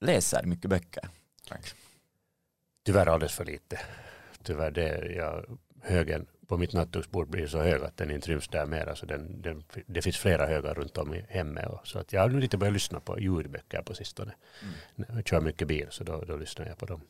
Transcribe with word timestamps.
läser 0.00 0.42
mycket 0.42 0.70
böcker? 0.70 1.08
Frank? 1.48 1.64
Tyvärr 2.84 3.06
alldeles 3.06 3.34
för 3.34 3.44
lite. 3.44 3.80
Tyvärr 4.42 4.70
det, 4.70 5.12
jag, 5.16 5.58
högen 5.82 6.26
på 6.46 6.56
mitt 6.56 6.72
nattduksbord 6.72 7.28
blir 7.30 7.46
så 7.46 7.58
hög 7.58 7.82
att 7.82 7.96
den 7.96 8.10
inte 8.10 8.30
ryms 8.30 8.48
där 8.48 8.66
mera. 8.66 8.96
Så 8.96 9.06
den, 9.06 9.42
den, 9.42 9.64
det 9.86 10.02
finns 10.02 10.16
flera 10.16 10.46
högar 10.46 10.74
runt 10.74 10.98
om 10.98 11.14
i 11.14 11.24
hemmet. 11.28 11.68
Så 11.84 11.98
att 11.98 12.12
jag 12.12 12.20
har 12.20 12.28
nu 12.28 12.40
lite 12.40 12.56
börjat 12.56 12.72
lyssna 12.72 13.00
på 13.00 13.20
ljudböcker 13.20 13.82
på 13.82 13.94
sistone. 13.94 14.34
Mm. 14.96 15.16
Jag 15.16 15.28
kör 15.28 15.40
mycket 15.40 15.68
bil 15.68 15.86
så 15.90 16.04
då, 16.04 16.24
då 16.24 16.36
lyssnar 16.36 16.66
jag 16.66 16.78
på 16.78 16.86
dem. 16.86 17.00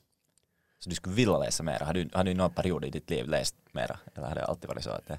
Så 0.79 0.91
du 0.91 0.97
skulle 0.97 1.15
vilja 1.15 1.39
läsa 1.39 1.63
mera? 1.63 1.85
Har 1.85 1.95
du, 1.95 2.09
har 2.13 2.25
du 2.25 2.31
i 2.31 2.35
någon 2.35 2.55
period 2.55 2.85
i 2.85 2.91
ditt 2.91 3.11
liv 3.11 3.29
läst 3.29 3.57
mera? 3.73 3.99
Eller 4.15 4.29
har 4.29 4.35
det 4.35 4.45
alltid 4.45 4.69
varit 4.69 4.85
så 4.85 4.91
att 4.91 5.07
det... 5.07 5.19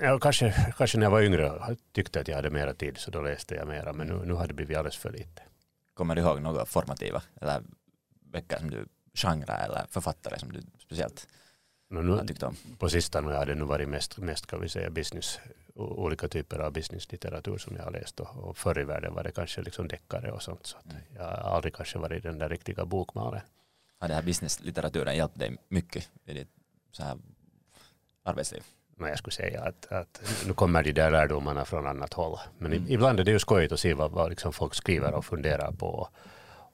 Ja, 0.00 0.18
kanske, 0.18 0.72
kanske 0.76 0.98
när 0.98 1.06
jag 1.06 1.10
var 1.10 1.22
yngre 1.22 1.76
tyckte 1.92 2.20
att 2.20 2.28
jag 2.28 2.36
hade 2.36 2.50
mera 2.50 2.74
tid 2.74 2.98
så 2.98 3.10
då 3.10 3.20
läste 3.20 3.54
jag 3.54 3.68
mera. 3.68 3.92
Men 3.92 4.06
nu, 4.06 4.26
nu 4.26 4.32
har 4.32 4.46
det 4.46 4.54
blivit 4.54 4.76
alldeles 4.76 4.96
för 4.96 5.10
lite. 5.10 5.42
Kommer 5.94 6.14
du 6.14 6.22
ihåg 6.22 6.40
några 6.42 6.66
formativa 6.66 7.22
eller 7.40 7.62
böcker 8.20 8.58
som 8.58 8.70
du, 8.70 8.86
genre 9.14 9.54
eller 9.54 9.86
författare 9.90 10.38
som 10.38 10.52
du 10.52 10.62
speciellt 10.78 11.28
no, 11.90 12.00
nu, 12.00 12.26
tyckte 12.26 12.46
om? 12.46 12.56
På 12.78 12.88
sistone 12.88 13.34
har 13.34 13.46
det 13.46 13.54
nog 13.54 13.68
varit 13.68 13.88
mest, 13.88 14.18
mest 14.18 14.46
kan 14.46 14.60
vi 14.60 14.68
säga 14.68 14.90
business, 14.90 15.38
olika 15.74 16.28
typer 16.28 16.58
av 16.58 16.72
businesslitteratur 16.72 17.58
som 17.58 17.76
jag 17.76 17.84
har 17.84 17.90
läst 17.90 18.20
och, 18.20 18.36
och 18.36 18.56
förr 18.56 18.80
i 18.80 18.84
världen 18.84 19.14
var 19.14 19.22
det 19.22 19.32
kanske 19.32 19.62
liksom 19.62 19.88
deckare 19.88 20.32
och 20.32 20.42
sånt. 20.42 20.66
Så 20.66 20.76
mm. 20.84 21.02
jag 21.14 21.22
har 21.22 21.30
aldrig 21.30 21.74
kanske 21.74 21.98
varit 21.98 22.22
den 22.22 22.38
där 22.38 22.48
riktiga 22.48 22.84
bokmalen. 22.84 23.40
Har 23.98 24.08
den 24.08 24.14
här 24.14 24.24
businesslitteraturen 24.24 25.16
hjälpt 25.16 25.38
dig 25.38 25.56
mycket 25.68 26.10
i 26.24 26.34
ditt 26.34 26.50
så 26.90 27.02
här 27.02 27.18
arbetsliv? 28.22 28.62
Men 28.96 29.08
jag 29.08 29.18
skulle 29.18 29.32
säga 29.32 29.62
att, 29.62 29.92
att 29.92 30.22
nu 30.46 30.52
kommer 30.52 30.82
de 30.82 30.92
där 30.92 31.10
lärdomarna 31.10 31.64
från 31.64 31.86
annat 31.86 32.12
håll. 32.12 32.38
Men 32.58 32.72
mm. 32.72 32.84
ibland 32.88 33.20
är 33.20 33.24
det 33.24 33.30
ju 33.30 33.38
skojigt 33.38 33.72
att 33.72 33.80
se 33.80 33.94
vad, 33.94 34.10
vad 34.10 34.30
liksom 34.30 34.52
folk 34.52 34.74
skriver 34.74 35.14
och 35.14 35.24
funderar 35.24 35.72
på. 35.72 36.08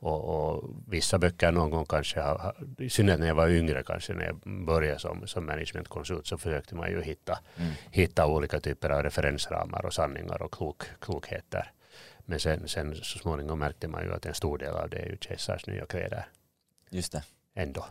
Och, 0.00 0.54
och, 0.54 0.64
vissa 0.88 1.18
böcker 1.18 1.52
någon 1.52 1.70
gång 1.70 1.84
kanske, 1.84 2.20
har, 2.20 2.54
i 2.78 2.90
synnerhet 2.90 3.20
när 3.20 3.26
jag 3.26 3.34
var 3.34 3.48
yngre 3.48 3.82
kanske 3.82 4.12
när 4.12 4.24
jag 4.24 4.64
började 4.66 4.98
som, 4.98 5.26
som 5.26 5.46
managementkonsult 5.46 6.26
så 6.26 6.38
försökte 6.38 6.74
man 6.74 6.90
ju 6.90 7.02
hitta, 7.02 7.38
mm. 7.56 7.72
hitta 7.90 8.26
olika 8.26 8.60
typer 8.60 8.90
av 8.90 9.02
referensramar 9.02 9.86
och 9.86 9.94
sanningar 9.94 10.42
och 10.42 10.52
klok, 10.52 10.82
klokheter. 11.00 11.72
Men 12.18 12.40
sen, 12.40 12.68
sen 12.68 12.94
så 12.94 13.18
småningom 13.18 13.58
märkte 13.58 13.88
man 13.88 14.04
ju 14.04 14.12
att 14.12 14.26
en 14.26 14.34
stor 14.34 14.58
del 14.58 14.74
av 14.74 14.90
det 14.90 14.98
är 14.98 15.06
ju 15.06 15.16
kejsars 15.20 15.66
nya 15.66 15.86
kläder. 15.86 16.28
Just 16.90 17.12
det. 17.12 17.22
Ändå. 17.54 17.86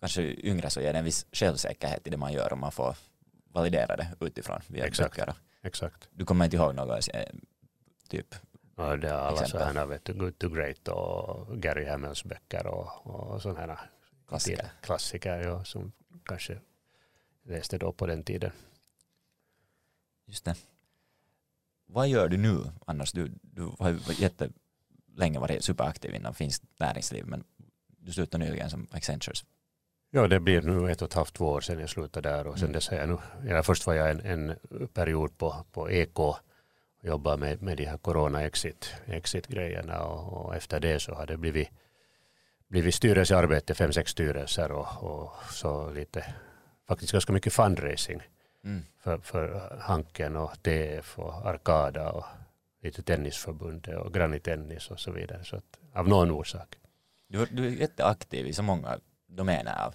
Kanske 0.00 0.22
yngre 0.22 0.70
så 0.70 0.80
ger 0.80 0.92
det 0.92 0.98
en 0.98 1.04
viss 1.04 1.26
självsäkerhet 1.32 2.06
i 2.06 2.10
det 2.10 2.16
man 2.16 2.32
gör 2.32 2.52
om 2.52 2.60
man 2.60 2.72
får 2.72 2.96
validera 3.52 3.96
det 3.96 4.08
utifrån 4.20 4.60
via 4.66 4.86
Exakt. 4.86 5.16
böcker. 5.16 5.34
Exakt. 5.62 6.08
Du 6.12 6.24
kommer 6.24 6.44
inte 6.44 6.56
ihåg 6.56 6.74
något 6.74 7.08
eh, 7.14 7.22
typ 8.08 8.34
Ja, 8.76 8.96
det 8.96 9.08
är 9.08 9.12
alla 9.12 9.46
sådana, 9.46 9.86
vet 9.86 10.04
du, 10.04 10.12
Good 10.12 10.38
to 10.38 10.48
Great 10.48 10.88
och 10.88 11.56
Gary 11.62 11.84
Hamels 11.84 12.24
böcker 12.24 12.66
och, 12.66 13.06
och 13.06 13.42
sådana 13.42 13.60
här 13.60 13.78
klassiker, 14.28 14.70
klassiker 14.82 15.38
ja, 15.38 15.64
som 15.64 15.92
kanske 16.24 16.58
läste 17.42 17.78
då 17.78 17.92
på 17.92 18.06
den 18.06 18.22
tiden. 18.22 18.52
Just 20.26 20.44
det. 20.44 20.56
Vad 21.86 22.08
gör 22.08 22.28
du 22.28 22.36
nu 22.36 22.58
annars? 22.86 23.12
Du, 23.12 23.32
du 23.42 23.72
har 23.78 23.90
ju 23.90 23.98
jättelänge 24.18 25.38
varit 25.38 25.64
superaktiv 25.64 26.14
inom 26.14 26.34
finskt 26.34 26.64
näringsliv 26.78 27.26
men 27.26 27.44
du 27.86 28.12
slutade 28.12 28.44
nyligen 28.44 28.70
som 28.70 28.86
Accentures. 28.90 29.44
Ja, 30.10 30.28
det 30.28 30.40
blir 30.40 30.62
nu 30.62 30.90
ett 30.90 31.02
och 31.02 31.08
ett 31.08 31.14
halvt 31.14 31.34
två 31.34 31.46
år 31.46 31.60
sedan 31.60 31.80
jag 31.80 31.90
slutade 31.90 32.28
där 32.28 32.46
och 32.46 32.58
sen 32.58 32.64
mm. 32.64 32.72
dess 32.72 32.88
har 32.88 32.96
jag 32.96 33.08
nu, 33.08 33.18
ja, 33.46 33.62
först 33.62 33.86
var 33.86 33.94
jag 33.94 34.10
en, 34.10 34.20
en 34.20 34.56
period 34.94 35.38
på, 35.38 35.64
på 35.72 35.90
EK 35.90 36.18
jobba 37.02 37.36
med, 37.36 37.62
med 37.62 37.76
de 37.76 37.84
här 37.84 37.98
corona-exit 37.98 38.94
exit 39.06 39.46
och, 40.00 40.32
och, 40.32 40.56
efter 40.56 40.80
det 40.80 41.00
så 41.00 41.14
har 41.14 41.26
det 41.26 41.36
blivit, 41.36 41.68
blivit 42.68 42.94
styrelsearbete, 42.94 43.74
fem, 43.74 43.92
sex 43.92 44.10
styrelser 44.10 44.72
och, 44.72 45.02
och 45.02 45.32
så 45.50 45.90
lite, 45.90 46.34
faktiskt 46.88 47.12
ganska 47.12 47.32
mycket 47.32 47.52
fundraising 47.52 48.22
mm. 48.64 48.82
för, 49.02 49.18
för 49.18 49.76
Hanken 49.80 50.36
och 50.36 50.62
TF 50.62 51.18
och 51.18 51.46
Arkada 51.46 52.10
och 52.10 52.24
lite 52.82 53.02
tennisförbundet 53.02 53.98
och 53.98 54.14
Granny 54.14 54.38
Tennis 54.38 54.90
och 54.90 55.00
så 55.00 55.10
vidare. 55.10 55.44
Så 55.44 55.56
att, 55.56 55.78
av 55.92 56.08
någon 56.08 56.30
orsak. 56.30 56.78
Du, 57.28 57.46
du 57.46 57.66
är 57.66 57.70
jätteaktiv 57.70 58.46
i 58.46 58.52
så 58.52 58.62
många 58.62 58.98
domäner 59.28 59.86
av, 59.86 59.94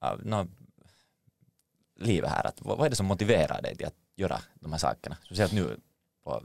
av 0.00 0.26
no, 0.26 0.48
livet 1.96 2.30
här. 2.30 2.46
Att, 2.46 2.62
vad 2.62 2.86
är 2.86 2.90
det 2.90 2.96
som 2.96 3.06
motiverar 3.06 3.62
dig 3.62 3.76
till 3.76 3.86
att 3.86 3.96
göra 4.16 4.38
de 4.54 4.72
här 4.72 4.78
sakerna? 4.78 5.16
Speciellt 5.24 5.52
nu 5.52 5.80
på 6.24 6.42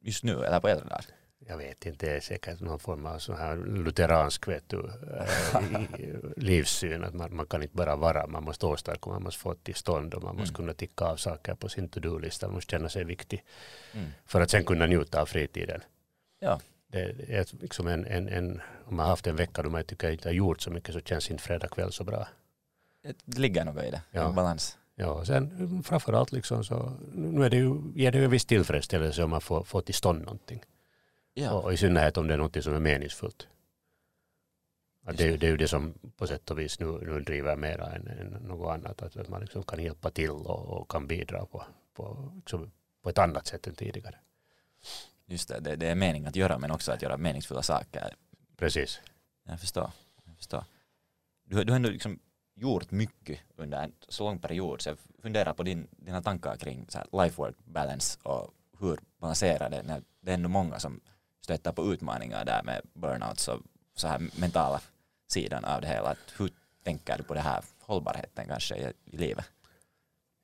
just 0.00 0.24
nu 0.24 0.44
eller 0.44 0.60
på 0.60 0.68
äldre 0.68 0.88
dagar? 0.88 1.04
Jag 1.46 1.56
vet 1.56 1.86
inte, 1.86 2.06
det 2.06 2.16
är 2.16 2.20
säkert 2.20 2.60
någon 2.60 2.78
form 2.78 3.06
av 3.06 3.18
sån 3.18 3.36
här 3.36 3.56
lutheransk 3.56 4.48
vet 4.48 4.68
du, 4.68 4.90
äh, 5.18 5.60
livssyn 6.36 7.04
att 7.04 7.14
man, 7.14 7.36
man, 7.36 7.46
kan 7.46 7.62
inte 7.62 7.76
bara 7.76 7.96
vara, 7.96 8.26
man 8.26 8.44
måste 8.44 8.66
åstadkomma, 8.66 9.14
man 9.14 9.22
måste 9.22 9.40
få 9.40 9.54
till 9.54 9.74
stånd 9.74 10.14
och 10.14 10.22
man 10.22 10.36
måste 10.36 10.50
mm. 10.50 10.56
kunna 10.56 10.72
ticka 10.72 11.04
av 11.04 11.16
saker 11.16 11.54
på 11.54 11.68
sin 11.68 11.88
to-do-lista, 11.88 12.46
man 12.46 12.54
måste 12.54 12.70
känna 12.70 12.88
sig 12.88 13.04
viktig 13.04 13.44
mm. 13.92 14.10
för 14.26 14.40
att 14.40 14.50
sen 14.50 14.64
kunna 14.64 14.86
njuta 14.86 15.20
av 15.20 15.26
fritiden. 15.26 15.80
Ja. 16.38 16.60
Det 16.90 17.00
är 17.28 17.46
liksom 17.60 17.86
en, 17.86 18.06
en, 18.06 18.28
en, 18.28 18.60
om 18.84 18.96
man 18.96 19.04
har 19.04 19.10
haft 19.10 19.26
en 19.26 19.36
vecka 19.36 19.62
då 19.62 19.70
man 19.70 19.84
tycker 19.84 20.10
inte 20.10 20.28
har 20.28 20.34
gjort 20.34 20.60
så 20.60 20.70
mycket 20.70 20.94
så 20.94 21.00
känns 21.00 21.30
inte 21.30 21.42
fredag 21.42 21.68
kväll 21.68 21.92
så 21.92 22.04
bra. 22.04 22.28
Det 23.24 23.38
ligger 23.38 23.64
något 23.64 23.84
i 23.84 23.90
det, 23.90 24.02
ja. 24.10 24.28
en 24.28 24.34
balans. 24.34 24.78
Ja, 24.94 25.24
sen 25.24 25.82
framförallt 25.82 26.32
liksom 26.32 26.64
så, 26.64 26.92
nu 27.14 27.44
är 27.44 27.50
det 27.50 27.56
ju, 27.56 27.82
ger 27.94 28.12
det 28.12 28.18
ju 28.18 28.24
en 28.24 28.30
viss 28.30 28.44
tillfredsställelse 28.44 29.22
om 29.24 29.30
man 29.30 29.40
får, 29.40 29.64
får 29.64 29.80
till 29.80 29.94
stånd 29.94 30.22
någonting. 30.22 30.62
Ja. 31.34 31.52
Och, 31.52 31.64
och 31.64 31.72
i 31.72 31.76
synnerhet 31.76 32.16
om 32.16 32.26
det 32.26 32.34
är 32.34 32.38
något 32.38 32.64
som 32.64 32.74
är 32.74 32.80
meningsfullt. 32.80 33.48
Att 35.04 35.16
det, 35.16 35.36
det 35.36 35.46
är 35.46 35.50
ju 35.50 35.56
det 35.56 35.68
som 35.68 35.94
på 36.16 36.26
sätt 36.26 36.50
och 36.50 36.58
vis 36.58 36.80
nu, 36.80 36.86
nu 36.86 37.20
driver 37.20 37.56
mera 37.56 37.86
än, 37.86 38.06
än 38.08 38.26
något 38.26 38.74
annat. 38.74 39.02
Att, 39.02 39.16
att 39.16 39.28
man 39.28 39.40
liksom 39.40 39.62
kan 39.62 39.82
hjälpa 39.82 40.10
till 40.10 40.30
och, 40.30 40.80
och 40.80 40.90
kan 40.90 41.06
bidra 41.06 41.46
på, 41.46 41.64
på, 41.94 42.32
liksom, 42.36 42.70
på 43.02 43.10
ett 43.10 43.18
annat 43.18 43.46
sätt 43.46 43.66
än 43.66 43.74
tidigare. 43.74 44.18
Just 45.30 45.48
det, 45.48 45.60
det, 45.60 45.76
det 45.76 45.86
är 45.86 45.94
mening 45.94 46.26
att 46.26 46.36
göra 46.36 46.58
men 46.58 46.70
också 46.70 46.92
att 46.92 47.02
göra 47.02 47.16
meningsfulla 47.16 47.62
saker. 47.62 48.14
Precis. 48.56 49.00
Jag 49.44 49.60
förstår. 49.60 49.90
Jag 50.26 50.36
förstår. 50.36 50.64
Du, 51.44 51.64
du 51.64 51.72
har 51.72 51.76
ändå 51.76 51.90
liksom 51.90 52.18
gjort 52.54 52.90
mycket 52.90 53.40
under 53.56 53.82
en 53.82 53.92
så 54.08 54.24
lång 54.24 54.38
period 54.38 54.82
så 54.82 54.88
jag 54.88 54.98
funderar 55.22 55.52
på 55.52 55.62
din, 55.62 55.88
dina 55.90 56.22
tankar 56.22 56.56
kring 56.56 56.86
life-work 57.12 57.54
balance 57.64 58.18
och 58.22 58.54
hur 58.80 58.98
balansera 59.18 59.68
det 59.68 59.82
när 59.82 60.02
det 60.20 60.30
är 60.30 60.34
ändå 60.34 60.48
många 60.48 60.78
som 60.78 61.00
stöter 61.40 61.72
på 61.72 61.92
utmaningar 61.92 62.44
där 62.44 62.62
med 62.62 62.82
burnouts 62.94 63.48
och 63.48 63.60
så 63.94 64.08
här 64.08 64.30
mentala 64.40 64.80
sidan 65.28 65.64
av 65.64 65.80
det 65.80 65.88
hela. 65.88 66.16
Hur 66.38 66.50
tänker 66.84 67.18
du 67.18 67.22
på 67.24 67.34
det 67.34 67.40
här 67.40 67.64
hållbarheten 67.80 68.46
kanske 68.48 68.76
i, 68.76 68.92
i 69.04 69.16
livet? 69.16 69.44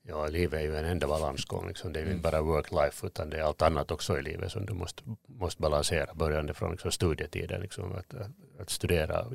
Ja, 0.08 0.26
livet 0.26 0.60
är 0.60 0.64
ju 0.64 0.76
en 0.76 0.84
enda 0.84 1.06
balansgång. 1.06 1.68
Liksom. 1.68 1.92
Det 1.92 1.98
är 1.98 2.00
ju 2.00 2.06
mm. 2.06 2.16
inte 2.16 2.30
bara 2.30 2.40
work-life 2.40 3.06
utan 3.06 3.30
det 3.30 3.36
är 3.38 3.42
allt 3.42 3.62
annat 3.62 3.90
också 3.90 4.18
i 4.18 4.22
livet 4.22 4.52
som 4.52 4.66
du 4.66 4.72
måste, 4.72 5.02
måste 5.26 5.62
balansera. 5.62 6.14
Börjande 6.14 6.54
från 6.54 6.70
liksom, 6.70 6.92
studietiden, 6.92 7.60
liksom, 7.60 7.92
att, 7.92 8.14
att 8.60 8.70
studera 8.70 9.26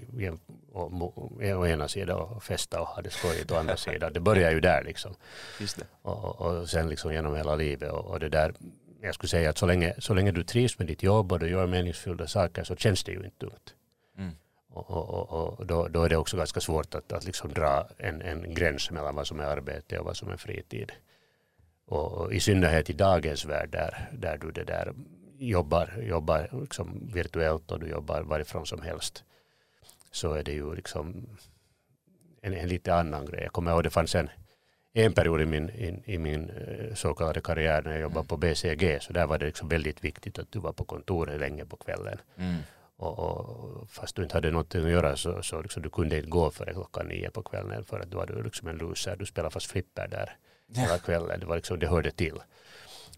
å 1.56 1.68
ena 1.68 1.88
sidan 1.88 2.20
och 2.20 2.44
festa 2.44 2.82
och 2.82 2.88
ha 2.88 3.02
det 3.02 3.10
skojigt 3.10 3.52
å 3.52 3.56
andra 3.56 3.78
sidan. 3.78 4.14
Det 4.14 4.20
börjar 4.20 4.52
ju 4.52 4.60
där 4.60 4.84
liksom. 4.84 5.16
Och, 6.02 6.42
och 6.42 6.70
sen 6.70 6.90
liksom 6.90 7.14
genom 7.14 7.36
hela 7.36 7.56
livet 7.56 7.92
och, 7.92 8.06
och 8.06 8.20
det 8.20 8.30
där 8.30 8.54
jag 9.02 9.16
skulle 9.16 9.30
säga 9.30 9.50
att 9.50 9.58
så 9.58 9.66
länge, 9.66 9.94
så 9.98 10.14
länge 10.14 10.32
du 10.32 10.44
trivs 10.44 10.80
med 10.80 10.88
ditt 10.88 11.04
jobb 11.04 11.32
och 11.32 11.40
du 11.40 11.50
gör 11.50 11.68
meningsfulla 11.68 12.28
saker 12.28 12.64
så 12.64 12.76
känns 12.76 13.04
det 13.04 13.12
ju 13.12 13.24
inte 13.24 13.46
dumt. 13.46 13.81
Och, 14.74 14.90
och, 14.90 15.60
och 15.60 15.66
då, 15.66 15.88
då, 15.88 16.04
är 16.04 16.10
det 16.10 16.18
också 16.18 16.38
ganska 16.38 16.60
svårt 16.60 16.96
att, 16.96 17.12
att 17.12 17.26
liksom 17.26 17.54
dra 17.54 17.88
en, 17.98 18.22
en 18.22 18.54
gräns 18.54 18.92
mellan 18.92 19.16
vad 19.16 19.28
som 19.28 19.40
är 19.40 19.44
arbete 19.44 20.00
och 20.00 20.06
vad 20.06 20.18
som 20.18 20.30
är 20.30 20.38
fritid. 20.38 20.92
Och, 21.86 22.12
och 22.12 22.34
i 22.34 22.40
synnerhet 22.40 22.90
i 22.90 22.94
dagens 22.94 23.46
värld 23.46 23.70
där, 23.72 24.10
där 24.12 24.38
du 24.38 24.52
det 24.52 24.64
där 24.64 24.94
jobbar, 25.38 25.94
jobbar 26.02 26.50
liksom 26.62 27.10
virtuellt 27.14 27.72
och 27.72 27.80
du 27.80 27.88
jobbar 27.88 28.22
varifrån 28.22 28.66
som 28.66 28.82
helst 28.82 29.24
så 30.12 30.34
är 30.34 30.44
det 30.44 30.52
ju 30.52 30.76
liksom 30.76 31.28
en, 32.42 32.54
en 32.54 32.68
lite 32.68 32.94
annan 32.94 33.26
grej. 33.26 33.44
Jag 33.44 33.54
kommer 33.54 33.72
ihåg 33.72 33.84
det 33.84 33.90
fanns 33.90 34.16
en, 34.16 34.30
en 34.94 35.14
period 35.14 35.42
i 35.42 35.46
min, 35.46 35.70
i, 35.70 36.04
i 36.06 36.18
min 36.18 36.50
eh, 36.50 36.94
så 36.96 37.14
kallade 37.14 37.42
karriär 37.42 37.82
när 37.82 37.92
jag 37.92 38.02
jobbade 38.02 38.28
på 38.28 38.38
BCG 38.38 39.02
så 39.02 39.14
där 39.14 39.28
var 39.28 39.38
det 39.38 39.46
liksom 39.46 39.68
väldigt 39.68 40.04
viktigt 40.04 40.40
att 40.40 40.52
du 40.52 40.60
var 40.60 40.74
på 40.74 40.84
kontoret 40.84 41.40
länge 41.40 41.66
på 41.66 41.78
kvällen. 41.78 42.18
Mm. 42.38 42.56
Och, 43.02 43.20
och, 43.20 43.90
fast 43.90 44.16
du 44.16 44.24
inte 44.24 44.36
hade 44.36 44.52
någonting 44.52 44.86
att 44.86 44.92
göra 44.92 45.16
så, 45.16 45.44
så 45.44 45.62
liksom, 45.62 45.84
du 45.84 45.90
kunde 45.90 46.18
inte 46.18 46.30
gå 46.30 46.52
före 46.52 46.74
klockan 46.74 47.08
nio 47.08 47.30
på 47.30 47.44
kvällen 47.44 47.84
för 47.84 48.00
att 48.00 48.12
du 48.12 48.18
var 48.18 48.44
liksom 48.44 48.68
en 48.68 48.78
loser. 48.78 49.16
Du 49.16 49.26
spelade 49.26 49.54
fast 49.54 49.72
flipper 49.72 50.08
där 50.08 50.38
hela 50.82 50.98
kvällen. 50.98 51.40
Det, 51.40 51.46
var 51.46 51.56
liksom, 51.56 51.80
det 51.80 51.88
hörde 51.88 52.12
till. 52.12 52.40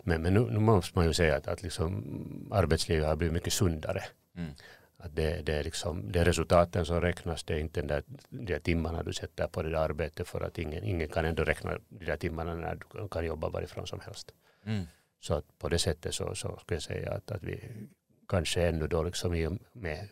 Men, 0.03 0.21
men 0.21 0.33
nu, 0.33 0.39
nu 0.39 0.59
måste 0.59 0.99
man 0.99 1.05
ju 1.05 1.13
säga 1.13 1.35
att, 1.35 1.47
att 1.47 1.63
liksom, 1.63 2.49
arbetslivet 2.51 3.07
har 3.07 3.15
blivit 3.15 3.33
mycket 3.33 3.53
sundare. 3.53 4.03
Mm. 4.37 4.51
Att 4.97 5.15
det, 5.15 5.41
det, 5.41 5.53
är 5.53 5.63
liksom, 5.63 6.11
det 6.11 6.19
är 6.19 6.25
resultaten 6.25 6.85
som 6.85 7.01
räknas, 7.01 7.43
det 7.43 7.53
är 7.53 7.59
inte 7.59 7.81
den 7.81 7.87
där, 7.87 8.03
de 8.29 8.45
där 8.45 8.59
timmarna 8.59 9.03
du 9.03 9.13
sätter 9.13 9.47
på 9.47 9.63
det 9.63 9.69
där 9.69 9.89
arbetet 9.89 10.27
för 10.27 10.41
att 10.41 10.57
ingen, 10.57 10.83
ingen 10.83 11.07
kan 11.07 11.25
ändå 11.25 11.43
räkna 11.43 11.77
de 11.89 12.05
där 12.05 12.17
timmarna 12.17 12.55
när 12.55 12.79
du 12.93 13.07
kan 13.07 13.25
jobba 13.25 13.49
varifrån 13.49 13.87
som 13.87 13.99
helst. 13.99 14.33
Mm. 14.65 14.83
Så 15.19 15.33
att 15.33 15.45
på 15.59 15.69
det 15.69 15.79
sättet 15.79 16.15
så, 16.15 16.35
så 16.35 16.57
skulle 16.57 16.75
jag 16.75 16.83
säga 16.83 17.11
att, 17.11 17.31
att 17.31 17.43
vi 17.43 17.59
kanske 18.33 18.67
ännu 18.67 18.87
då 18.87 19.03
liksom 19.03 19.33
i 19.33 19.47
och 19.47 19.53
med 19.73 20.09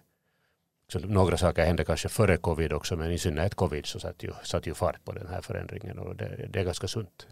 så 0.91 0.99
några 0.99 1.37
saker 1.37 1.65
hände 1.65 1.85
kanske 1.85 2.09
före 2.09 2.37
covid 2.37 2.73
också 2.73 2.95
men 2.95 3.11
i 3.11 3.17
synnerhet 3.17 3.55
covid 3.55 3.85
så 3.85 3.99
satt 3.99 4.23
ju, 4.23 4.33
satt 4.43 4.67
ju 4.67 4.73
fart 4.73 5.03
på 5.05 5.11
den 5.11 5.27
här 5.27 5.41
förändringen 5.41 5.99
och 5.99 6.15
det, 6.15 6.49
det 6.49 6.59
är 6.59 6.63
ganska 6.63 6.87
sunt. 6.87 7.27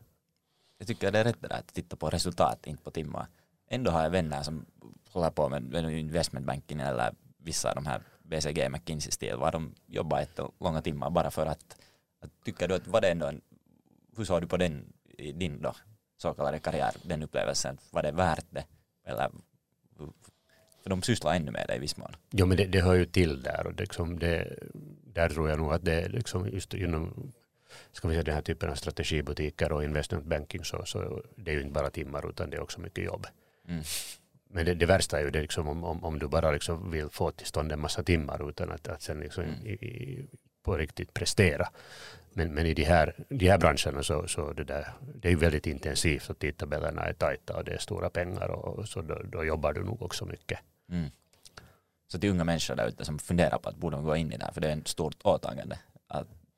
Jag 0.78 0.88
tycker 0.88 1.12
det 1.12 1.20
är 1.20 1.24
rätt 1.24 1.52
att 1.52 1.74
titta 1.74 1.96
på 1.96 2.10
resultat, 2.10 2.68
inte 2.68 2.84
på 2.84 2.92
timmar. 2.92 3.28
Ändå 3.68 3.92
har 3.92 4.04
jag 4.04 4.10
vänner 4.10 4.44
som 4.44 4.66
håller 5.12 5.30
på 5.30 5.50
med 5.50 5.76
investmentbanken 5.92 6.80
eller 6.80 7.14
vissa 7.38 7.70
av 7.70 7.76
de 7.76 7.86
här 7.86 8.02
BCG, 8.24 8.70
McKinsey-stil, 8.70 9.36
var 9.36 9.52
de 9.52 9.76
jobbar 9.88 10.22
ett 10.22 10.40
långa 10.60 10.82
timmar 10.82 11.10
bara 11.10 11.32
för 11.32 11.46
att, 11.46 11.78
att 12.22 12.32
tycker 12.46 12.68
du 12.68 12.76
att 12.76 12.88
var 12.88 13.02
det 13.02 13.12
ändå 13.12 13.26
en, 13.26 13.42
hur 14.18 14.26
såg 14.26 14.42
du 14.42 14.48
på 14.48 14.58
den 14.58 14.94
i 15.18 15.32
din 15.32 15.62
då 15.62 15.76
så 16.18 16.34
kallade 16.34 16.60
karriär, 16.60 16.92
den 17.04 17.24
upplevelsen, 17.24 17.78
var 17.92 18.04
det 18.04 18.12
värt 18.12 18.46
det? 18.50 18.66
Eller 19.06 19.32
för 20.84 20.90
de 20.90 21.02
sysslar 21.02 21.36
ännu 21.36 21.52
med 21.52 21.66
det 21.68 21.76
i 21.76 21.80
viss 21.80 21.98
mån. 21.98 22.16
Jo 22.32 22.46
men 22.46 22.58
det, 22.58 22.66
det 22.66 22.82
hör 22.82 22.94
ju 22.94 23.06
till 23.06 23.44
där 23.44 23.68
och 23.68 23.80
liksom 23.80 24.20
det, 24.20 24.60
där 25.14 25.30
tror 25.30 25.50
jag 25.50 25.60
nog 25.60 25.74
att 25.74 25.86
det 25.86 26.08
liksom 26.08 26.50
just 26.50 26.74
inom 26.74 27.32
ska 27.92 28.08
vi 28.08 28.14
säga 28.14 28.24
den 28.24 28.36
här 28.36 28.42
typen 28.42 28.70
av 28.70 28.76
strategibutiker 28.76 29.72
och 29.72 29.84
investmentbanking 29.84 30.64
så, 30.64 30.86
så 30.86 31.24
det 31.36 31.52
är 31.52 31.56
ju 31.56 31.62
inte 31.62 31.74
bara 31.74 31.90
timmar 31.90 32.30
utan 32.30 32.50
det 32.50 32.58
är 32.58 32.62
också 32.62 32.82
mycket 32.82 33.04
jobb. 33.04 33.28
Mm. 33.68 33.84
Men 34.52 34.66
det, 34.66 34.74
det, 34.74 34.86
värsta 34.86 35.20
är 35.20 35.24
ju 35.24 35.30
det 35.30 35.42
liksom 35.42 35.68
om, 35.68 35.84
om, 35.84 36.04
om, 36.04 36.20
du 36.20 36.28
bara 36.28 36.52
liksom 36.52 36.92
vill 36.92 37.10
få 37.10 37.32
till 37.32 37.48
stånd 37.48 37.72
en 37.72 37.80
massa 37.80 38.04
timmar 38.04 38.50
utan 38.50 38.72
att, 38.72 38.88
att 38.88 39.02
sen 39.02 39.20
liksom 39.20 39.44
mm. 39.44 39.68
i, 39.68 39.72
i, 39.72 40.26
på 40.64 40.78
riktigt 40.78 41.14
prestera. 41.14 41.70
Men, 42.34 42.54
men 42.54 42.66
i 42.66 42.74
de 42.74 42.84
här, 42.84 43.26
de 43.30 43.50
här 43.50 43.58
branscherna 43.58 44.04
så, 44.04 44.28
så 44.28 44.54
det, 44.54 44.64
där, 44.64 44.88
det 45.16 45.28
är 45.28 45.32
ju 45.32 45.38
väldigt 45.38 45.68
intensivt 45.68 46.30
och 46.30 46.40
tidtabellerna 46.40 47.02
är 47.02 47.14
tajta 47.14 47.58
och 47.58 47.64
det 47.64 47.72
är 47.72 47.78
stora 47.78 48.10
pengar 48.10 48.50
och 48.50 48.88
så 48.88 49.02
då, 49.02 49.22
då 49.24 49.44
jobbar 49.44 49.74
du 49.74 49.84
nog 49.84 50.02
också 50.02 50.26
mycket. 50.26 50.60
Mm. 50.90 51.10
Så 52.08 52.20
till 52.20 52.30
unga 52.30 52.44
människor 52.44 52.76
där 52.76 52.88
ute 52.88 53.06
som 53.06 53.20
funderar 53.20 53.58
på 53.58 53.70
att 53.70 53.76
borde 53.76 53.98
gå 53.98 54.16
in 54.16 54.32
i 54.32 54.38
det 54.38 54.46
här 54.46 54.52
för 54.52 54.62
det 54.62 54.72
är 54.72 54.78
ett 54.78 54.88
stort 54.88 55.18
åtagande 55.24 55.80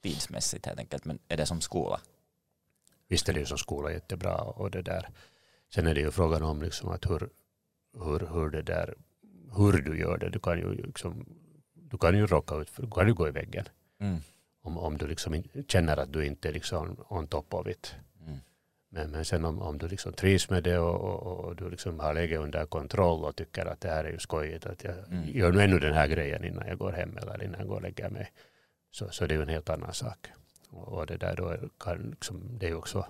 tidsmässigt 0.02 0.66
helt 0.66 0.80
enkelt 0.80 1.06
men 1.06 1.20
är 1.28 1.38
det 1.38 1.46
som 1.46 1.62
skola? 1.62 2.00
Visst 3.08 3.30
är 3.30 3.34
det 3.34 3.40
ju 3.40 3.46
som 3.46 3.58
skola 3.58 3.92
jättebra 3.92 4.36
och 4.36 4.72
det 4.72 4.82
där. 4.82 5.10
Sen 5.74 5.88
är 5.88 5.96
det 5.96 6.02
ju 6.02 6.12
frågan 6.12 6.44
om 6.44 6.62
liksom 6.62 6.90
att 6.90 7.10
hur, 7.10 7.30
hur, 7.94 8.20
hur 8.34 8.50
det 8.50 8.62
där 8.62 8.96
hur 9.58 9.82
du 9.82 10.00
gör 10.00 10.18
det. 10.18 10.30
Du 10.30 10.40
kan 10.40 10.58
ju 10.58 10.74
liksom, 10.74 11.26
du 11.74 11.98
kan 11.98 12.18
ju 12.18 12.28
råka 12.28 12.56
ut, 12.56 12.72
du 12.78 12.92
kan 12.92 13.08
ju 13.08 13.14
gå 13.14 13.28
i 13.28 13.32
väggen. 13.32 13.66
Mm. 14.00 14.22
Om, 14.64 14.78
om 14.78 14.98
du 14.98 15.08
liksom 15.08 15.44
känner 15.68 15.98
att 15.98 16.14
du 16.14 16.26
inte 16.26 16.50
är 16.50 16.54
liksom 16.54 17.06
on 17.10 17.28
top 17.28 17.54
of 17.54 17.68
it. 17.68 17.96
Mm. 18.28 18.40
Men, 18.90 19.12
men 19.12 19.26
sen 19.26 19.46
om, 19.46 19.62
om 19.62 19.78
du 19.78 19.88
liksom 19.88 20.14
trivs 20.14 20.50
med 20.50 20.64
det 20.64 20.80
och, 20.80 21.02
och, 21.02 21.46
och, 21.46 21.56
du 21.56 21.70
liksom 21.70 22.00
har 22.00 22.14
läget 22.14 22.40
under 22.40 22.66
kontroll 22.66 23.24
och 23.24 23.36
tycker 23.36 23.66
att 23.66 23.82
det 23.82 23.90
här 23.90 24.04
är 24.04 24.12
ju 24.12 24.20
skojigt 24.20 24.66
att 24.66 24.84
jag 24.84 24.98
mm. 24.98 25.30
gör 25.30 25.52
nu 25.52 25.62
ännu 25.62 25.80
den 25.80 25.94
här 25.94 26.08
grejen 26.08 26.46
innan 26.46 26.68
jag 26.68 26.78
går 26.78 26.92
hem 26.92 27.18
eller 27.18 27.44
innan 27.44 27.60
jag 27.60 27.68
går 27.68 27.76
och 27.76 27.82
lägger 27.82 28.10
mig. 28.10 28.32
Så, 28.92 29.10
så 29.10 29.28
det 29.28 29.34
är 29.34 29.36
ju 29.36 29.42
en 29.42 29.50
helt 29.50 29.70
annan 29.70 29.94
sak. 29.94 30.28
Och, 30.70 30.88
och 30.88 31.06
det 31.06 31.18
där 31.18 31.36
då 31.36 31.58
kan 31.80 32.10
liksom, 32.10 32.58
det 32.60 32.66
är 32.66 32.70
ju 32.70 32.76
också 32.76 33.06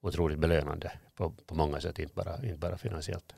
otroligt 0.00 0.38
belönande 0.38 0.92
på, 1.14 1.30
på 1.30 1.54
många 1.54 1.80
sätt, 1.80 1.98
inte 1.98 2.14
bara, 2.14 2.36
inte 2.36 2.58
bara 2.58 2.78
finansiellt. 2.78 3.34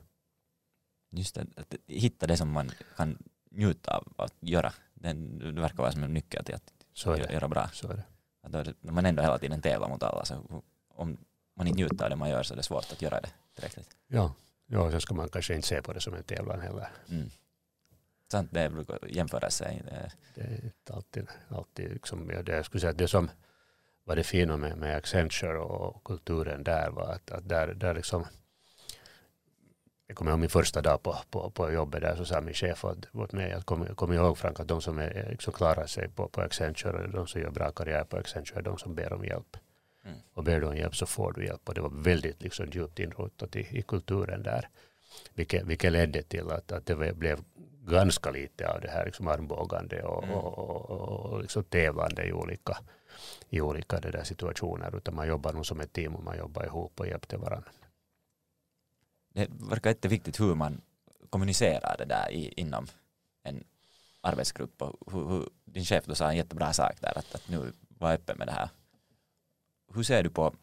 Just 1.11 1.35
det, 1.35 1.45
att 1.55 1.75
hitta 1.87 2.27
det 2.27 2.37
som 2.37 2.51
man 2.51 2.71
kan 2.97 3.17
njuta 3.51 3.97
av 3.97 4.13
att 4.17 4.35
göra. 4.39 4.73
Det, 4.93 5.13
det 5.53 5.61
verkar 5.61 5.77
vara 5.77 5.91
som 5.91 6.03
en 6.03 6.13
nyckel 6.13 6.45
till 6.45 6.55
att 6.55 6.73
så 6.93 7.11
är 7.11 7.17
det. 7.17 7.33
göra 7.33 7.47
bra. 7.47 7.69
Så 7.73 7.87
är 7.87 7.93
det. 7.93 8.03
Att 8.41 8.51
då, 8.51 8.91
man 8.91 9.05
ändå 9.05 9.23
hela 9.23 9.37
tiden 9.37 9.61
tävlar 9.61 9.89
mot 9.89 10.03
alla, 10.03 10.25
så 10.25 10.63
om 10.87 11.17
man 11.55 11.67
inte 11.67 11.77
njuter 11.77 12.03
av 12.03 12.09
det 12.09 12.15
man 12.15 12.29
gör 12.29 12.43
så 12.43 12.53
är 12.53 12.57
det 12.57 12.63
svårt 12.63 12.91
att 12.91 13.01
göra 13.01 13.21
det 13.21 13.29
tillräckligt. 13.55 13.95
Ja, 14.07 14.33
ja 14.65 14.91
sen 14.91 15.01
ska 15.01 15.13
man 15.13 15.29
kanske 15.29 15.55
inte 15.55 15.67
se 15.67 15.81
på 15.81 15.93
det 15.93 16.01
som 16.01 16.13
en 16.13 16.23
tävlan 16.23 16.61
heller. 16.61 16.87
Mm. 17.09 17.29
Sant, 18.31 18.49
det 18.51 18.69
brukar 18.69 18.99
jämföra 19.07 19.49
sig. 19.49 19.81
Det 20.35 20.41
är 20.41 20.65
inte 20.65 20.93
alltid, 20.93 21.27
alltid 21.47 21.91
liksom, 21.91 22.27
det, 22.27 22.51
jag 22.51 22.65
skulle 22.65 22.81
säga 22.81 22.91
att 22.91 22.97
det 22.97 23.07
som 23.07 23.29
var 24.03 24.15
det 24.15 24.23
fina 24.23 24.57
med, 24.57 24.77
med 24.77 24.97
Accenture 24.97 25.57
och 25.57 26.03
kulturen 26.03 26.63
där 26.63 26.89
var 26.89 27.13
att, 27.13 27.31
att 27.31 27.49
där, 27.49 27.73
där 27.73 27.93
liksom 27.93 28.25
jag 30.11 30.17
kommer 30.17 30.31
ihåg 30.31 30.39
min 30.39 30.49
första 30.49 30.81
dag 30.81 31.03
på, 31.03 31.15
på, 31.29 31.49
på 31.49 31.71
jobbet 31.71 32.01
där 32.01 32.15
så 32.15 32.25
sa 32.25 32.41
min 32.41 32.53
chef 32.53 32.85
åt, 32.85 33.07
åt 33.13 33.33
mig 33.33 33.51
att 33.53 33.65
kom, 33.65 33.95
kom 33.95 34.13
ihåg 34.13 34.37
Frank 34.37 34.59
att 34.59 34.67
de 34.67 34.81
som 34.81 34.99
är, 34.99 35.27
liksom 35.29 35.53
klarar 35.53 35.87
sig 35.87 36.09
på, 36.09 36.27
på 36.27 36.41
Accenture, 36.41 37.07
de 37.07 37.27
som 37.27 37.41
gör 37.41 37.51
bra 37.51 37.71
karriär 37.71 38.03
på 38.03 38.17
Accenture, 38.17 38.59
är 38.59 38.63
de 38.63 38.77
som 38.77 38.95
ber 38.95 39.13
om 39.13 39.25
hjälp. 39.25 39.57
Mm. 40.05 40.17
Och 40.33 40.43
ber 40.43 40.59
du 40.59 40.67
om 40.67 40.77
hjälp 40.77 40.95
så 40.95 41.05
får 41.05 41.33
du 41.33 41.45
hjälp 41.45 41.69
och 41.69 41.73
det 41.73 41.81
var 41.81 41.89
väldigt 41.89 42.41
liksom 42.41 42.65
djupt 42.71 42.99
inrotat 42.99 43.55
i, 43.55 43.67
i 43.77 43.81
kulturen 43.81 44.43
där. 44.43 44.67
Vilket, 45.33 45.65
vilket 45.65 45.91
ledde 45.91 46.21
till 46.23 46.51
att, 46.51 46.71
att 46.71 46.85
det 46.85 47.13
blev 47.13 47.39
ganska 47.85 48.31
lite 48.31 48.69
av 48.73 48.81
det 48.81 48.89
här 48.89 49.05
liksom 49.05 49.27
armbågande 49.27 50.03
och, 50.03 50.23
mm. 50.23 50.35
och, 50.35 50.89
och, 50.89 51.31
och 51.31 51.41
liksom 51.41 51.63
tävlande 51.63 52.23
i 52.25 52.33
olika, 52.33 52.77
i 53.49 53.61
olika 53.61 53.99
det 53.99 54.11
där 54.11 54.23
situationer. 54.23 54.97
Utan 54.97 55.15
man 55.15 55.27
jobbar 55.27 55.53
nog 55.53 55.65
som 55.65 55.79
ett 55.79 55.93
team 55.93 56.15
och 56.15 56.23
man 56.23 56.37
jobbar 56.37 56.65
ihop 56.65 56.99
och 56.99 57.07
hjälpte 57.07 57.37
varandra. 57.37 57.71
Det 59.33 59.47
verkar 59.49 59.89
jätteviktigt 59.89 60.39
hur 60.39 60.55
man 60.55 60.81
kommunicerar 61.29 61.95
det 61.97 62.05
där 62.05 62.31
i, 62.31 62.53
inom 62.57 62.87
en 63.43 63.63
arbetsgrupp. 64.21 64.81
Och 64.81 65.13
hur, 65.13 65.29
hur, 65.29 65.49
din 65.65 65.85
chef 65.85 66.05
då 66.05 66.15
sa 66.15 66.29
en 66.29 66.37
jättebra 66.37 66.73
sak 66.73 67.01
där, 67.01 67.17
att, 67.17 67.35
att 67.35 67.47
nu 67.47 67.73
var 67.87 68.13
öppen 68.13 68.37
med 68.37 68.47
det 68.47 68.51
här. 68.51 68.69
Hur 69.93 70.03
ser 70.03 70.23
du 70.23 70.29
på 70.29 70.53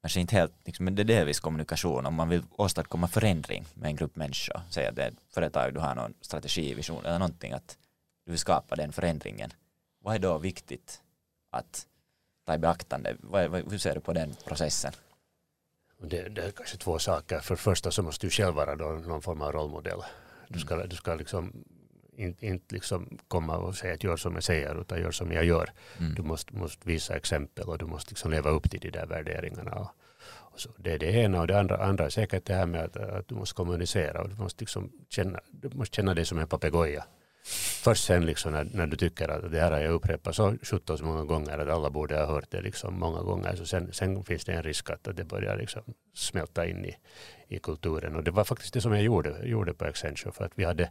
kanske 0.00 0.20
inte 0.20 0.36
helt, 0.36 0.52
liksom, 0.64 0.84
men 0.84 0.94
det 0.94 1.02
är 1.02 1.04
delvis 1.04 1.40
kommunikation. 1.40 2.06
Om 2.06 2.14
man 2.14 2.28
vill 2.28 2.42
åstadkomma 2.50 3.08
förändring 3.08 3.64
med 3.74 3.88
en 3.88 3.96
grupp 3.96 4.16
människor, 4.16 4.60
säg 4.70 4.86
att 4.86 4.96
det 4.96 5.02
är 5.02 5.08
ett 5.08 5.34
företag, 5.34 5.74
du 5.74 5.80
har 5.80 5.94
någon 5.94 6.14
strategi, 6.20 6.74
vision 6.74 7.04
eller 7.04 7.18
någonting, 7.18 7.52
att 7.52 7.78
du 8.24 8.30
vill 8.30 8.38
skapa 8.38 8.76
den 8.76 8.92
förändringen. 8.92 9.50
Vad 9.98 10.14
är 10.14 10.18
då 10.18 10.38
viktigt 10.38 11.02
att 11.50 11.86
ta 12.44 12.54
i 12.54 12.58
beaktande? 12.58 13.16
Vad, 13.20 13.48
vad, 13.50 13.70
hur 13.70 13.78
ser 13.78 13.94
du 13.94 14.00
på 14.00 14.12
den 14.12 14.36
processen? 14.44 14.92
Det, 15.98 16.28
det 16.28 16.42
är 16.42 16.50
kanske 16.50 16.76
två 16.76 16.98
saker. 16.98 17.38
För 17.40 17.54
det 17.54 17.60
första 17.60 17.90
så 17.90 18.02
måste 18.02 18.26
du 18.26 18.30
själv 18.30 18.54
vara 18.54 18.74
någon 18.74 19.22
form 19.22 19.42
av 19.42 19.52
rollmodell. 19.52 20.00
Du 20.48 20.58
ska, 20.58 20.74
mm. 20.74 20.88
du 20.88 20.96
ska 20.96 21.14
liksom 21.14 21.64
inte, 22.16 22.46
inte 22.46 22.74
liksom 22.74 23.18
komma 23.28 23.56
och 23.56 23.76
säga 23.76 23.94
att 23.94 24.04
gör 24.04 24.16
som 24.16 24.34
jag 24.34 24.44
säger 24.44 24.80
utan 24.80 25.00
gör 25.00 25.10
som 25.10 25.32
jag 25.32 25.44
gör. 25.44 25.70
Mm. 25.98 26.14
Du 26.14 26.22
måste, 26.22 26.54
måste 26.54 26.88
visa 26.88 27.16
exempel 27.16 27.68
och 27.68 27.78
du 27.78 27.86
måste 27.86 28.10
liksom 28.10 28.30
leva 28.30 28.50
upp 28.50 28.70
till 28.70 28.80
de 28.80 28.90
där 28.90 29.06
värderingarna. 29.06 29.74
Och, 29.74 29.90
och 30.28 30.60
så. 30.60 30.70
Det 30.76 30.92
är 30.92 30.98
det 30.98 31.12
ena 31.12 31.40
och 31.40 31.46
det 31.46 31.60
andra, 31.60 31.76
andra 31.76 32.04
är 32.04 32.10
säkert 32.10 32.44
det 32.44 32.54
här 32.54 32.66
med 32.66 32.84
att, 32.84 32.96
att 32.96 33.28
du 33.28 33.34
måste 33.34 33.54
kommunicera 33.54 34.22
och 34.22 34.28
du 34.28 34.34
måste, 34.34 34.62
liksom 34.62 34.92
känna, 35.08 35.40
du 35.50 35.68
måste 35.68 35.96
känna 35.96 36.14
dig 36.14 36.24
som 36.24 36.38
en 36.38 36.48
papegoja. 36.48 37.04
Först 37.82 38.04
sen 38.04 38.26
liksom 38.26 38.52
när, 38.52 38.64
när 38.64 38.86
du 38.86 38.96
tycker 38.96 39.28
att 39.28 39.50
det 39.50 39.60
här 39.60 39.72
har 39.72 39.80
jag 39.80 39.92
upprepat 39.92 40.36
så 40.36 40.56
17 40.62 40.98
så 40.98 41.04
många 41.04 41.24
gånger 41.24 41.58
att 41.58 41.68
alla 41.68 41.90
borde 41.90 42.18
ha 42.18 42.26
hört 42.26 42.50
det 42.50 42.60
liksom 42.60 42.98
många 42.98 43.22
gånger. 43.22 43.56
Så 43.56 43.66
sen, 43.66 43.92
sen 43.92 44.24
finns 44.24 44.44
det 44.44 44.52
en 44.52 44.62
risk 44.62 44.90
att 44.90 45.08
det 45.16 45.24
börjar 45.24 45.56
liksom 45.56 45.82
smälta 46.14 46.66
in 46.66 46.84
i, 46.84 46.96
i 47.48 47.58
kulturen. 47.58 48.16
Och 48.16 48.24
det 48.24 48.30
var 48.30 48.44
faktiskt 48.44 48.74
det 48.74 48.80
som 48.80 48.92
jag 48.92 49.02
gjorde, 49.02 49.48
gjorde 49.48 49.74
på 49.74 49.84
Accenture 49.84 50.32
för 50.32 50.44
att 50.44 50.52
vi 50.54 50.64
hade 50.64 50.90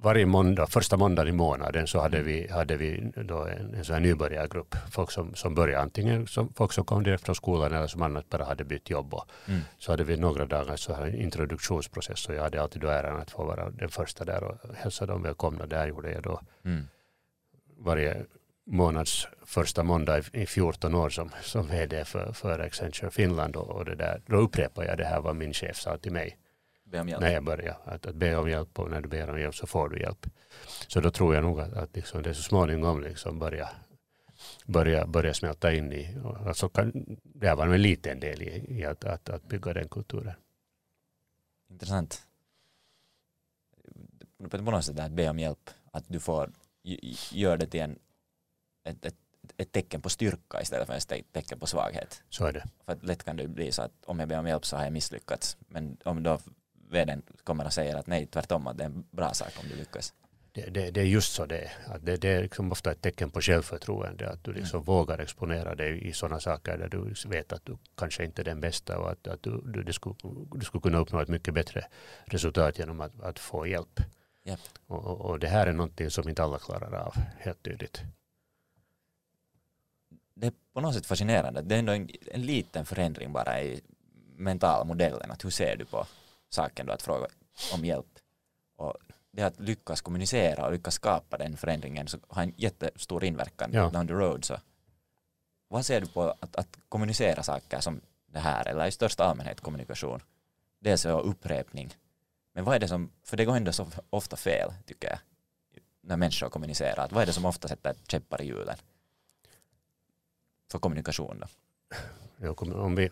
varje 0.00 0.26
måndag, 0.26 0.66
första 0.66 0.96
måndagen 0.96 1.34
i 1.34 1.36
månaden 1.36 1.86
så 1.86 2.00
hade 2.00 2.22
vi, 2.22 2.48
hade 2.50 2.76
vi 2.76 3.12
då 3.16 3.44
en, 3.44 3.74
en 3.74 3.84
sån 3.84 3.94
här 3.94 4.00
nybörjargrupp. 4.00 4.74
Folk 4.90 5.10
som, 5.10 5.34
som 5.34 5.54
började 5.54 5.82
antingen 5.82 6.26
som 6.26 6.52
folk 6.54 6.72
som 6.72 6.84
kom 6.84 7.02
direkt 7.02 7.24
från 7.24 7.34
skolan 7.34 7.72
eller 7.72 7.86
som 7.86 8.02
annars 8.02 8.24
bara 8.28 8.44
hade 8.44 8.64
bytt 8.64 8.90
jobb. 8.90 9.14
Mm. 9.46 9.60
Så 9.78 9.92
hade 9.92 10.04
vi 10.04 10.16
några 10.16 10.46
dagar 10.46 10.76
så 10.76 10.94
här 10.94 11.16
introduktionsprocess 11.16 12.28
och 12.28 12.34
jag 12.34 12.42
hade 12.42 12.62
alltid 12.62 12.82
då 12.82 12.88
äran 12.88 13.20
att 13.20 13.30
få 13.30 13.44
vara 13.44 13.70
den 13.70 13.88
första 13.88 14.24
där 14.24 14.44
och 14.44 14.56
hälsa 14.76 15.06
dem 15.06 15.22
välkomna. 15.22 15.66
Där 15.66 15.86
gjorde 15.86 16.12
jag 16.12 16.22
då 16.22 16.40
mm. 16.64 16.86
varje 17.78 18.24
månads 18.66 19.28
första 19.46 19.82
måndag 19.82 20.22
i 20.32 20.46
14 20.46 20.94
år 20.94 21.10
som, 21.10 21.30
som 21.42 21.66
vd 21.66 22.04
för, 22.04 22.32
för 22.32 22.58
Accenture 22.58 23.10
Finland 23.10 23.56
och, 23.56 23.68
och 23.70 23.84
det 23.84 23.94
där. 23.94 24.22
Då 24.26 24.36
upprepade 24.36 24.86
jag 24.86 24.98
det 24.98 25.04
här 25.04 25.20
vad 25.20 25.36
min 25.36 25.52
chef 25.52 25.76
sa 25.76 25.98
till 25.98 26.12
mig 26.12 26.36
be 26.90 27.00
om 27.00 27.08
hjälp? 27.08 27.20
När 27.20 27.32
jag 27.32 27.44
började. 27.44 27.76
Att, 27.84 28.06
att 28.06 28.14
be 28.14 28.36
om 28.36 28.50
hjälp 28.50 28.78
och 28.78 28.90
när 28.90 29.00
du 29.00 29.08
ber 29.08 29.30
om 29.30 29.40
hjälp 29.40 29.54
så 29.54 29.66
får 29.66 29.88
du 29.88 30.00
hjälp. 30.00 30.26
Så 30.86 31.00
då 31.00 31.10
tror 31.10 31.34
jag 31.34 31.44
nog 31.44 31.60
att, 31.60 31.72
att 31.72 31.96
liksom 31.96 32.22
det 32.22 32.34
så 32.34 32.42
småningom 32.42 33.00
liksom 33.00 33.38
börja, 33.38 33.68
börja, 34.66 35.06
börja 35.06 35.34
smälta 35.34 35.72
in 35.72 35.92
i. 35.92 36.18
Alltså 36.46 36.68
kan, 36.68 36.92
det 37.22 37.54
var 37.54 37.66
en 37.66 37.82
liten 37.82 38.20
del 38.20 38.42
i, 38.42 38.78
i 38.78 38.84
att, 38.84 39.04
att, 39.04 39.28
att 39.28 39.48
bygga 39.48 39.72
den 39.72 39.88
kulturen. 39.88 40.34
Intressant. 41.70 42.22
På 44.50 44.56
något 44.56 44.84
sätt 44.84 44.98
att 44.98 45.12
be 45.12 45.30
om 45.30 45.38
hjälp, 45.38 45.70
att 45.92 46.04
du 46.08 46.20
får 46.20 46.50
göra 47.32 47.56
det 47.56 47.66
till 47.66 47.80
en, 47.80 47.98
ett, 48.84 49.04
ett, 49.04 49.16
ett 49.56 49.72
tecken 49.72 50.02
på 50.02 50.08
styrka 50.08 50.62
istället 50.62 50.86
för 50.86 50.94
ett 50.94 51.32
tecken 51.32 51.58
på 51.58 51.66
svaghet. 51.66 52.22
Så 52.30 52.46
är 52.46 52.52
det. 52.52 52.64
För 52.84 52.92
att 52.92 53.02
lätt 53.02 53.24
kan 53.24 53.36
det 53.36 53.48
bli 53.48 53.72
så 53.72 53.82
att 53.82 53.92
om 54.04 54.18
jag 54.18 54.28
ber 54.28 54.38
om 54.38 54.46
hjälp 54.46 54.66
så 54.66 54.76
har 54.76 54.84
jag 54.84 54.92
misslyckats. 54.92 55.56
Men 55.68 55.96
om 56.04 56.22
då 56.22 56.38
vdn 56.90 57.22
kommer 57.44 57.64
och 57.64 57.72
säger 57.72 57.96
att 57.96 58.06
nej, 58.06 58.26
tvärtom, 58.26 58.66
att 58.66 58.78
det 58.78 58.84
är 58.84 58.88
en 58.88 59.04
bra 59.10 59.34
sak 59.34 59.52
om 59.62 59.68
du 59.68 59.76
lyckas. 59.76 60.14
det, 60.52 60.70
det, 60.70 60.90
det, 60.90 61.00
är 61.00 61.04
just 61.04 61.32
så 61.32 61.46
det 61.46 61.58
är. 61.58 61.72
Att 61.86 62.06
det, 62.06 62.16
det 62.16 62.28
är 62.28 62.42
liksom 62.42 62.72
ofta 62.72 62.92
ett 62.92 63.02
tecken 63.02 63.30
på 63.30 63.40
självförtroende 63.40 64.30
att 64.30 64.44
du 64.44 64.52
liksom 64.52 64.78
mm. 64.78 64.84
vågar 64.84 65.18
exponera 65.18 65.74
dig 65.74 66.08
i 66.08 66.12
sådana 66.12 66.40
saker 66.40 66.78
där 66.78 66.88
du 66.88 67.14
vet 67.28 67.52
att 67.52 67.64
du 67.64 67.76
kanske 67.96 68.24
inte 68.24 68.42
är 68.42 68.44
den 68.44 68.60
bästa 68.60 68.98
och 68.98 69.10
att, 69.10 69.28
att 69.28 69.42
du, 69.42 69.62
du, 69.64 69.82
du, 69.82 69.92
skulle, 69.92 70.14
du 70.54 70.64
skulle 70.64 70.82
kunna 70.82 70.98
uppnå 70.98 71.20
ett 71.20 71.28
mycket 71.28 71.54
bättre 71.54 71.84
resultat 72.24 72.78
genom 72.78 73.00
att, 73.00 73.20
att 73.20 73.38
få 73.38 73.66
hjälp. 73.66 74.00
Yep. 74.44 74.60
Och, 74.86 75.04
och, 75.04 75.20
och, 75.20 75.38
det 75.38 75.48
här 75.48 75.66
är 75.66 75.72
någonting 75.72 76.10
som 76.10 76.28
inte 76.28 76.42
alla 76.42 76.58
klarar 76.58 76.94
av, 76.94 77.14
helt 77.38 77.62
tydligt. 77.62 78.02
Det 80.34 80.46
är 80.46 80.52
på 80.72 80.80
något 80.80 80.94
sätt 80.94 81.06
fascinerande. 81.06 81.62
Det 81.62 81.74
är 81.74 81.78
ändå 81.78 81.92
en, 81.92 82.08
en 82.32 82.42
liten 82.42 82.86
förändring 82.86 83.32
bara 83.32 83.62
i 83.62 83.80
mentala 84.36 84.84
modellen. 84.84 85.30
Att 85.30 85.44
hur 85.44 85.50
ser 85.50 85.76
du 85.76 85.84
på 85.84 86.06
saken 86.48 86.86
då 86.86 86.92
att 86.92 87.02
fråga 87.02 87.26
om 87.74 87.84
hjälp? 87.84 88.18
Och 88.76 88.94
det 89.30 89.42
att 89.42 89.60
lyckas 89.60 90.00
kommunicera 90.00 90.66
och 90.66 90.72
lyckas 90.72 90.94
skapa 90.94 91.38
den 91.38 91.56
förändringen 91.56 92.08
så 92.08 92.18
har 92.28 92.42
en 92.42 92.54
jättestor 92.56 93.24
inverkan 93.24 93.70
ja. 93.72 93.90
down 93.90 94.08
the 94.08 94.14
road. 94.14 94.44
Så 94.44 94.56
vad 95.68 95.86
ser 95.86 96.00
du 96.00 96.06
på 96.06 96.34
att, 96.40 96.56
att 96.56 96.78
kommunicera 96.88 97.42
saker 97.42 97.80
som 97.80 98.00
det 98.26 98.38
här 98.38 98.68
eller 98.68 98.86
i 98.86 98.90
största 98.90 99.24
allmänhet 99.24 99.60
kommunikation? 99.60 100.20
Dels 100.78 101.06
är 101.06 101.20
upprepning. 101.20 101.94
Men 102.52 102.64
vad 102.64 102.74
är 102.74 102.78
det 102.78 102.88
som, 102.88 103.10
för 103.24 103.36
det 103.36 103.44
går 103.44 103.56
ändå 103.56 103.72
så 103.72 103.86
ofta 104.10 104.36
fel 104.36 104.72
tycker 104.86 105.08
jag 105.08 105.18
när 106.08 106.16
människor 106.16 106.48
kommunicerar. 106.48 107.04
Att 107.04 107.12
vad 107.12 107.22
är 107.22 107.26
det 107.26 107.32
som 107.32 107.44
ofta 107.44 107.68
sätter 107.68 107.94
käppar 108.08 108.42
i 108.42 108.46
hjulen? 108.46 108.76
För 110.70 110.78
kommunikation 110.78 111.40
då? 111.40 111.46
Ja, 112.36 112.54
om 112.60 112.94
vi 112.94 113.10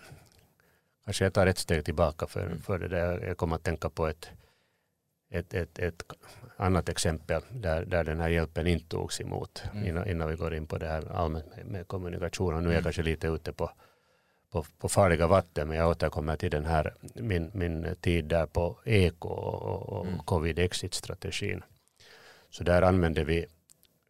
kanske 1.07 1.25
jag 1.25 1.33
tar 1.33 1.47
ett 1.47 1.59
steg 1.59 1.85
tillbaka 1.85 2.27
för, 2.27 2.47
mm. 2.47 2.59
för 2.59 2.79
det 2.79 2.89
där. 2.89 3.21
Jag 3.27 3.37
kommer 3.37 3.57
att 3.57 3.65
tänka 3.65 3.91
på 3.91 4.07
ett 4.07 4.31
ett, 5.31 5.55
ett, 5.55 5.79
ett 5.79 6.03
annat 6.57 6.89
exempel 6.89 7.43
där, 7.51 7.85
där 7.85 8.05
den 8.05 8.21
här 8.21 8.29
hjälpen 8.29 8.67
inte 8.67 8.89
togs 8.89 9.21
emot 9.21 9.63
mm. 9.73 9.87
innan, 9.87 10.09
innan 10.09 10.29
vi 10.29 10.37
går 10.37 10.55
in 10.55 10.67
på 10.67 10.79
det 10.79 10.87
här 10.87 11.13
allmänt 11.13 11.57
med, 11.57 11.67
med 11.67 11.89
kommunikation. 11.89 12.55
Och 12.55 12.63
nu 12.63 12.69
är 12.69 12.73
jag 12.73 12.79
mm. 12.79 12.85
kanske 12.85 13.03
lite 13.03 13.29
ute 13.29 13.53
på, 13.53 13.71
på, 14.51 14.65
på 14.79 14.89
farliga 14.89 15.27
vatten 15.27 15.69
men 15.69 15.77
jag 15.77 15.91
återkommer 15.91 16.37
till 16.37 16.51
den 16.51 16.65
här 16.65 16.95
min, 17.15 17.51
min 17.55 17.97
tid 18.01 18.25
där 18.25 18.47
på 18.47 18.79
eko 18.85 19.29
och, 19.29 19.89
och 19.89 20.07
mm. 20.07 20.19
covid 20.19 20.59
exit-strategin. 20.59 21.63
Så 22.51 22.65
där 22.65 22.83
använde 22.83 23.25
vi 23.25 23.47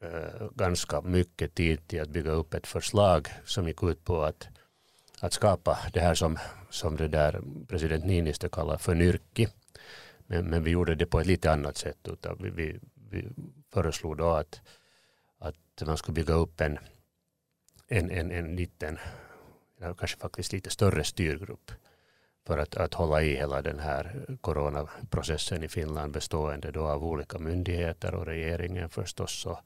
äh, 0.02 0.50
ganska 0.54 1.00
mycket 1.00 1.54
tid 1.54 1.88
till 1.88 2.02
att 2.02 2.08
bygga 2.08 2.30
upp 2.30 2.54
ett 2.54 2.66
förslag 2.66 3.28
som 3.44 3.68
gick 3.68 3.82
ut 3.82 4.04
på 4.04 4.22
att, 4.22 4.48
att 5.20 5.32
skapa 5.32 5.78
det 5.92 6.00
här 6.00 6.14
som, 6.14 6.38
som 6.70 6.96
det 6.96 7.08
där 7.08 7.40
president 7.68 8.04
Niinistö 8.04 8.48
kallar 8.48 8.76
för 8.78 8.94
nyrki 8.94 9.48
men, 10.26 10.44
men 10.44 10.64
vi 10.64 10.70
gjorde 10.70 10.94
det 10.94 11.06
på 11.06 11.20
ett 11.20 11.26
lite 11.26 11.52
annat 11.52 11.76
sätt. 11.76 11.98
Utan 12.08 12.38
vi, 12.40 12.50
vi, 12.50 12.80
vi 13.10 13.28
föreslog 13.72 14.16
då 14.16 14.30
att, 14.30 14.60
att 15.38 15.82
man 15.86 15.96
skulle 15.96 16.14
bygga 16.14 16.34
upp 16.34 16.60
en, 16.60 16.78
en, 17.88 18.10
en, 18.10 18.30
en 18.30 18.56
liten, 18.56 18.98
kanske 19.98 20.18
faktiskt 20.18 20.52
lite 20.52 20.70
större 20.70 21.04
styrgrupp 21.04 21.70
för 22.46 22.58
att, 22.58 22.76
att 22.76 22.94
hålla 22.94 23.22
i 23.22 23.36
hela 23.36 23.62
den 23.62 23.78
här 23.78 24.26
coronaprocessen 24.40 25.62
i 25.62 25.68
Finland 25.68 26.12
bestående 26.12 26.70
då 26.70 26.86
av 26.86 27.04
olika 27.04 27.38
myndigheter 27.38 28.14
och 28.14 28.26
regeringen 28.26 28.88
förstås 28.88 29.46
och 29.46 29.58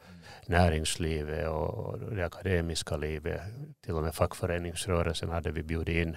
näringslivet 0.47 1.49
och 1.49 1.99
det 1.99 2.25
akademiska 2.25 2.97
livet. 2.97 3.41
Till 3.85 3.95
och 3.95 4.03
med 4.03 4.15
fackföreningsrörelsen 4.15 5.31
hade 5.31 5.51
vi 5.51 5.63
bjudit 5.63 6.07
in 6.07 6.17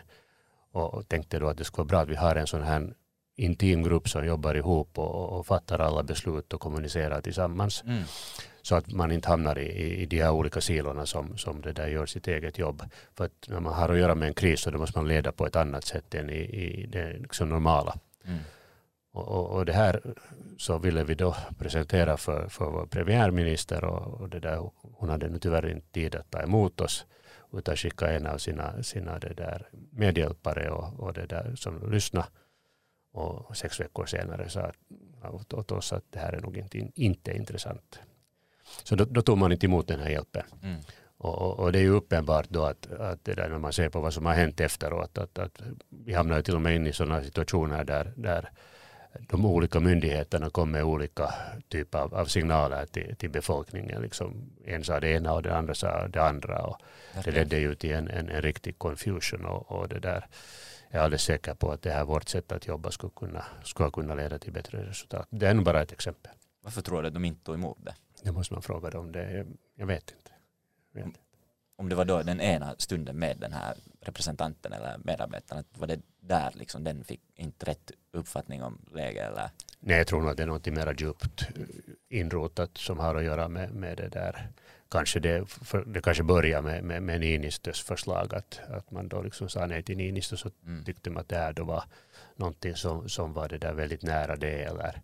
och 0.72 1.08
tänkte 1.08 1.40
då 1.40 1.48
att 1.48 1.58
det 1.58 1.64
skulle 1.64 1.84
vara 1.84 1.88
bra 1.88 2.00
att 2.00 2.10
vi 2.10 2.16
har 2.16 2.36
en 2.36 2.48
sån 2.48 2.64
här 2.64 2.94
intim 3.36 3.84
grupp 3.84 4.10
som 4.10 4.26
jobbar 4.26 4.56
ihop 4.56 5.00
och, 5.00 5.40
och 5.40 5.46
fattar 5.46 5.80
alla 5.80 6.04
beslut 6.04 6.54
och 6.54 6.62
kommunicerar 6.62 7.22
tillsammans. 7.22 7.84
Mm. 7.84 8.04
Så 8.64 8.76
att 8.76 8.92
man 8.92 9.12
inte 9.12 9.30
hamnar 9.30 9.60
i, 9.60 10.02
i 10.02 10.06
de 10.06 10.22
här 10.22 10.32
olika 10.32 10.62
silorna 10.62 11.06
som, 11.06 11.38
som 11.38 11.62
det 11.62 11.74
där 11.74 11.88
gör 11.88 12.06
sitt 12.06 12.28
eget 12.28 12.58
jobb. 12.58 12.84
För 13.16 13.26
att 13.26 13.48
när 13.48 13.60
man 13.60 13.74
har 13.74 13.90
att 13.90 13.98
göra 13.98 14.16
med 14.16 14.28
en 14.28 14.34
kris 14.34 14.62
så 14.62 14.72
då 14.72 14.78
måste 14.78 15.00
man 15.00 15.08
leda 15.08 15.32
på 15.32 15.46
ett 15.46 15.56
annat 15.56 15.86
sätt 15.86 16.16
än 16.16 16.30
i, 16.30 16.40
i 16.40 16.86
det 16.86 17.18
liksom 17.18 17.50
normala. 17.50 17.96
Mm. 18.26 18.40
Och, 19.12 19.28
och, 19.28 19.50
och, 19.50 19.66
det 19.66 19.74
här 19.74 20.02
så 20.58 20.78
ville 20.78 21.04
vi 21.04 21.16
då 21.16 21.36
presentera 21.58 22.18
för, 22.18 22.48
för 22.48 22.66
vår 22.66 22.86
premiärminister 22.86 23.84
och, 23.84 24.22
och 24.22 24.30
det 24.30 24.40
där, 24.40 24.70
hon 24.82 25.10
hade 25.10 25.30
nu 25.30 25.40
tyvärr 25.40 25.70
inte 25.70 25.88
tid 25.92 26.16
att 26.16 26.32
ta 26.32 26.42
emot 26.42 26.82
oss 26.82 27.06
utan 27.54 27.76
skicka 27.76 28.12
en 28.12 28.28
av 28.28 28.38
sina, 28.38 28.84
sina 28.84 29.20
det 29.20 29.34
där 29.34 29.70
medhjälpare 29.92 30.70
och, 30.70 31.00
och 31.00 31.14
det 31.14 31.26
där 31.26 31.56
som 31.56 31.92
lyssnade 31.92 32.28
och 33.12 33.58
sex 33.58 33.80
veckor 33.80 34.06
senare 34.06 34.50
sa 34.50 34.72
åt 35.52 35.72
oss 35.72 35.94
att 35.94 36.04
det 36.10 36.20
här 36.20 36.34
är 36.34 36.42
nog 36.42 36.58
inte, 36.58 36.92
inte 36.96 37.38
intressant. 37.38 38.00
Så 38.84 38.96
då, 38.96 39.06
då 39.06 39.22
tog 39.22 39.38
man 39.38 39.52
inte 39.52 39.66
emot 39.66 39.88
den 39.88 40.00
här 40.00 40.10
hjälpen. 40.10 40.44
Mm. 40.64 40.80
Och, 41.18 41.60
och, 41.60 41.72
det 41.72 41.80
är 41.80 41.84
ju 41.84 41.90
uppenbart 41.90 42.50
då 42.50 42.66
att, 42.66 42.92
att 42.92 43.26
det 43.26 43.34
där 43.34 43.50
när 43.50 43.58
man 43.58 43.74
ser 43.74 43.90
på 43.90 44.00
vad 44.00 44.14
som 44.14 44.26
har 44.26 44.34
hänt 44.34 44.60
efteråt 44.60 45.18
att, 45.18 45.40
att 45.40 45.62
vi 45.90 46.14
hamnar 46.14 46.42
till 46.42 46.56
och 46.56 46.62
med 46.62 46.76
in 46.76 46.88
i 46.88 46.94
sådana 46.94 47.24
situationer 47.24 47.84
där, 47.84 48.14
där 48.16 48.50
de 49.20 49.46
olika 49.46 49.80
myndigheterna 49.80 50.50
kom 50.50 50.72
med 50.72 50.84
olika 50.84 51.34
typer 51.70 52.00
av, 52.00 52.14
av 52.16 52.26
signaler 52.26 52.86
till, 52.86 53.16
till 53.16 53.30
befolkningen. 53.30 54.02
Liksom, 54.02 54.50
en 54.66 54.84
sa 54.84 55.00
det 55.00 55.10
ena 55.10 55.34
och 55.34 55.42
det 55.42 55.56
andra 55.56 55.74
sa 55.74 56.08
det 56.08 56.24
andra. 56.24 56.64
Och 56.64 56.78
det 57.24 57.32
ledde 57.32 57.58
ju 57.58 57.76
till 57.76 57.94
en, 57.94 58.10
en, 58.10 58.30
en 58.30 58.42
riktig 58.42 58.78
confusion. 58.78 59.46
Och, 59.46 59.72
och 59.72 59.90
det 59.90 60.00
där 60.00 60.28
jag 60.94 61.00
är 61.00 61.04
alldeles 61.04 61.24
säker 61.24 61.54
på 61.54 61.72
att 61.72 61.82
det 61.82 61.92
här 61.92 62.06
vårt 62.06 62.30
sätt 62.30 62.52
att 62.52 62.68
jobba 62.68 62.92
skulle 62.92 63.14
kunna, 63.16 63.46
skulle 63.64 63.92
kunna 63.92 64.16
leda 64.16 64.40
till 64.40 64.54
bättre 64.54 64.86
resultat. 64.86 65.28
Det 65.30 65.48
är 65.48 65.54
nog 65.54 65.66
bara 65.66 65.82
ett 65.82 65.92
exempel. 65.92 66.32
Varför 66.64 66.82
tror 66.82 67.02
du 67.02 67.08
att 67.08 67.14
de 67.14 67.26
inte 67.26 67.44
tog 67.44 67.56
emot 67.56 67.78
det? 67.82 67.96
Det 68.24 68.32
måste 68.32 68.54
man 68.54 68.62
fråga 68.62 68.90
dem. 68.90 69.12
Det, 69.12 69.46
jag 69.76 69.86
vet 69.86 70.12
inte. 70.12 70.32
Jag 70.92 71.00
vet 71.00 71.06
om, 71.06 71.14
om 71.76 71.90
det 71.90 71.96
var 71.96 72.06
då 72.06 72.24
den 72.24 72.42
ena 72.42 72.76
stunden 72.78 73.20
med 73.20 73.38
den 73.38 73.54
här 73.54 73.76
representanten 74.02 74.74
eller 74.74 74.98
medarbetaren, 75.04 75.64
var 75.78 75.88
det 75.88 76.02
där 76.20 76.52
liksom 76.56 76.84
den 76.84 77.04
fick 77.04 77.22
inte 77.36 77.66
rätt 77.66 77.92
uppfattning 78.12 78.64
om 78.64 78.78
läget 78.94 79.32
eller? 79.32 79.50
Nej, 79.80 79.98
jag 79.98 80.08
tror 80.08 80.22
nog 80.22 80.30
att 80.30 80.38
det 80.38 80.44
är 80.44 80.48
något 80.48 80.66
mer 80.66 80.96
djupt 81.02 81.48
inrotat 82.10 82.78
som 82.78 83.00
har 83.00 83.16
att 83.16 83.24
göra 83.24 83.48
med, 83.48 83.72
med 83.72 83.98
det 83.98 84.08
där 84.08 84.50
kanske 84.94 85.20
det, 85.20 85.46
det 85.86 86.02
kanske 86.02 86.24
börjar 86.24 86.62
med, 86.62 86.84
med, 86.84 87.04
med 87.04 87.20
Niinistös 87.20 87.82
förslag 87.82 88.36
att, 88.36 88.60
att 88.70 88.92
man 88.92 89.08
då 89.08 89.22
liksom 89.22 89.50
sa 89.50 89.66
nej 89.66 89.84
till 89.84 89.98
Niinistö 89.98 90.38
så 90.38 90.50
mm. 90.66 90.84
tyckte 90.84 91.10
man 91.10 91.22
att 91.22 91.30
det 91.30 91.36
här 91.36 91.54
då 91.54 91.64
var 91.64 91.84
någonting 92.36 92.76
som, 92.76 93.10
som 93.10 93.34
var 93.34 93.50
det 93.50 93.58
där 93.58 93.74
väldigt 93.74 94.04
nära 94.04 94.36
det 94.36 94.64
eller 94.64 95.02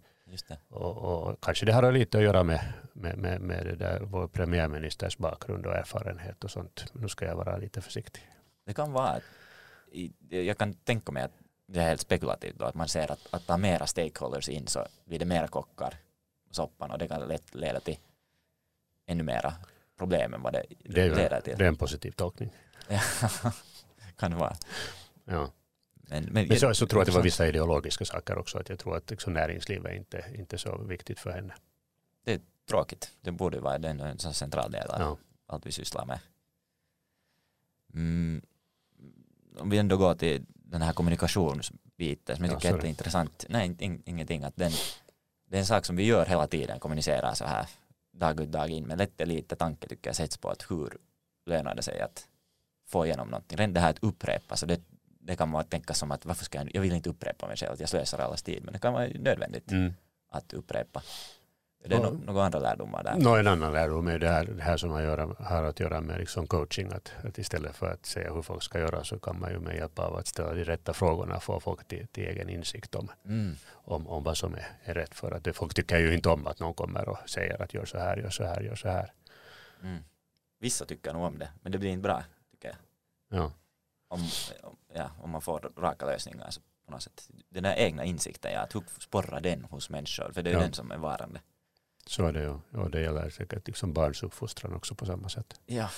det. 0.48 0.60
Och, 0.70 0.98
och, 0.98 1.42
kanske 1.42 1.66
det 1.66 1.74
har 1.74 1.92
lite 1.92 2.18
att 2.18 2.24
göra 2.24 2.44
med, 2.44 2.74
med, 2.94 3.18
med, 3.18 3.42
med 3.42 3.66
det 3.66 3.76
där 3.76 4.00
vår 4.00 4.28
premiärministers 4.28 5.18
bakgrund 5.18 5.66
och 5.66 5.76
erfarenhet 5.76 6.44
och 6.44 6.52
sånt. 6.52 6.86
Nu 6.94 7.08
ska 7.08 7.26
jag 7.26 7.36
vara 7.36 7.58
lite 7.58 7.82
försiktig. 7.82 8.32
Det 8.66 8.74
kan 8.74 8.92
vara, 8.92 9.20
jag 10.30 10.58
kan 10.58 10.74
tänka 10.74 11.12
mig 11.12 11.24
att 11.24 11.32
det 11.68 11.80
är 11.80 11.88
helt 11.88 12.02
spekulativt 12.02 12.56
då, 12.60 12.66
att 12.66 12.76
man 12.76 12.88
ser 12.88 13.12
att, 13.12 13.28
att 13.32 13.48
ta 13.48 13.58
mera 13.58 13.88
stakeholders 13.88 14.50
in 14.50 14.68
så 14.68 14.88
blir 15.06 15.20
det 15.20 15.26
mera 15.26 15.48
kockar 15.48 15.94
soppan 16.52 16.92
och 16.92 16.98
det 16.98 17.08
kan 17.08 17.28
lätt 17.28 17.56
leda 17.56 17.80
till 17.80 17.98
ännu 19.08 19.24
mera 19.24 19.54
problemen 19.98 20.42
vad 20.42 20.54
det, 20.54 20.64
det 20.80 21.16
leder 21.16 21.42
till. 21.42 21.58
Det 21.58 21.64
är 21.64 21.68
en 21.68 21.76
positiv 21.76 22.12
tolkning. 22.12 22.50
kan 24.18 24.32
det 24.32 24.38
vara. 24.38 24.56
Ja. 25.26 25.52
Men, 26.10 26.24
men, 26.24 26.48
men 26.48 26.60
så, 26.60 26.74
så 26.74 26.88
tror 26.88 27.00
jag 27.00 27.02
att 27.02 27.14
det 27.14 27.18
var 27.18 27.24
vissa 27.24 27.48
ideologiska 27.48 28.06
saker 28.06 28.38
också. 28.38 28.58
Att 28.58 28.70
jag 28.70 28.80
tror 28.80 28.98
att 28.98 29.10
liksom 29.10 29.34
näringslivet 29.34 29.92
är 29.92 29.96
inte, 29.96 30.26
inte 30.36 30.58
så 30.58 30.78
viktigt 30.78 31.20
för 31.20 31.32
henne. 31.32 31.54
Det 32.26 32.34
är 32.34 32.40
tråkigt. 32.70 33.12
Det 33.22 33.32
borde 33.32 33.60
vara 33.60 33.76
en, 33.76 34.00
en 34.00 34.20
central 34.20 34.72
del 34.72 34.90
av 34.90 35.02
ja. 35.02 35.18
allt 35.46 35.66
vi 35.66 35.72
sysslar 35.72 36.06
med. 36.06 36.20
Mm, 37.94 38.42
om 39.58 39.70
vi 39.70 39.78
ändå 39.78 39.98
går 39.98 40.16
till 40.16 40.46
den 40.54 40.82
här 40.82 40.94
kommunikationsbiten 40.94 42.36
som 42.36 42.46
jag 42.46 42.62
tycker 42.62 42.78
ja, 42.78 42.84
är 42.84 42.86
intressant. 42.86 43.46
Nej, 43.50 43.76
ingenting. 44.06 44.44
Att 44.44 44.56
den, 44.56 44.72
det 45.46 45.56
är 45.56 45.60
en 45.60 45.66
sak 45.66 45.86
som 45.86 45.96
vi 45.96 46.04
gör 46.04 46.26
hela 46.26 46.48
tiden, 46.48 46.80
kommunicera 46.80 47.36
så 47.36 47.46
här 47.46 47.68
dag 48.12 48.40
ut 48.40 48.52
dag 48.52 48.70
in, 48.70 48.88
men 48.88 48.98
lätt 48.98 49.28
lite 49.28 49.56
tanke 49.56 49.88
tycker 49.88 50.10
jag 50.10 50.16
sätts 50.16 50.38
på 50.38 50.50
att 50.50 50.72
hur 50.72 50.98
lönar 51.46 51.76
det 51.76 51.82
sig 51.82 52.02
att 52.02 52.28
få 52.88 53.06
igenom 53.06 53.28
någonting. 53.28 53.58
Redan 53.58 53.74
det 53.74 53.80
här 53.80 53.90
att 53.90 54.04
upprepa, 54.04 54.56
så 54.56 54.66
det, 54.66 54.82
det 55.30 55.36
kan 55.36 55.50
man 55.50 55.66
tänka 55.66 55.94
som 55.94 56.12
att 56.12 56.26
varför 56.26 56.46
ska 56.46 56.58
jag, 56.58 56.72
jag 56.74 56.82
vill 56.82 56.94
inte 56.94 57.10
upprepa 57.10 57.48
mig 57.48 57.58
själv, 57.58 57.76
jag 57.80 57.90
slösar 57.90 58.20
allas 58.20 58.44
tid, 58.44 58.64
men 58.64 58.74
det 58.74 58.80
kan 58.80 58.94
vara 58.94 59.08
nödvändigt 59.08 59.72
mm. 59.72 59.94
att 60.32 60.54
upprepa. 60.54 61.02
Är 61.84 61.90
det 61.90 62.00
no, 62.00 62.22
några 62.26 62.44
andra 62.44 62.60
lärdomar 62.60 63.04
där? 63.04 63.16
No, 63.16 63.36
en 63.36 63.48
annan 63.48 63.74
lärdom 63.74 64.08
är 64.08 64.20
det 64.20 64.30
här, 64.30 64.46
det 64.46 64.64
här 64.64 64.78
som 64.78 64.90
har, 64.92 65.02
göra, 65.02 65.36
har 65.40 65.64
att 65.64 65.80
göra 65.80 66.02
med 66.02 66.20
liksom 66.20 66.48
coaching. 66.48 66.92
Att, 66.92 67.14
att 67.24 67.38
istället 67.38 67.76
för 67.76 67.92
att 67.92 68.06
säga 68.06 68.34
hur 68.34 68.42
folk 68.42 68.64
ska 68.64 68.80
göra 68.80 69.04
så 69.04 69.20
kan 69.20 69.40
man 69.40 69.52
ju 69.52 69.60
med 69.60 69.76
hjälp 69.76 70.00
av 70.00 70.16
att 70.16 70.28
ställa 70.28 70.54
de 70.54 70.64
rätta 70.64 70.94
frågorna 70.94 71.40
få 71.40 71.60
folk 71.60 71.88
till, 71.88 72.08
till 72.08 72.24
egen 72.24 72.50
insikt 72.50 72.96
om, 72.96 73.12
mm. 73.26 73.56
om, 73.72 74.08
om 74.08 74.24
vad 74.24 74.38
som 74.38 74.54
är, 74.56 74.68
är 74.84 74.94
rätt. 74.94 75.16
För 75.16 75.32
att 75.32 75.44
det, 75.44 75.54
folk 75.54 75.74
tycker 75.74 75.98
ju 76.00 76.14
inte 76.14 76.30
om 76.30 76.48
att 76.48 76.60
någon 76.60 76.74
kommer 76.74 77.10
och 77.10 77.18
säger 77.30 77.62
att 77.62 77.74
gör 77.74 77.86
så 77.86 77.98
här, 77.98 78.18
gör 78.18 78.30
så 78.30 78.44
här, 78.44 78.62
gör 78.62 78.76
så 78.76 78.90
här. 78.90 79.14
Mm. 79.84 80.04
Vissa 80.60 80.86
tycker 80.86 81.14
nog 81.14 81.24
om 81.24 81.40
det, 81.40 81.50
men 81.62 81.72
det 81.72 81.78
blir 81.78 81.90
inte 81.90 82.04
bra 82.04 82.24
tycker 82.52 82.68
jag. 82.68 82.78
Ja. 83.40 83.52
Om, 84.12 84.20
ja, 84.94 85.12
om 85.22 85.30
man 85.30 85.42
får 85.42 85.72
raka 85.78 86.06
lösningar 86.06 86.50
så 86.50 86.62
på 86.86 86.92
något 86.92 87.02
sätt. 87.04 87.30
Den 87.50 87.64
där 87.64 87.76
egna 87.76 88.04
insikten, 88.04 88.52
ja, 88.52 88.60
att 88.62 88.76
hur 88.76 88.84
sporrar 89.00 89.42
den 89.42 89.66
hos 89.66 89.90
människor? 89.90 90.32
För 90.32 90.44
det 90.44 90.50
är 90.50 90.54
ja. 90.54 90.60
den 90.60 90.74
som 90.74 90.92
är 90.92 90.98
varande. 90.98 91.42
Så 92.06 92.26
är 92.26 92.34
det 92.34 92.42
ju. 92.42 92.60
Och 92.80 92.92
det 92.92 93.02
gäller 93.02 93.30
säkert 93.30 93.68
liksom 93.68 93.94
barns 93.94 94.24
uppfostran 94.24 94.74
också 94.74 94.96
på 94.96 95.06
samma 95.06 95.30
sätt. 95.30 95.60
Ja. 95.66 95.90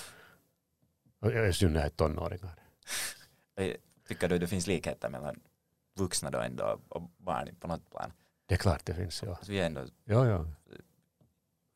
Och 1.20 1.32
I 1.32 1.52
synnerhet 1.52 1.96
tonåringar. 1.96 2.54
Eh, 3.56 3.74
Tycker 4.08 4.28
du 4.28 4.38
det 4.38 4.46
finns 4.46 4.66
likheter 4.66 5.08
mellan 5.08 5.40
vuxna 5.94 6.30
då 6.30 6.38
ändå 6.38 6.80
och 6.88 7.02
barn 7.16 7.48
på 7.60 7.66
något 7.66 7.90
plan? 7.90 8.12
Det 8.46 8.54
är 8.54 8.58
klart 8.58 8.84
det 8.86 8.94
finns, 8.94 9.22
ja. 9.22 9.28
Alltså 9.34 9.52
vi 9.52 9.60
är 9.60 9.66
ändå, 9.66 9.86
Ja, 10.04 10.26
ja. 10.26 10.46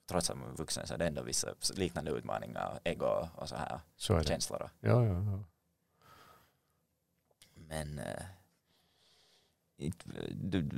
trots 0.08 0.30
att 0.30 0.38
man 0.38 0.50
är 0.50 0.56
vuxen 0.56 0.86
så 0.86 0.94
är 0.94 0.98
det 0.98 1.06
ändå 1.06 1.22
vissa 1.22 1.54
liknande 1.74 2.10
utmaningar, 2.10 2.80
ego 2.84 3.28
och 3.34 3.48
så 3.48 3.56
här 3.56 3.80
Så 3.96 4.14
är 4.14 4.22
känslor. 4.22 4.58
då. 4.58 4.88
Ja, 4.88 5.04
ja, 5.04 5.22
ja. 5.22 5.44
Men 7.68 7.99
eh, 7.99 8.23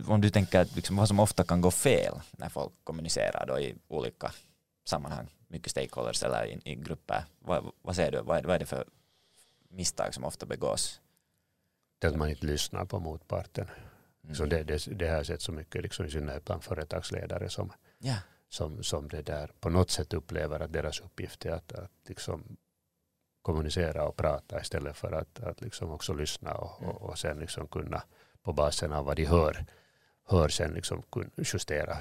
om 0.06 0.20
du 0.20 0.30
tänker 0.30 0.68
liksom 0.74 0.96
vad 0.96 1.08
som 1.08 1.20
ofta 1.20 1.44
kan 1.44 1.60
gå 1.60 1.70
fel 1.70 2.14
när 2.30 2.48
folk 2.48 2.72
kommunicerar 2.84 3.46
då 3.46 3.58
i 3.58 3.74
olika 3.88 4.32
sammanhang, 4.84 5.28
mycket 5.48 5.70
stakeholders 5.70 6.22
eller 6.22 6.46
i, 6.46 6.60
i 6.64 6.74
grupper, 6.74 7.24
vad, 7.38 7.72
vad 7.82 7.96
säger 7.96 8.12
du, 8.12 8.20
vad 8.20 8.38
är, 8.38 8.42
vad 8.42 8.54
är 8.54 8.58
det 8.58 8.66
för 8.66 8.84
misstag 9.68 10.14
som 10.14 10.24
ofta 10.24 10.46
begås? 10.46 11.00
Det 11.98 12.06
att 12.06 12.16
man 12.16 12.30
inte 12.30 12.46
lyssnar 12.46 12.84
på 12.84 13.00
motparten. 13.00 13.68
Mm. 14.24 14.34
Så 14.34 14.46
det, 14.46 14.62
det, 14.62 14.98
det 14.98 15.08
har 15.08 15.16
jag 15.16 15.26
sett 15.26 15.42
så 15.42 15.52
mycket, 15.52 15.82
liksom, 15.82 16.06
i 16.06 16.10
synnerhet 16.10 16.44
bland 16.44 16.64
företagsledare 16.64 17.48
som, 17.48 17.72
Ja, 17.98 18.16
som, 18.48 18.82
som 18.82 19.08
det 19.08 19.22
där 19.22 19.50
på 19.60 19.70
något 19.70 19.90
sätt 19.90 20.14
upplever 20.14 20.60
att 20.60 20.72
deras 20.72 21.00
uppgift 21.00 21.46
är 21.46 21.50
att, 21.50 21.72
att 21.72 21.90
liksom 22.06 22.56
kommunicera 23.42 24.04
och 24.08 24.16
prata 24.16 24.60
istället 24.60 24.96
för 24.96 25.12
att, 25.12 25.40
att 25.40 25.60
liksom 25.60 25.90
också 25.90 26.12
lyssna 26.14 26.54
och, 26.54 26.82
Mm. 26.82 26.90
och, 26.90 27.02
och 27.02 27.18
sen 27.18 27.38
liksom 27.38 27.68
kunna 27.68 28.02
på 28.42 28.52
basen 28.52 28.92
av 28.92 29.04
vad 29.04 29.16
de 29.16 29.24
hör, 29.24 29.64
hör 30.28 30.48
sen 30.48 30.72
liksom 30.72 31.02
justera, 31.36 31.98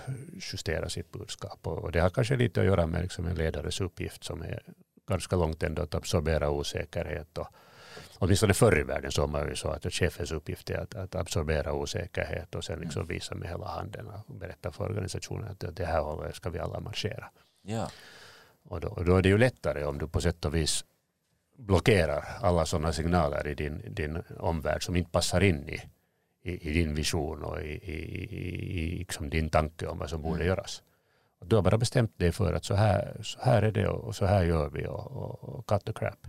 justera 0.52 0.90
sitt 0.90 1.12
budskap. 1.12 1.68
Och, 1.68 1.78
och 1.78 1.92
det 1.92 2.00
har 2.00 2.10
kanske 2.10 2.36
lite 2.36 2.60
att 2.60 2.66
göra 2.66 2.88
med 2.88 3.02
liksom 3.02 3.28
en 3.28 3.36
ledares 3.36 3.82
uppgift 3.82 4.24
som 4.24 4.42
är 4.42 4.64
ganska 5.08 5.36
långt 5.36 5.64
ändå 5.64 5.82
att 5.82 5.96
absorbera 5.96 6.50
osäkerhet. 6.50 7.38
Och, 7.38 7.48
åtminstone 8.20 8.54
förr 8.54 8.80
i 8.80 8.84
världen 8.84 9.12
så 9.12 9.22
var 9.22 9.28
man 9.28 9.50
ju 9.50 9.56
så 9.56 9.70
att 9.70 9.94
chefens 9.94 10.32
uppgift 10.32 10.70
är 10.70 10.78
att, 10.78 10.96
att 10.96 11.16
absorbera 11.16 11.74
osäkerhet 11.74 12.56
och 12.56 12.64
sen 12.64 12.80
liksom 12.80 13.06
visa 13.06 13.36
med 13.36 13.50
hela 13.50 13.68
handen 13.68 14.08
och 14.08 14.36
berätta 14.36 14.72
för 14.72 14.84
organisationen 14.84 15.48
att 15.52 15.76
det 15.76 15.86
här 15.86 16.02
hållet 16.02 16.36
ska 16.36 16.50
vi 16.50 16.60
alla 16.60 16.80
marschera. 16.80 17.30
ja, 17.62 17.92
Och 18.64 18.82
då, 18.82 18.88
och 18.88 19.06
då 19.06 19.16
är 19.16 19.22
det 19.22 19.30
ju 19.30 19.38
lättare 19.38 19.86
om 19.86 19.98
du 19.98 20.08
på 20.08 20.22
sätt 20.22 20.46
och 20.46 20.56
vis 20.56 20.86
blockerar 21.58 22.26
alla 22.42 22.66
sådana 22.66 22.94
signaler 22.94 23.48
i 23.48 23.54
din, 23.56 23.82
din 23.88 24.24
omvärld 24.40 24.84
som 24.84 24.96
inte 24.96 25.12
passar 25.12 25.42
in 25.44 25.70
i, 25.70 25.82
i, 26.44 26.70
i 26.70 26.74
din 26.74 26.96
vision 26.96 27.44
och 27.44 27.62
i, 27.62 27.66
i, 27.66 27.98
i, 28.80 28.98
liksom 29.00 29.30
din 29.30 29.50
tanke 29.50 29.88
om 29.88 29.98
vad 29.98 30.10
som 30.10 30.22
borde 30.22 30.36
Mm. 30.36 30.48
göras. 30.48 30.84
Och 31.40 31.48
du 31.48 31.56
har 31.56 31.64
bara 31.64 31.78
bestämt 31.78 32.20
dig 32.20 32.32
för 32.32 32.54
att 32.54 32.66
så 32.66 32.74
här, 32.76 33.18
så 33.24 33.40
här 33.42 33.62
är 33.62 33.72
det 33.72 33.88
och 33.88 34.16
så 34.16 34.26
här 34.26 34.44
gör 34.44 34.70
vi 34.70 34.88
och, 34.88 35.12
och, 35.12 35.44
och 35.44 35.66
cut 35.70 35.86
the 35.86 35.94
crap. 35.94 36.28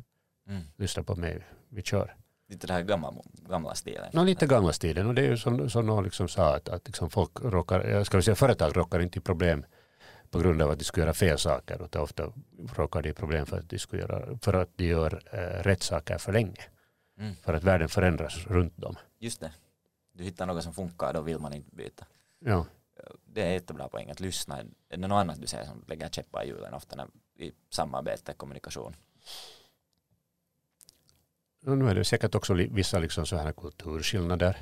mm. 0.49 0.62
Lyssna 0.76 1.02
på 1.02 1.16
mig, 1.16 1.47
vi 1.68 1.82
kör. 1.82 2.14
lite 2.49 2.66
den 2.66 2.76
här 2.76 2.82
gamla, 2.82 3.12
gamla 3.49 3.75
stilen. 3.75 4.11
Nå, 4.12 4.25
lite 4.25 4.47
gamla 4.47 4.73
stilen 4.73 5.06
och 5.06 5.14
det 5.14 5.23
är 5.23 5.26
ju 5.30 5.37
som, 5.37 5.70
som 5.70 5.87
någon 5.87 6.04
liksom 6.04 6.28
sa 6.28 6.56
att, 6.56 6.68
att 6.68 6.87
liksom 6.87 7.11
folk 7.11 7.30
råkar, 7.42 7.85
jag 7.85 8.06
ska 8.06 8.23
säga 8.23 8.35
företag 8.35 8.76
råkar 8.76 9.00
inte 9.00 9.18
i 9.18 9.23
problem 9.23 9.64
på 10.30 10.38
grund 10.38 10.62
av 10.62 10.70
att 10.70 10.78
de 10.78 10.85
skulle 10.85 11.04
göra 11.04 11.14
fel 11.14 11.38
saker 11.38 11.85
utan 11.85 12.02
ofta 12.02 12.32
råkar 12.76 13.02
de 13.02 13.08
i 13.08 13.12
problem 13.12 13.47
för 13.47 13.58
att 13.58 13.68
de, 13.68 13.78
skulle 13.78 14.02
göra, 14.02 14.38
för 14.42 14.54
att 14.54 14.68
de 14.76 14.85
gör 14.85 15.23
eh, 15.32 15.62
rätt 15.62 15.82
saker 15.82 16.18
för 16.18 16.32
länge. 16.32 16.62
Mm. 17.18 17.35
För 17.35 17.54
att 17.54 17.64
världen 17.64 17.88
förändras 17.88 18.47
runt 18.47 18.76
dem. 18.76 18.97
Just 19.18 19.40
det. 19.40 19.52
Du 20.12 20.25
hittar 20.25 20.47
något 20.47 20.64
som 20.64 20.75
funkar, 20.75 21.12
då 21.12 21.20
vill 21.20 21.38
man 21.38 21.52
inte 21.52 21.76
byta. 21.76 22.06
Ja, 22.38 22.66
Det 23.25 23.42
är 23.42 23.52
jättebra 23.52 23.88
poäng 23.88 24.11
att 24.11 24.20
lyssna. 24.20 24.58
Är 24.58 24.97
det 24.97 24.97
något 24.97 25.16
annat 25.16 25.40
du 25.40 25.47
säger 25.47 25.64
som 25.64 25.85
lägger 25.87 26.08
käppar 26.08 26.44
i 26.44 26.47
hjulen 26.47 26.75
ofta 26.75 26.97
när, 26.97 27.06
i 27.38 27.52
samarbete, 27.70 28.32
kommunikation? 28.32 28.94
och 31.66 31.78
nu 31.78 31.88
är 31.90 31.94
det 31.94 32.04
säkert 32.04 32.35
också 32.35 32.54
vissa 32.54 32.99
liksom 32.99 33.26
så 33.26 33.37
här 33.37 33.52
kulturskillnader. 33.52 34.56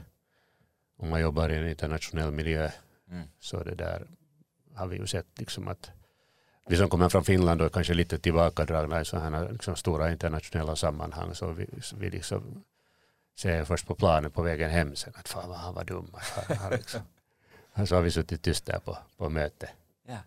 Om 0.97 1.09
man 1.09 1.21
jobbar 1.21 1.49
i 1.49 1.57
en 1.57 1.69
internationell 1.69 2.31
miljö 2.31 2.71
Mm. 3.11 3.29
så 3.41 3.63
det 3.63 3.75
där 3.75 4.07
har 4.77 4.87
vi 4.87 4.97
ju 4.97 5.07
sett 5.07 5.27
liksom 5.39 5.69
att 5.69 5.91
vi 6.69 6.77
som 6.77 6.89
kommer 6.89 7.09
från 7.09 7.25
Finland 7.25 7.61
och 7.61 7.67
är 7.67 7.71
kanske 7.71 7.95
lite 7.95 8.19
tillbakadragna 8.19 9.01
i 9.01 9.05
sådana 9.05 9.39
här 9.39 9.53
liksom 9.53 9.77
stora 9.77 10.13
internationella 10.13 10.77
sammanhang 10.77 11.35
så 11.35 11.51
vi, 11.53 11.67
så 11.83 11.97
vi 11.97 12.11
liksom 12.11 12.65
säger 13.37 13.65
först 13.65 13.87
på 13.87 13.95
planen 13.95 14.31
på 14.31 14.43
vägen 14.43 14.71
hem 14.71 14.97
sen 14.97 15.13
att 15.17 15.29
fan 15.29 15.49
vad 15.49 15.59
han 15.59 15.75
var 15.75 15.85
dum. 15.85 16.15
Han, 16.61 16.73
liksom, 16.73 17.01
så 17.87 17.95
har 17.95 18.03
vi 18.03 18.11
suttit 18.11 18.43
tyst 18.43 18.67
där 18.67 18.79
på, 18.79 18.99
på 19.17 19.29
möte. 19.29 19.71
Ja. 20.07 20.19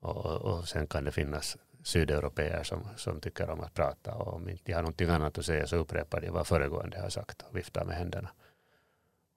Och, 0.00 0.16
och, 0.26 0.42
och 0.42 0.68
sen 0.68 0.86
kan 0.86 1.04
det 1.04 1.12
finnas 1.12 1.56
sydeuropeer 1.82 2.62
som, 2.62 2.88
som 2.96 3.20
tycker 3.20 3.50
om 3.50 3.60
att 3.60 3.74
prata 3.74 4.14
och 4.14 4.34
om 4.34 4.48
inte 4.48 4.62
de 4.64 4.72
har 4.72 4.82
någonting 4.82 5.08
annat 5.08 5.38
att 5.38 5.46
säga 5.46 5.66
så 5.66 5.76
upprepar 5.76 6.20
de 6.20 6.30
vad 6.30 6.46
föregående 6.46 7.00
har 7.00 7.08
sagt 7.10 7.42
och 7.42 7.56
viftar 7.56 7.84
med 7.84 7.96
händerna. 7.96 8.30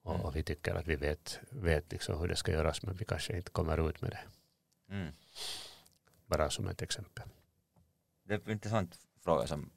Och, 0.04 0.14
Mm. 0.14 0.26
och 0.26 0.36
vi 0.36 0.44
tycker 0.44 0.76
att 0.76 0.88
vi 0.88 0.96
vet, 0.96 1.40
vet 1.50 1.92
liksom 1.92 2.20
hur 2.20 2.28
det 2.28 2.36
ska 2.36 2.52
göras 2.52 2.84
men 2.84 2.96
vi 2.96 3.06
kanske 3.06 3.38
inte 3.38 3.52
kommer 3.52 3.90
ut 3.90 4.02
med 4.02 4.12
det. 4.12 4.20
Mm. 4.90 5.12
Bara 6.26 6.50
som 6.50 6.68
ett 6.68 6.82
exempel. 6.82 7.24
Det 8.24 8.34
är 8.34 8.42
en 8.46 8.52
intressant 8.52 9.00
fråga 9.20 9.48
som 9.48 9.70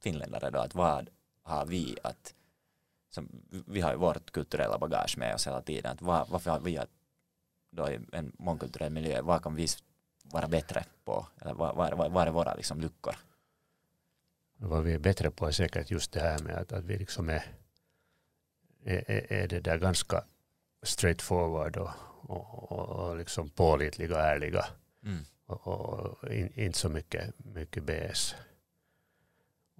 finländare 0.00 0.50
då, 0.50 0.58
att 0.58 0.74
vad 0.74 1.10
har 1.42 1.66
vi 1.66 1.98
att, 2.04 2.34
som, 3.10 3.28
vi 3.66 3.80
har 3.80 3.90
ju 3.92 3.96
vårt 3.98 4.30
kulturella 4.30 4.78
bagage 4.78 5.18
med 5.18 5.34
oss 5.34 5.46
hela 5.46 5.62
tiden, 5.62 5.92
att 5.92 6.02
vad, 6.02 6.28
varför 6.28 6.50
har 6.50 6.60
vi 6.60 6.78
att 6.78 6.90
då 7.70 7.90
i 7.90 8.00
en 8.12 8.32
mångkulturell 8.38 8.92
miljö, 8.92 9.22
vad 9.22 9.42
kan 9.42 9.54
vi 9.54 9.66
vara 10.24 10.48
bättre 10.48 10.84
på, 11.04 11.26
eller 11.40 11.54
vad, 11.54 11.76
vad, 11.76 12.12
vad, 12.12 12.26
är 12.28 12.30
våra 12.30 12.54
liksom 12.54 12.80
luckor? 12.80 13.14
Vad 14.56 14.84
vi 14.84 14.92
är 14.92 14.98
bättre 14.98 15.30
på 15.30 15.46
är 15.46 15.52
säkert 15.52 15.90
just 15.90 16.12
det 16.12 16.20
här 16.20 16.38
med 16.38 16.56
att, 16.56 16.72
att 16.72 16.84
vi 16.84 16.98
liksom 16.98 17.28
är, 17.28 17.44
är, 18.84 19.32
är- 19.32 19.48
det 19.48 19.60
där 19.60 19.78
ganska 19.78 20.24
straight 20.82 21.22
forward 21.22 21.76
och, 21.76 21.90
och, 22.22 22.72
och, 22.72 22.88
och 22.88 23.16
liksom 23.16 23.50
pålitliga 23.50 24.14
och 24.14 24.20
ärliga. 24.22 24.64
Mm. 25.04 25.18
och, 25.46 25.66
och 25.66 26.32
in, 26.32 26.52
inte 26.54 26.78
så 26.78 26.88
mycket, 26.88 27.34
mycket 27.38 27.82
BS. 27.82 28.34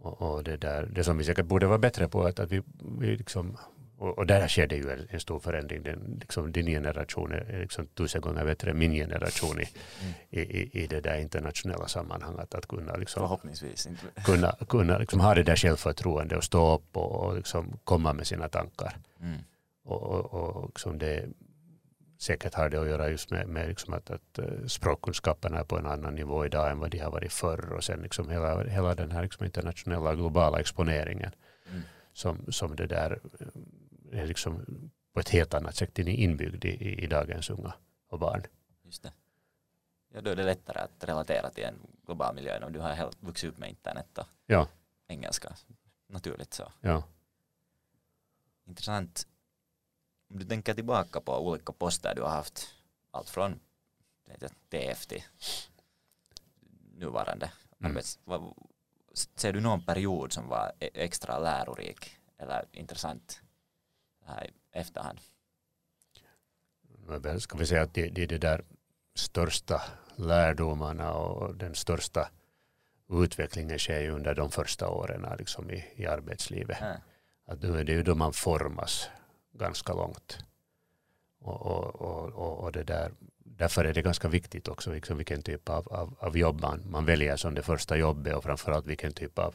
Och, 0.00 0.44
det, 0.44 0.56
där, 0.56 0.88
det 0.92 1.04
som 1.04 1.18
vi 1.18 1.24
säkert 1.24 1.46
borde 1.46 1.66
vara 1.66 1.78
bättre 1.78 2.08
på 2.08 2.22
att, 2.22 2.38
att 2.38 2.52
vi, 2.52 2.62
vi 2.98 3.16
liksom, 3.16 3.56
och, 4.02 4.18
och 4.18 4.26
där 4.26 4.48
sker 4.48 4.66
det 4.66 4.76
ju 4.76 4.90
en, 4.90 5.06
en 5.10 5.20
stor 5.20 5.38
förändring. 5.38 5.82
Den, 5.82 6.18
liksom, 6.20 6.52
din 6.52 6.66
generation 6.66 7.32
är 7.32 7.60
liksom 7.60 7.86
tusen 7.86 8.20
gånger 8.20 8.44
bättre 8.44 8.70
än 8.70 8.78
min 8.78 8.92
generation 8.92 9.60
i, 9.60 9.68
Mm. 10.00 10.14
i, 10.30 10.40
i, 10.40 10.82
i 10.82 10.86
det 10.86 11.00
där 11.00 11.18
internationella 11.18 11.88
sammanhanget. 11.88 12.54
Att 12.54 12.66
kunna, 12.66 12.96
liksom, 12.96 13.20
Förhoppningsvis. 13.20 13.86
Inte. 13.86 14.22
kunna, 14.24 14.56
kunna 14.68 14.98
liksom, 14.98 15.20
ha 15.20 15.34
det 15.34 15.42
där 15.42 15.56
självförtroende 15.56 16.36
och 16.36 16.44
stå 16.44 16.74
upp 16.74 16.96
och, 16.96 17.12
och 17.12 17.36
liksom, 17.36 17.78
komma 17.84 18.12
med 18.12 18.26
sina 18.26 18.48
tankar. 18.48 18.96
Mm. 19.20 19.38
Och, 19.84 20.02
och, 20.02 20.34
och 20.34 20.66
liksom 20.68 20.98
det, 20.98 21.28
säkert 22.22 22.54
har 22.54 22.68
det 22.70 22.80
att 22.80 22.86
göra 22.88 23.08
just 23.08 23.30
med, 23.30 23.48
med 23.48 23.68
liksom 23.68 23.92
att, 23.94 24.10
att 24.10 24.38
eh, 24.38 24.66
språkkunskaperna 24.66 25.58
är 25.58 25.64
på 25.64 25.78
en 25.78 25.86
annan 25.86 26.14
nivå 26.14 26.46
idag 26.46 26.70
än 26.70 26.78
vad 26.78 26.90
de 26.90 26.98
har 26.98 27.10
varit 27.10 27.32
förr 27.32 27.72
och 27.72 27.84
sen 27.84 28.02
liksom 28.02 28.28
hela, 28.30 28.64
hela 28.64 28.94
den 28.94 29.10
här 29.10 29.22
liksom 29.22 29.44
internationella 29.44 30.14
globala 30.14 30.60
exponeringen 30.60 31.32
Mm. 31.70 31.82
som, 32.12 32.52
som 32.52 32.76
det 32.76 32.86
där 32.86 33.20
eh, 33.40 34.20
är 34.20 34.26
liksom 34.26 34.64
på 35.14 35.20
ett 35.20 35.28
helt 35.28 35.54
annat 35.54 35.74
sätt 35.74 35.98
inbyggd 35.98 36.64
i, 36.64 36.68
i, 36.68 37.04
i 37.04 37.06
dagens 37.06 37.50
unga 37.50 37.72
och 38.08 38.18
barn. 38.18 38.42
Just 38.84 39.02
det. 39.02 39.12
Ja, 40.14 40.20
då 40.20 40.30
är 40.30 40.36
det 40.36 40.44
lättare 40.44 40.78
att 40.78 41.04
relatera 41.04 41.50
till 41.50 41.64
en 41.64 41.74
global 42.06 42.34
miljö 42.34 42.64
om 42.66 42.72
du 42.72 42.80
har 42.80 42.92
helt 42.92 43.22
vuxit 43.22 43.50
upp 43.50 43.58
med 43.58 43.68
internet 43.70 44.18
och 44.18 44.26
Ja. 44.46 44.68
engelska. 45.08 45.52
Naturligt 46.08 46.54
så. 46.54 46.72
Ja, 46.80 47.02
Intressant. 48.66 49.26
Om 50.32 50.38
du 50.38 50.44
tänker 50.44 50.74
tillbaka 50.74 51.20
på 51.20 51.46
olika 51.46 51.72
poster 51.72 52.14
du 52.14 52.22
har 52.22 52.30
haft, 52.30 52.74
allt 53.10 53.28
från 53.30 53.60
TF 54.70 55.06
till 55.06 55.22
nuvarande 56.94 57.52
Mm. 57.80 57.92
arbets... 57.92 58.18
Ser 59.36 59.52
du 59.52 59.60
någon 59.60 59.84
period 59.84 60.32
som 60.32 60.48
var 60.48 60.72
e- 60.80 60.90
extra 60.94 61.38
lärorik 61.38 62.16
eller 62.38 62.64
intressant 62.72 63.42
här 64.24 64.46
i 64.46 64.52
efterhand? 64.78 65.18
Men 67.06 67.40
ska 67.40 67.58
vi 67.58 67.66
säga 67.66 67.82
att 67.82 67.94
det, 67.94 68.08
det 68.08 68.22
är 68.22 68.26
de 68.26 68.38
där 68.38 68.64
största 69.14 69.82
lärdomarna 70.16 71.12
och 71.12 71.54
den 71.54 71.74
största 71.74 72.30
utvecklingen 73.10 73.78
sker 73.78 74.00
ju 74.00 74.10
under 74.10 74.34
de 74.34 74.50
första 74.50 74.88
åren 74.88 75.26
liksom 75.38 75.70
i, 75.70 75.84
i 75.96 76.06
arbetslivet. 76.06 76.78
Ja. 76.80 76.94
Att 77.46 77.62
nu 77.62 77.80
är 77.80 77.84
det 77.84 77.92
ju 77.92 78.02
då 78.02 78.14
man 78.14 78.32
formas 78.32 79.08
ganska 79.52 79.94
långt. 79.94 80.38
Och, 81.40 81.66
och, 81.66 82.32
och, 82.32 82.64
och, 82.64 82.72
det 82.72 82.82
där, 82.82 83.12
därför 83.38 83.84
är 83.84 83.94
det 83.94 84.02
ganska 84.02 84.28
viktigt 84.28 84.68
också 84.68 84.92
liksom 84.92 85.16
vilken 85.16 85.42
typ 85.42 85.68
av, 85.68 85.88
av, 85.88 86.16
av 86.18 86.38
jobb 86.38 86.60
man, 86.60 86.82
man 86.90 87.04
väljer 87.04 87.36
som 87.36 87.54
det 87.54 87.62
första 87.62 87.96
jobbet 87.96 88.34
och 88.34 88.42
framförallt 88.42 88.86
vilken 88.86 89.12
typ 89.12 89.38
av 89.38 89.54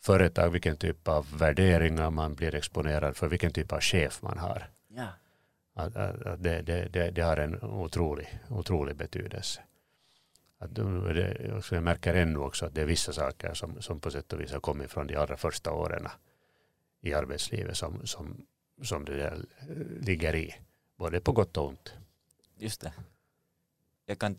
företag, 0.00 0.50
vilken 0.50 0.76
typ 0.76 1.08
av 1.08 1.26
värderingar 1.38 2.10
man 2.10 2.34
blir 2.34 2.54
exponerad 2.54 3.16
för, 3.16 3.28
vilken 3.28 3.52
typ 3.52 3.72
av 3.72 3.80
chef 3.80 4.22
man 4.22 4.38
har. 4.38 4.70
Ja. 4.88 5.08
Att, 5.74 5.96
att, 5.96 6.22
att 6.22 6.42
det, 6.42 6.62
det, 6.62 6.88
det, 6.88 7.10
det 7.10 7.22
har 7.22 7.36
en 7.36 7.62
otrolig, 7.62 8.38
otrolig 8.50 8.96
betydelse. 8.96 9.60
att 10.58 10.74
det, 10.74 11.62
jag 11.70 11.82
märker 11.82 12.14
ännu 12.14 12.38
också 12.38 12.66
att 12.66 12.74
det 12.74 12.80
är 12.80 12.86
vissa 12.86 13.12
saker 13.12 13.54
som, 13.54 13.82
som 13.82 14.00
på 14.00 14.10
sätt 14.10 14.32
och 14.32 14.40
vis 14.40 14.52
har 14.52 14.60
kommit 14.60 14.90
från 14.90 15.06
de 15.06 15.16
allra 15.16 15.36
första 15.36 15.72
åren 15.72 16.08
i 17.00 17.14
arbetslivet 17.14 17.76
som, 17.76 18.06
som, 18.06 18.46
som 18.82 19.04
det 19.04 19.16
där 19.16 19.44
ligger 20.00 20.36
i, 20.36 20.54
både 20.96 21.20
på 21.20 21.32
gott 21.32 21.56
och 21.56 21.68
ont. 21.68 21.94
Just 22.56 22.80
det. 22.80 22.92
Jag 24.06 24.18
kan 24.18 24.38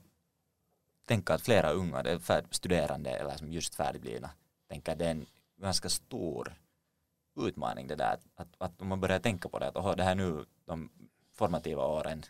tänka 1.05 1.33
att 1.33 1.41
flera 1.41 1.71
unga, 1.71 2.19
studerande 2.51 3.09
eller 3.09 3.37
som 3.37 3.51
just 3.51 3.75
färdigblivna, 3.75 4.29
tänker 4.67 4.91
att 4.91 4.99
det 4.99 5.05
är 5.05 5.11
en 5.11 5.25
ganska 5.57 5.89
stor 5.89 6.53
utmaning 7.35 7.87
det 7.87 7.95
där 7.95 8.17
att, 8.35 8.47
att 8.57 8.81
om 8.81 8.87
man 8.87 8.99
börjar 8.99 9.19
tänka 9.19 9.49
på 9.49 9.59
det 9.59 9.67
att 9.67 9.75
oho, 9.75 9.95
det 9.95 10.03
här 10.03 10.15
nu 10.15 10.45
de 10.65 10.89
formativa 11.31 11.85
åren 11.85 12.23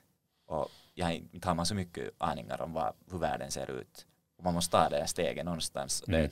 och 0.45 0.71
jag 0.93 1.15
inte 1.15 1.47
har 1.47 1.55
man 1.55 1.65
så 1.65 1.75
mycket 1.75 2.11
aningar 2.17 2.61
om 2.61 2.73
vad, 2.73 2.93
hur 3.11 3.17
världen 3.17 3.51
ser 3.51 3.71
ut 3.71 4.07
och 4.37 4.43
man 4.43 4.53
måste 4.53 4.71
ta 4.71 4.89
det 4.89 4.97
här 4.97 5.05
steget 5.05 5.45
någonstans 5.45 6.03
mm. 6.07 6.21
det, 6.21 6.31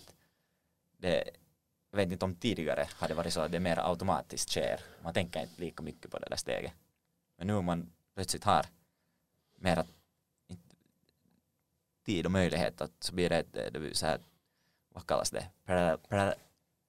det, 0.97 1.29
jag 1.91 1.97
vet 1.97 2.11
inte 2.11 2.25
om 2.25 2.35
tidigare 2.35 2.87
hade 2.91 3.13
varit 3.13 3.33
så 3.33 3.41
att 3.41 3.51
det 3.51 3.59
mer 3.59 3.89
automatiskt 3.89 4.49
sker 4.49 4.79
man 5.03 5.13
tänker 5.13 5.41
inte 5.41 5.61
lika 5.61 5.83
mycket 5.83 6.11
på 6.11 6.19
det 6.19 6.27
där 6.29 6.35
steget 6.35 6.73
men 7.37 7.47
nu 7.47 7.53
om 7.53 7.65
man 7.65 7.91
plötsligt 8.15 8.43
har 8.43 8.65
mer 9.55 9.85
tid 12.05 12.25
och 12.25 12.31
möjlighet 12.31 12.81
att 12.81 12.91
så 12.99 13.13
blir 13.13 13.29
det, 13.29 13.45
det, 13.51 13.69
det 13.69 13.97
så 13.97 14.05
här, 14.05 14.19
vad 14.89 15.07
kallas 15.07 15.31
det, 15.31 15.47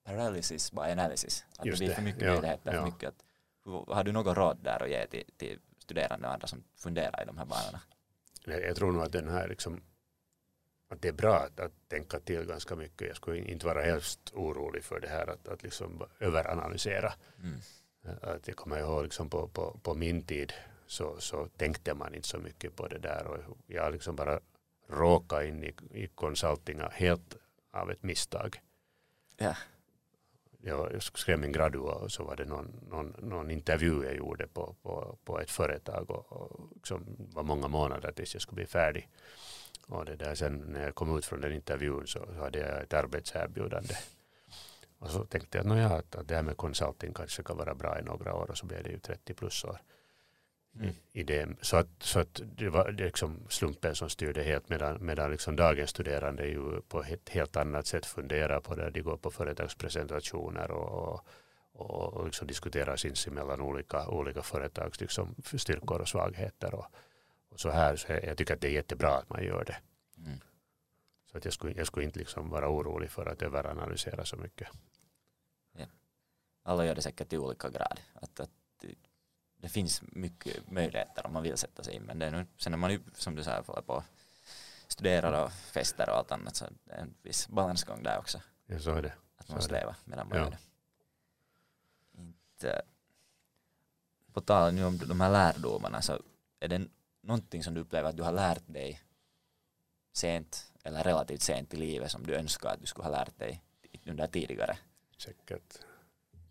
paralysis 0.05 0.73
by 0.73 0.81
analysis. 0.81 1.45
Att 1.57 1.67
Just 1.67 1.79
det 1.79 1.85
blir 1.85 1.95
för 1.95 2.03
mycket 2.03 2.23
ja, 2.23 2.33
möjligheter, 2.33 2.73
ja. 2.73 2.79
för 2.79 2.91
mycket 2.91 3.09
att, 3.09 3.25
har 3.97 4.05
du 4.05 4.13
något 4.13 4.37
råd 4.37 4.59
där 4.63 4.83
att 4.83 4.91
ge 4.91 5.07
till, 5.07 5.25
till 5.37 5.59
studerande 5.79 6.27
och 6.27 6.35
andra 6.35 6.47
som 6.47 6.65
funderar 6.77 7.23
i 7.23 7.27
de 7.27 7.39
här 7.39 7.45
banorna? 7.45 7.81
Jag, 8.45 8.63
jag 8.63 8.77
tror 8.77 8.93
nog 8.93 9.03
att 9.03 9.13
den 9.13 9.29
här 9.29 9.49
liksom, 9.49 9.81
att 10.89 11.03
det 11.03 11.09
är 11.09 11.13
bra 11.13 11.37
att, 11.37 11.61
att 11.61 11.73
tänka 11.89 12.21
till 12.21 12.45
ganska 12.45 12.77
mycket. 12.77 13.09
Jag 13.09 13.17
skulle 13.17 13.39
inte 13.39 13.67
vara 13.67 13.83
helst 13.83 14.33
orolig 14.35 14.85
för 14.85 15.01
det 15.01 15.09
här 15.09 15.27
att, 15.27 15.49
att 15.49 15.63
liksom 15.63 16.03
överanalysera. 16.21 17.13
Mm. 17.43 17.59
Att 18.23 18.49
jag 18.49 18.57
kommer 18.57 18.79
ihåg 18.79 19.03
liksom 19.03 19.31
på, 19.31 19.49
på, 19.49 19.81
på 19.83 19.95
min 19.95 20.23
tid 20.23 20.53
så, 20.87 21.21
så 21.21 21.49
tänkte 21.57 21.95
man 21.95 22.15
inte 22.15 22.29
så 22.29 22.39
mycket 22.39 22.77
på 22.77 22.89
det 22.89 22.99
där 22.99 23.27
och 23.27 23.59
jag 23.67 23.93
liksom 23.93 24.17
bara 24.17 24.41
råkade 24.89 25.49
in 25.49 25.65
i, 25.65 25.75
i 25.91 26.07
consulting 26.07 26.81
helt 26.93 27.37
av 27.71 27.91
ett 27.91 28.03
misstag. 28.03 28.61
Ja 29.37 29.57
jag 30.61 31.03
skrev 31.03 31.39
min 31.39 31.53
gradua 31.53 31.93
och 31.93 32.13
så 32.13 32.25
var 32.25 32.37
det 32.37 32.45
någon, 32.45 32.81
någon, 32.91 33.15
någon 33.19 33.51
intervju 33.51 34.05
jag 34.05 34.17
gjorde 34.17 34.47
på, 34.47 34.77
på, 34.83 35.19
på 35.25 35.41
ett 35.41 35.51
företag 35.51 36.11
och, 36.11 36.33
och 36.33 36.69
liksom 36.75 37.07
var 37.19 37.43
många 37.43 37.69
månader 37.69 38.13
tills 38.13 38.35
jag 38.35 38.43
skulle 38.43 38.57
bli 38.57 38.67
färdig. 38.67 39.09
Och 39.89 40.05
det 40.05 40.17
där 40.17 40.35
sen 40.35 40.65
när 40.69 40.85
jag 40.85 40.95
kom 40.95 41.19
ut 41.19 41.25
från 41.25 41.41
den 41.41 41.53
intervjun 41.53 42.07
så, 42.07 42.33
hade 42.39 42.59
jag 42.59 42.83
ett 42.83 42.95
arbetserbjudande. 42.95 43.95
Och 44.99 45.11
så 45.11 45.25
tänkte 45.25 45.59
jag 45.59 45.81
att, 45.81 46.15
att 46.15 46.29
det 46.29 46.35
här 46.35 46.43
med 46.43 46.57
consulting 46.57 47.15
kanske 47.15 47.43
kan 47.43 47.57
vara 47.57 47.75
bra 47.75 47.99
i 47.99 48.03
några 48.03 48.35
år 48.35 48.51
och 48.51 48.59
så 48.59 48.67
blev 48.67 48.83
det 48.83 48.91
ju 48.91 48.99
30 48.99 49.35
plus 49.35 49.65
år 49.65 49.81
mm. 50.75 50.95
i 51.13 51.23
det. 51.23 51.49
Så 51.61 51.77
att, 51.77 51.89
så 51.99 52.21
att 52.21 52.41
det 52.57 52.69
var 52.69 52.93
liksom 52.93 53.41
slumpen 53.49 53.95
som 53.95 54.11
styrde 54.11 54.43
helt 54.43 54.69
medan, 54.69 55.07
medan 55.07 55.31
liksom 55.31 55.57
dagens 55.57 55.91
studerande 55.91 56.47
ju 56.47 56.81
på 56.81 57.03
ett 57.03 57.29
helt 57.29 57.57
annat 57.57 57.87
sätt 57.87 58.07
funderar 58.07 58.61
på 58.61 58.75
det. 58.75 58.91
De 58.91 59.03
går 59.03 59.17
på 59.17 59.31
företagspresentationer 59.31 60.71
och, 60.71 61.27
och, 61.73 62.15
och 62.15 62.25
liksom 62.25 62.47
diskuterar 62.47 62.97
sinsemellan 62.97 63.61
olika, 63.61 64.09
olika 64.09 64.43
företags 64.43 65.01
liksom 65.01 65.35
styrkor 65.57 66.01
och 66.01 66.09
svagheter. 66.09 66.75
Och 66.75 66.87
så 67.61 67.71
här, 67.71 67.97
så 67.97 68.13
jag 68.13 68.37
tycker 68.37 68.55
att 68.55 68.61
det 68.61 68.69
är 68.69 68.73
jättebra 68.73 69.19
att 69.19 69.31
man 69.31 69.45
gör 69.45 69.65
det. 69.65 69.77
Mm. 70.17 70.41
Så 71.31 71.39
att 71.39 71.45
jag, 71.45 71.55
skulle, 71.55 71.75
jag 71.75 71.87
skulle 71.87 72.07
inte 72.07 72.19
liksom 72.19 72.51
vara 72.51 72.69
orolig 72.69 73.11
för 73.11 73.27
att 73.27 73.43
överanalysera 73.43 74.25
så 74.25 74.37
mycket. 74.37 74.69
Ja. 75.73 75.87
Alla 76.63 76.87
gör 76.87 76.95
det 76.95 77.03
säkert 77.03 77.33
i 77.33 77.39
olika 77.39 77.69
grad. 77.69 78.01
Att, 78.15 78.41
att 78.41 78.51
det 79.57 79.69
finns 79.69 80.03
mycket 80.03 80.71
möjligheter 80.71 81.27
om 81.27 81.33
man 81.33 81.43
vill 81.43 81.57
sätta 81.57 81.83
sig 81.83 81.95
in 81.95 82.03
men 82.03 82.19
det 82.19 82.27
är 82.27 82.31
nu, 82.31 82.47
sen 82.57 82.71
när 82.71 82.77
man 82.79 82.91
ju 82.91 83.01
som 83.15 83.35
du 83.35 83.45
säger 83.45 83.63
får 83.63 83.83
på 83.87 84.05
studerar 84.89 85.45
och 85.45 85.53
fester 85.53 86.11
och 86.11 86.17
allt 86.17 86.33
annat 86.33 86.57
så 86.57 86.65
det 86.85 86.93
är 86.93 86.99
en 86.99 87.15
viss 87.23 87.49
balansgång 87.49 88.03
där 88.03 88.19
också. 88.19 88.41
Ja 88.67 88.79
så 88.79 88.91
är 88.91 89.03
det. 89.03 89.13
Att 89.37 89.49
man 89.49 89.57
måste 89.57 89.73
leva 89.73 89.97
medan 90.05 90.29
man 90.29 90.39
ja. 90.39 90.45
gör 90.45 90.51
det. 90.51 90.59
Inte, 92.21 92.83
på 94.33 94.41
tal 94.41 94.75
nu 94.75 94.85
om 94.85 94.99
de 94.99 95.21
här 95.21 95.31
lärdomarna 95.31 96.03
så 96.03 96.23
är 96.61 96.69
det 96.69 96.87
någonting 97.21 97.63
som 97.63 97.75
du 97.75 97.81
upplever 97.81 98.09
att 98.09 98.17
du 98.17 98.23
har 98.23 98.33
lärt 98.33 98.67
dig 98.67 99.01
sent 100.13 100.73
eller 100.85 101.05
relativt 101.05 101.43
sent 101.43 101.75
i 101.75 101.77
livet 101.77 102.11
som 102.11 102.27
du 102.27 102.35
önskar 102.35 102.69
att 102.69 102.81
du 102.81 102.87
skulle 102.87 103.05
ha 103.05 103.11
lärt 103.11 103.39
dig 103.39 103.63
under 104.07 104.27
tidigare? 104.27 104.79
Säkert 105.19 105.79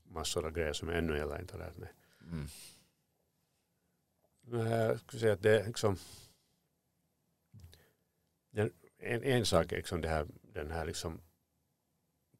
massor 0.04 0.46
av 0.46 0.52
grejer 0.52 0.74
som 0.74 0.90
jag 0.90 0.98
ännu 0.98 1.38
inte 1.40 1.54
har 1.54 1.60
lärt 1.60 1.78
mig. 1.78 1.90
Mm. 2.22 2.48
Jag 4.68 5.00
skulle 5.00 5.20
säga 5.20 5.34
att 5.34 5.42
det 5.42 5.60
är 5.60 5.68
liksom 5.68 5.98
en, 9.00 9.24
en 9.24 9.46
sak 9.46 9.72
är 9.72 9.78
liksom 9.78 10.02
det 10.02 10.10
här, 10.10 10.28
den 10.42 10.72
här 10.72 10.86
liksom 10.86 11.22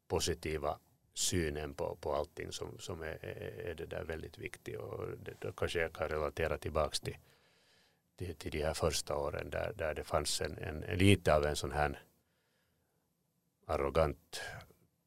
positiva 0.08 0.78
synen 1.14 1.74
på, 1.74 1.96
på 2.00 2.14
allting 2.14 2.52
som, 2.52 2.78
som 2.78 3.02
är, 3.02 3.24
är 3.64 3.74
det 3.74 3.86
där 3.86 4.04
väldigt 4.04 4.38
viktigt 4.38 4.76
och 4.76 5.18
det, 5.18 5.34
då 5.38 5.52
kanske 5.52 5.80
jag 5.80 5.92
kan 5.92 6.08
relatera 6.08 6.58
tillbaks 6.58 7.00
till, 7.00 7.16
till, 8.18 8.34
till 8.34 8.50
de 8.50 8.62
här 8.62 8.74
första 8.74 9.16
åren 9.16 9.50
där, 9.50 9.72
där 9.76 9.94
det 9.94 10.04
fanns 10.04 10.40
en, 10.40 10.58
en, 10.58 10.82
en 10.82 10.98
lite 10.98 11.34
av 11.34 11.44
en 11.44 11.56
sån 11.56 11.72
här 11.72 11.98
arrogant 13.66 14.40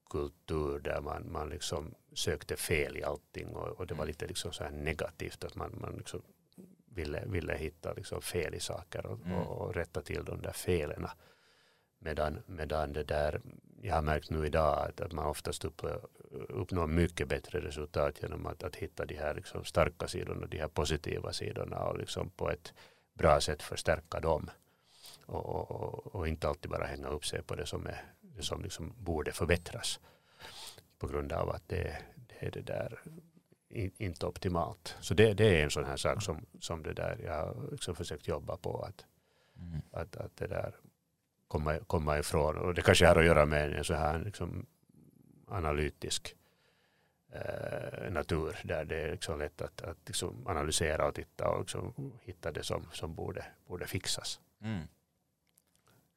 kultur 0.09 0.79
där 0.79 1.01
man, 1.01 1.31
man 1.31 1.49
liksom 1.49 1.95
sökte 2.13 2.55
fel 2.55 2.97
i 2.97 3.03
allting 3.03 3.55
och, 3.55 3.67
och 3.67 3.87
det 3.87 3.93
var 3.93 4.03
mm. 4.03 4.07
lite 4.07 4.27
liksom 4.27 4.53
så 4.53 4.63
här 4.63 4.71
negativt 4.71 5.43
att 5.43 5.55
man, 5.55 5.77
man 5.81 5.95
liksom 5.97 6.21
ville, 6.85 7.23
ville 7.25 7.53
hitta 7.57 7.93
liksom 7.93 8.21
fel 8.21 8.55
i 8.55 8.59
saker 8.59 9.05
och, 9.05 9.19
mm. 9.25 9.37
och, 9.37 9.75
rätta 9.75 10.01
till 10.01 10.25
de 10.25 10.41
där 10.41 10.51
felen. 10.51 11.07
Medan, 11.99 12.39
medan 12.45 12.93
det 12.93 13.03
där, 13.03 13.41
jag 13.81 13.95
har 13.95 14.01
märkt 14.01 14.29
nu 14.29 14.45
idag 14.45 14.89
att, 14.89 15.01
att 15.01 15.11
man 15.11 15.25
oftast 15.25 15.65
upp, 15.65 15.81
uppnår 16.31 16.87
mycket 16.87 17.27
bättre 17.27 17.59
resultat 17.59 18.21
genom 18.21 18.45
att, 18.45 18.63
att 18.63 18.75
hitta 18.75 19.05
de 19.05 19.15
här 19.15 19.33
liksom 19.35 19.65
starka 19.65 20.07
sidorna, 20.07 20.47
de 20.47 20.57
här 20.57 20.67
positiva 20.67 21.33
sidorna 21.33 21.83
och 21.83 21.97
liksom 21.97 22.29
på 22.29 22.49
ett 22.49 22.73
bra 23.13 23.41
sätt 23.41 23.61
förstärka 23.61 24.19
dem. 24.19 24.49
Och, 25.25 25.45
och, 25.45 26.15
och, 26.15 26.27
inte 26.27 26.47
alltid 26.47 26.71
bara 26.71 26.85
hänga 26.85 27.07
upp 27.07 27.25
sig 27.25 27.43
på 27.43 27.55
det 27.55 27.65
som, 27.65 27.87
är, 27.87 28.13
det 28.21 28.43
som 28.43 28.63
liksom 28.63 28.93
borde 28.97 29.31
förbättras. 29.31 29.99
På 30.97 31.07
grund 31.07 31.31
av 31.31 31.49
att 31.49 31.67
det, 31.67 31.97
det 32.15 32.45
är 32.47 32.51
det 32.51 32.61
där 32.61 32.99
inte 33.97 34.25
optimalt. 34.25 34.95
Så 34.99 35.13
det, 35.13 35.33
det, 35.33 35.59
är 35.59 35.63
en 35.63 35.71
sån 35.71 35.85
här 35.85 35.97
sak 35.97 36.23
som, 36.23 36.45
som 36.59 36.83
det 36.83 36.93
där 36.93 37.17
jag 37.25 37.33
har 37.33 37.71
liksom 37.71 37.95
försökt 37.95 38.27
jobba 38.27 38.57
på. 38.57 38.81
Att, 38.81 39.05
mm. 39.59 39.81
att, 39.91 40.15
att 40.15 40.37
det 40.37 40.47
där 40.47 40.75
komma, 41.47 41.79
komma 41.87 42.19
ifrån. 42.19 42.57
Och 42.57 42.73
det 42.73 42.81
kanske 42.81 43.07
har 43.07 43.15
att 43.15 43.25
göra 43.25 43.45
med 43.45 43.73
en 43.73 43.83
så 43.83 43.93
här 43.93 44.19
liksom 44.19 44.65
analytisk 45.47 46.35
natur 48.09 48.59
där 48.63 48.85
det 48.85 49.01
är 49.01 49.11
liksom 49.11 49.39
lätt 49.39 49.61
att, 49.61 49.81
att 49.81 49.97
liksom 50.05 50.47
analysera 50.47 51.07
och 51.07 51.15
titta 51.15 51.49
och 51.49 51.59
liksom 51.59 52.13
hitta 52.21 52.51
det 52.51 52.63
som, 52.63 52.85
som 52.93 53.15
borde, 53.15 53.45
borde 53.67 53.87
fixas. 53.87 54.39
Mm. 54.61 54.87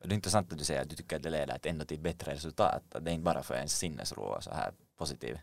Det 0.02 0.10
är 0.10 0.14
intressant 0.14 0.52
att 0.52 0.58
du 0.58 0.64
säger 0.64 0.82
att 0.82 0.90
du 0.90 0.96
tycker 0.96 1.16
att 1.16 1.22
det 1.22 1.30
leder 1.30 1.58
ändå 1.62 1.84
till 1.84 2.00
bättre 2.00 2.32
resultat. 2.32 2.82
Att 2.94 3.04
det 3.04 3.10
är 3.10 3.14
inte 3.14 3.24
bara 3.24 3.42
för 3.42 3.54
ens 3.54 3.78
sinnesro 3.78 4.22
och 4.22 4.44
så 4.44 4.50
här 4.50 4.72
positiv 4.98 5.38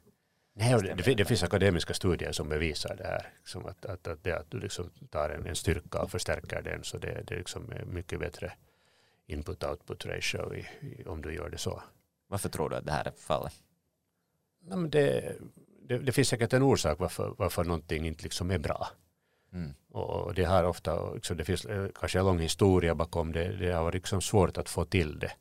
Nej, 0.53 0.81
det, 0.81 1.13
det, 1.15 1.25
finns 1.25 1.43
akademiska 1.43 1.93
studier 1.93 2.31
som 2.31 2.49
bevisar 2.49 2.95
det 2.95 3.03
här. 3.03 3.33
Liksom 3.39 3.65
att, 3.65 3.85
att, 3.85 4.07
att, 4.07 4.23
det, 4.23 4.37
att 4.37 4.51
du 4.51 4.59
liksom 4.59 4.89
tar 5.09 5.29
en, 5.29 5.47
en 5.47 5.55
styrka 5.55 6.01
och 6.01 6.11
förstärker 6.11 6.61
den 6.61 6.83
så 6.83 6.97
det, 6.97 7.23
det 7.27 7.35
liksom 7.35 7.71
är 7.71 7.85
mycket 7.85 8.19
bättre 8.19 8.53
input-output 9.27 10.07
ratio 10.07 10.55
i, 10.55 10.67
i, 10.81 11.03
om 11.05 11.21
du 11.21 11.33
gör 11.33 11.49
det 11.49 11.57
så. 11.57 11.83
Varför 12.27 12.49
tror 12.49 12.69
du 12.69 12.75
att 12.75 12.85
det 12.85 12.91
här 12.91 13.07
är 13.07 13.11
fallet? 13.11 13.53
Ja, 14.69 14.75
men 14.75 14.89
det, 14.89 15.35
det, 15.87 15.97
det, 15.97 16.11
finns 16.11 16.27
säkert 16.27 16.53
en 16.53 16.63
orsak 16.63 16.99
varför, 16.99 17.33
varför 17.37 17.63
någonting 17.63 18.07
inte 18.07 18.23
liksom 18.23 18.51
är 18.51 18.57
bra. 18.57 18.87
Mm. 19.53 19.73
Och 19.89 20.33
det 20.33 20.43
har 20.43 20.63
ofta, 20.63 21.13
liksom, 21.13 21.37
det 21.37 21.45
finns 21.45 21.65
eh, 21.65 21.87
kanske 21.95 22.19
en 22.19 22.25
lång 22.25 22.39
historia 22.39 22.95
bakom 22.95 23.31
det. 23.31 23.57
Det 23.57 23.71
har 23.71 23.83
varit 23.83 23.93
liksom 23.93 24.21
svårt 24.21 24.57
att 24.57 24.69
få 24.69 24.85
till 24.85 25.19
det. 25.19 25.31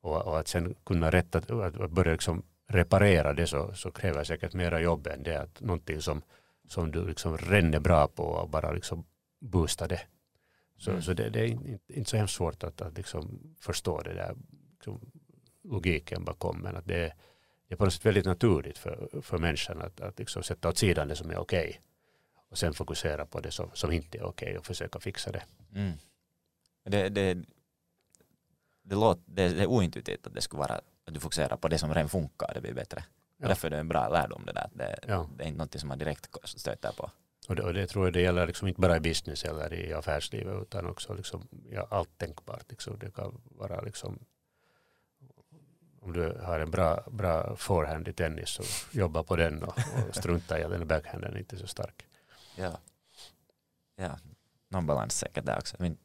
Och, 0.00 0.26
och 0.26 0.38
att 0.38 0.48
sen 0.48 0.74
kunna 0.84 1.10
rätta, 1.10 1.38
att 1.38 1.90
börja 1.90 2.12
liksom 2.12 2.42
reparera 2.66 3.32
det 3.32 3.46
så, 3.46 3.74
så 3.74 3.90
kräver 3.90 4.24
säkert 4.24 4.54
mera 4.54 4.80
jobb 4.80 5.06
än 5.06 5.22
det 5.22 5.40
att 5.40 5.60
någonting 5.60 6.00
som, 6.00 6.22
som 6.68 6.90
du 6.90 7.06
liksom 7.06 7.38
ränner 7.38 7.80
bra 7.80 8.08
på 8.08 8.22
och 8.22 8.48
bara 8.48 8.72
liksom 8.72 9.04
boosta 9.40 9.86
det. 9.88 10.00
Så, 10.76 10.90
mm. 10.90 11.02
så 11.02 11.12
det, 11.12 11.28
det, 11.30 11.40
är 11.40 11.46
inte, 11.46 11.78
inte 11.88 12.10
så 12.10 12.16
hemskt 12.16 12.34
svårt 12.34 12.64
att, 12.64 12.80
att 12.80 12.96
liksom 12.96 13.54
förstå 13.60 14.02
det 14.02 14.14
där 14.14 14.34
liksom 14.72 15.00
logiken 15.62 16.24
bakom 16.24 16.58
men 16.58 16.76
att 16.76 16.86
det 16.86 17.04
är, 17.04 17.14
det 17.68 17.74
är 17.74 17.76
på 17.76 17.84
något 17.84 17.92
sätt 17.94 18.06
väldigt 18.06 18.26
naturligt 18.26 18.78
för, 18.78 19.20
för 19.22 19.38
människan 19.38 19.82
att, 19.82 20.00
att 20.00 20.18
liksom 20.18 20.42
sätta 20.42 20.68
åt 20.68 20.78
sidan 20.78 21.08
det 21.08 21.16
som 21.16 21.30
är 21.30 21.36
okej 21.36 21.68
okay, 21.68 21.80
och 22.48 22.58
sen 22.58 22.74
fokusera 22.74 23.26
på 23.26 23.40
det 23.40 23.50
som, 23.50 23.70
som 23.74 23.92
inte 23.92 24.18
är 24.18 24.22
okej 24.22 24.48
okay 24.48 24.58
och 24.58 24.66
försöka 24.66 25.00
fixa 25.00 25.32
det. 25.32 25.42
Mm. 25.74 25.92
det, 26.84 27.08
det 27.08 27.44
det, 28.84 28.94
låter, 28.94 29.22
det, 29.26 29.48
det 29.48 29.62
är 29.62 29.66
ointuitivt 29.66 30.26
att 30.26 30.34
det 30.34 30.40
skulle 30.40 30.60
vara 30.60 30.74
att 30.74 31.14
du 31.14 31.20
fokuserar 31.20 31.56
på 31.56 31.68
det 31.68 31.78
som 31.78 31.94
redan 31.94 32.08
funkar, 32.08 32.54
det 32.54 32.60
blir 32.60 32.74
bättre. 32.74 33.04
Ja. 33.36 33.48
Därför 33.48 33.66
är 33.68 33.70
det 33.70 33.78
en 33.78 33.88
bra 33.88 34.08
lärdom 34.08 34.42
det 34.46 34.52
där. 34.52 34.70
Det, 34.72 34.98
ja. 35.08 35.28
det 35.36 35.44
är 35.44 35.48
inte 35.48 35.58
något 35.58 35.80
som 35.80 35.88
man 35.88 35.98
direkt 35.98 36.36
stöter 36.44 36.92
på. 36.92 37.10
Och 37.48 37.56
det, 37.56 37.62
och 37.62 37.74
det, 37.74 37.86
tror 37.86 38.06
jag 38.06 38.12
det 38.12 38.20
gäller 38.20 38.46
liksom 38.46 38.68
inte 38.68 38.80
bara 38.80 38.96
i 38.96 39.00
business 39.00 39.44
eller 39.44 39.74
i 39.74 39.92
affärslivet 39.92 40.62
utan 40.62 40.86
också 40.86 41.14
liksom, 41.14 41.48
ja, 41.70 41.86
allt 41.90 42.18
tänkbart. 42.18 42.70
Liksom. 42.70 42.98
Det 42.98 43.10
kan 43.10 43.40
vara 43.44 43.80
liksom, 43.80 44.18
om 46.04 46.12
du 46.12 46.38
har 46.44 46.60
en 46.60 46.70
bra, 46.70 47.04
bra 47.10 47.56
forehand 47.56 48.08
i 48.08 48.12
tennis 48.12 48.48
så 48.48 48.62
jobba 48.98 49.22
på 49.22 49.36
den 49.36 49.62
och, 49.62 49.78
och 50.08 50.14
strunta 50.14 50.58
i 50.58 50.64
att 50.64 50.70
den 50.70 50.88
backhanden 50.88 51.34
är 51.34 51.38
inte 51.38 51.56
så 51.56 51.66
stark. 51.66 52.06
Ja, 52.56 52.78
ja. 53.96 54.18
någon 54.68 54.86
balans 54.86 55.18
säkert 55.18 55.46
där 55.46 55.58
också. 55.58 55.76
Min, 55.78 55.98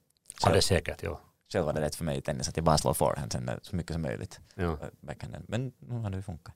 ja, 0.43 0.49
det 0.49 0.57
är 0.57 0.61
säkert, 0.61 1.03
ja. 1.03 1.21
Själv 1.53 1.65
var 1.65 1.73
det 1.73 1.81
rätt 1.81 1.95
för 1.95 2.05
mig 2.05 2.17
i 2.17 2.21
tennis 2.21 2.49
att 2.49 2.57
jag 2.57 2.63
bara 2.63 2.77
slår 2.77 2.93
forehand 2.93 3.31
sen 3.31 3.51
så 3.61 3.75
mycket 3.75 3.93
som 3.93 4.01
möjligt. 4.01 4.39
Ja. 4.55 4.77
Backhanden. 4.99 5.45
Men 5.47 5.73
nu 5.79 5.95
har 5.95 6.09
det 6.09 6.21
funkat. 6.21 6.55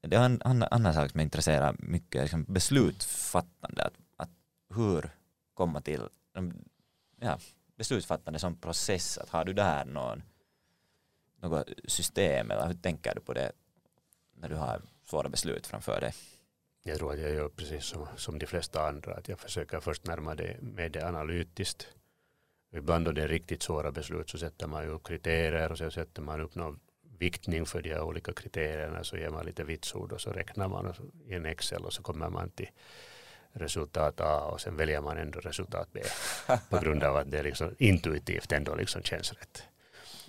Det 0.00 0.16
är 0.16 0.24
en 0.24 0.42
annan, 0.44 0.68
annan 0.70 0.94
sak 0.94 1.10
som 1.10 1.20
intresserar 1.20 1.76
mycket, 1.78 2.22
liksom 2.22 2.44
beslutsfattande. 2.44 3.84
Att, 3.84 3.94
att 4.16 4.30
hur 4.74 5.10
komma 5.54 5.80
till 5.80 6.08
ja, 7.20 7.38
beslutsfattande 7.76 8.38
som 8.38 8.56
process. 8.56 9.18
Att 9.18 9.28
har 9.28 9.44
du 9.44 9.52
där 9.52 9.84
någon, 9.84 10.22
något 11.44 11.68
system 11.84 12.50
eller 12.50 12.66
hur 12.66 12.74
tänker 12.74 13.14
du 13.14 13.20
på 13.20 13.32
det 13.32 13.52
när 14.34 14.48
du 14.48 14.54
har 14.54 14.82
svåra 15.04 15.28
beslut 15.28 15.66
framför 15.66 16.00
dig? 16.00 16.12
Jag 16.82 16.98
tror 16.98 17.12
att 17.12 17.20
jag 17.20 17.34
gör 17.34 17.48
precis 17.48 17.84
som, 17.84 18.06
som 18.16 18.38
de 18.38 18.46
flesta 18.46 18.86
andra. 18.88 19.14
Att 19.14 19.28
jag 19.28 19.38
försöker 19.38 19.80
först 19.80 20.06
närma 20.06 20.34
det 20.34 20.56
med 20.60 20.92
det 20.92 21.08
analytiskt. 21.08 21.88
Ibland 22.72 23.04
då 23.04 23.12
det 23.12 23.22
är 23.22 23.28
riktigt 23.28 23.62
svåra 23.62 23.92
beslut 23.92 24.30
så 24.30 24.38
sätter 24.38 24.66
man 24.66 24.88
upp 24.88 25.06
kriterier 25.06 25.72
och 25.72 25.78
så 25.78 25.90
sätter 25.90 26.22
man 26.22 26.40
upp 26.40 26.54
någon 26.54 26.80
viktning 27.18 27.66
för 27.66 27.82
de 27.82 27.98
olika 28.00 28.32
kriterierna 28.32 29.04
så 29.04 29.16
ger 29.16 29.30
man 29.30 29.46
lite 29.46 29.64
vitsord 29.64 30.12
och 30.12 30.20
så 30.20 30.30
räknar 30.30 30.68
man 30.68 30.94
i 31.26 31.34
en 31.34 31.46
Excel 31.46 31.84
och 31.84 31.92
så 31.92 32.02
kommer 32.02 32.30
man 32.30 32.50
till 32.50 32.70
resultat 33.52 34.20
A 34.20 34.40
och 34.40 34.60
sen 34.60 34.76
väljer 34.76 35.00
man 35.00 35.18
ändå 35.18 35.40
resultat 35.40 35.88
B 35.92 36.02
på 36.70 36.78
grund 36.78 37.02
av 37.04 37.16
att 37.16 37.30
det 37.30 37.42
liksom 37.42 37.74
intuitivt 37.78 38.52
ändå 38.52 38.74
liksom 38.74 39.02
känns 39.02 39.32
rätt. 39.32 39.62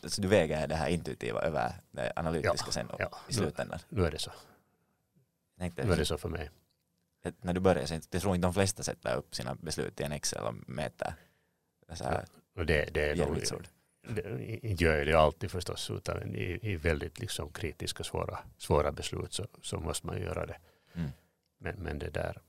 Så 0.05 0.21
du 0.21 0.27
väger 0.27 0.67
det 0.67 0.75
här 0.75 0.89
intuitiva 0.89 1.41
över 1.41 1.73
det 1.91 2.13
analytiska 2.15 2.67
ja, 2.67 2.71
sen 2.71 2.87
ja, 2.99 3.09
i 3.27 3.33
slutändan? 3.33 3.79
Nu, 3.89 4.01
nu 4.01 4.07
är 4.07 4.11
det 4.11 4.19
så. 4.19 4.31
nu 5.57 5.93
är 5.93 5.97
det 5.97 6.05
så 6.05 6.17
för 6.17 6.29
mig. 6.29 6.49
När 7.41 7.53
du 7.53 7.59
börjar, 7.59 8.01
jag 8.11 8.21
tror 8.21 8.35
inte 8.35 8.47
de 8.47 8.53
flesta 8.53 8.83
sätter 8.83 9.15
upp 9.15 9.35
sina 9.35 9.55
beslut 9.55 9.99
i 9.99 10.03
en 10.03 10.11
Excel 10.11 10.43
och 10.43 10.55
mäter 10.67 11.13
så 11.93 12.03
här, 12.03 12.11
ja, 12.11 12.41
och 12.61 12.65
det, 12.65 12.93
det 12.93 13.09
är 13.09 13.15
nog, 13.15 13.37
inte 14.61 14.83
gör 14.83 14.97
jag 14.97 15.07
det 15.07 15.13
alltid 15.13 15.51
förstås, 15.51 15.89
utan 15.89 16.35
i, 16.35 16.59
i 16.61 16.75
väldigt 16.75 17.19
liksom 17.19 17.51
kritiska 17.51 18.03
svåra, 18.03 18.39
svåra 18.57 18.91
beslut 18.91 19.33
så, 19.33 19.47
så 19.61 19.79
måste 19.79 20.07
man 20.07 20.21
göra 20.21 20.45
det. 20.45 20.57
Mm. 20.93 21.09
Men, 21.59 21.75
men 21.75 21.99
det 21.99 22.09
där, 22.09 22.41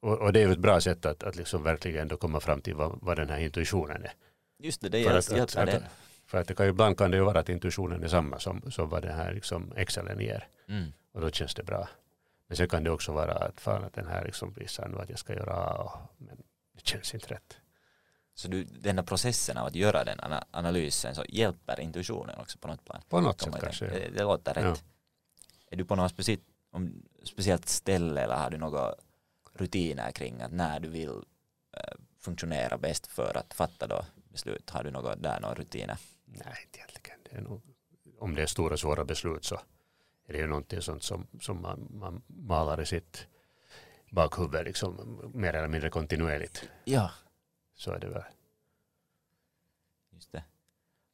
och, 0.00 0.18
och, 0.18 0.32
det 0.32 0.40
är 0.40 0.46
ju 0.46 0.52
ett 0.52 0.58
bra 0.58 0.80
sätt 0.80 1.06
att, 1.06 1.22
att 1.22 1.36
liksom 1.36 1.62
verkligen 1.62 2.08
då 2.08 2.16
komma 2.16 2.40
fram 2.40 2.60
till 2.60 2.74
vad, 2.74 2.98
vad 3.02 3.16
den 3.16 3.28
här 3.28 3.38
intuitionen 3.38 4.04
är. 4.04 4.12
Just 4.58 4.80
det, 4.80 4.88
det 4.88 5.04
är 5.04 5.16
att, 5.16 5.32
att, 5.32 5.56
att, 5.56 5.82
För 6.28 6.38
att 6.38 6.48
det 6.48 6.54
kan 6.54 6.66
ju, 6.66 6.70
ibland 6.70 6.98
kan 6.98 7.10
det 7.10 7.16
ju 7.16 7.22
vara 7.22 7.40
att 7.40 7.48
intuitionen 7.48 8.04
är 8.04 8.08
samma 8.08 8.38
som, 8.38 8.70
som 8.70 8.88
vad 8.88 9.02
den 9.02 9.14
här 9.14 9.34
liksom 9.34 9.72
Excelen 9.76 10.20
ger. 10.20 10.48
Mm. 10.68 10.92
Och 11.12 11.20
då 11.20 11.30
känns 11.30 11.54
det 11.54 11.62
bra. 11.62 11.88
Men 12.46 12.56
sen 12.56 12.68
kan 12.68 12.84
det 12.84 12.90
också 12.90 13.12
vara 13.12 13.32
att 13.32 13.60
fan 13.60 13.84
att 13.84 13.92
den 13.92 14.06
här 14.06 14.24
liksom 14.24 14.52
visar 14.52 14.88
nu 14.88 14.98
att 14.98 15.10
jag 15.10 15.18
ska 15.18 15.34
göra 15.34 15.52
A, 15.54 16.08
men 16.18 16.36
det 16.74 16.86
känns 16.86 17.14
inte 17.14 17.26
rätt. 17.34 17.56
Så 18.34 18.48
du, 18.48 18.64
den 18.64 18.98
här 18.98 19.04
processen 19.04 19.56
av 19.56 19.66
att 19.66 19.74
göra 19.74 20.04
den 20.04 20.20
analysen 20.50 21.14
så 21.14 21.24
hjälper 21.28 21.80
intuitionen 21.80 22.38
också 22.38 22.58
på 22.58 22.68
något 22.68 22.84
plan. 22.84 23.02
På 23.08 23.20
något 23.20 23.40
sätt 23.40 23.54
kanske. 23.60 23.86
Det, 23.86 24.08
det 24.08 24.22
låter 24.22 24.54
rätt. 24.54 24.64
Ja. 24.64 24.76
Är 25.70 25.76
du 25.76 25.84
på 25.84 25.96
något 25.96 26.10
speciellt, 26.10 26.42
om, 26.72 27.02
speciellt 27.24 27.68
ställe 27.68 28.20
eller 28.20 28.36
har 28.36 28.50
du 28.50 28.58
några 28.58 28.94
rutiner 29.54 30.10
kring 30.10 30.42
att 30.42 30.52
när 30.52 30.80
du 30.80 30.88
vill 30.88 31.22
äh, 31.76 31.98
funktionera 32.18 32.78
bäst 32.78 33.06
för 33.06 33.36
att 33.36 33.54
fatta 33.54 33.86
då 33.86 34.04
beslut? 34.32 34.70
Har 34.70 34.84
du 34.84 34.90
något 34.90 35.22
där, 35.22 35.40
några 35.40 35.54
rutiner? 35.54 35.98
Nej, 36.32 36.62
inte 36.64 36.78
egentligen. 36.78 37.18
Det 37.22 37.36
är 37.36 37.40
nog, 37.40 37.62
om 38.18 38.34
det 38.34 38.42
är 38.42 38.46
stora 38.46 38.76
svåra 38.76 39.04
beslut 39.04 39.44
så 39.44 39.60
är 40.26 40.32
det 40.32 40.38
ju 40.38 40.46
någonting 40.46 40.82
sånt 40.82 41.02
som, 41.02 41.26
som 41.40 41.62
man, 41.62 41.88
man 41.90 42.22
malar 42.26 42.80
i 42.80 42.86
sitt 42.86 43.26
bakhuvud 44.10 44.64
liksom 44.64 45.20
mer 45.34 45.54
eller 45.54 45.68
mindre 45.68 45.90
kontinuerligt. 45.90 46.68
Ja, 46.84 47.10
så 47.74 47.92
är 47.92 47.98
det 47.98 48.08
väl. 48.08 48.22
Just 50.10 50.32
det. 50.32 50.44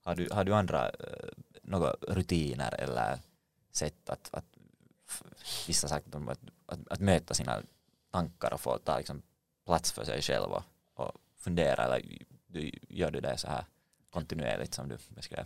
Har 0.03 0.15
du, 0.15 0.29
har 0.31 0.45
du 0.45 0.55
andra 0.55 0.91
uh, 0.91 1.31
några 1.63 1.91
rutiner 1.91 2.75
eller 2.75 3.19
sätt 3.71 4.11
att, 4.11 4.29
att 4.33 4.45
vissa 5.67 5.89
sagt 5.89 6.15
att, 6.15 6.29
att, 6.67 6.89
att, 6.89 7.01
möta 7.01 7.35
sina 7.35 7.63
tankar 8.11 8.53
och 8.53 8.61
få 8.61 8.79
ta 8.79 8.99
liksom 8.99 9.23
plats 9.65 9.93
för 9.93 10.05
sig 10.05 10.23
själv 10.23 10.53
och, 10.53 10.63
och 10.95 11.13
fundera 11.37 11.85
eller 11.85 12.03
du, 12.47 12.71
gör 12.89 13.11
du 13.11 13.21
det 13.21 13.37
så 13.39 13.49
här 13.49 13.65
kontinuerligt 14.15 14.75
som 14.75 14.89
du 14.89 14.99
beskrev? 15.09 15.45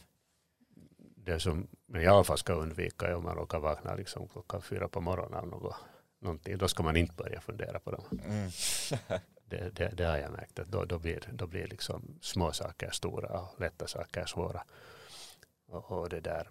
Det 1.16 1.40
som 1.40 1.68
man 1.87 2.02
i 2.02 2.07
alla 2.07 2.24
fall 2.24 2.38
ska 2.38 2.52
undvika 2.52 3.07
är 3.07 3.14
om 3.14 3.24
man 3.24 3.37
råkar 3.37 3.59
vakna 3.59 3.94
liksom 3.94 4.28
klockan 4.28 4.62
fyra 4.62 4.88
på 4.88 5.00
morgonen 5.00 5.38
av 5.38 5.48
något, 5.48 5.76
någonting. 6.20 6.59
Då 6.59 6.68
ska 6.68 6.83
man 6.83 6.96
inte 6.96 7.14
börja 7.14 7.40
fundera 7.40 7.81
på 7.81 7.90
dem. 7.90 8.04
Mm. 8.24 8.50
det, 9.44 9.70
det, 9.76 9.88
det, 9.96 10.04
har 10.04 10.16
jag 10.16 10.33
märkt 10.33 10.59
att 10.59 10.68
då, 10.68 10.85
då, 10.85 10.98
blir, 10.98 11.20
då 11.33 11.46
blir 11.46 11.66
liksom 11.66 12.18
små 12.20 12.52
saker 12.52 12.90
stora 12.90 13.40
och 13.40 13.61
lätta 13.61 13.87
saker 13.87 14.26
svåra. 14.26 14.64
Och, 15.68 15.92
och 15.92 16.09
det 16.09 16.20
där, 16.20 16.48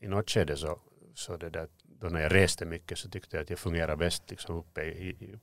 i 0.00 0.08
något 0.08 0.30
skede 0.30 0.56
så, 0.56 0.80
så 1.14 1.36
det 1.36 1.50
där, 1.50 1.68
då 1.82 2.08
när 2.08 2.20
jag 2.20 2.34
reste 2.34 2.64
mycket 2.64 2.98
så 2.98 3.08
tyckte 3.08 3.36
jag 3.36 3.42
att 3.42 3.50
jag 3.50 3.58
fungerade 3.58 3.96
bäst 3.96 4.30
liksom 4.30 4.56
uppe 4.56 4.82
i, 4.82 5.08
i, 5.08 5.38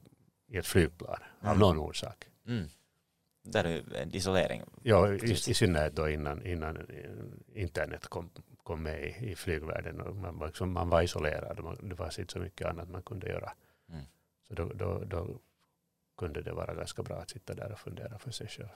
i 0.48 0.58
ett 0.58 0.68
flygplan 0.68 1.20
mm. 1.42 1.52
av 1.52 1.60
någon 1.60 1.80
orsak. 1.80 2.28
Mm. 2.48 2.68
Där 3.44 3.64
är 3.64 3.96
en 3.96 4.16
isolering. 4.16 4.64
Ja, 4.84 5.14
i, 5.14 5.32
i 5.32 5.36
synnerhet 5.36 5.96
då 5.96 6.10
innan, 6.10 6.46
innan 6.46 6.88
internet 7.54 8.08
kom, 8.08 8.30
kom 8.64 8.84
med 8.84 9.04
i, 9.04 9.32
i 9.32 9.36
flygvärlden. 9.36 10.02
Och 10.02 10.16
man, 10.16 10.38
var 10.38 10.48
liksom, 10.48 10.72
man 10.72 10.90
var 10.90 11.02
isolerad, 11.02 11.64
man, 11.64 11.90
det 11.90 11.96
fanns 11.96 12.20
inte 12.20 12.34
så 12.34 12.40
mycket 12.40 12.68
annat 12.68 12.90
man 12.90 13.02
kunde 13.02 13.28
göra. 13.28 13.54
Mm. 13.90 14.04
Så 14.48 14.54
då, 14.54 14.66
då, 14.74 15.04
då 15.06 15.40
kunde 16.18 16.42
det 16.42 16.54
vara 16.54 16.74
ganska 16.74 17.04
bra 17.04 17.18
att 17.18 17.30
sitta 17.30 17.54
där 17.54 17.72
och 17.72 17.80
fundera 17.80 18.18
för 18.20 18.32
sig 18.32 18.48
själv. 18.48 18.68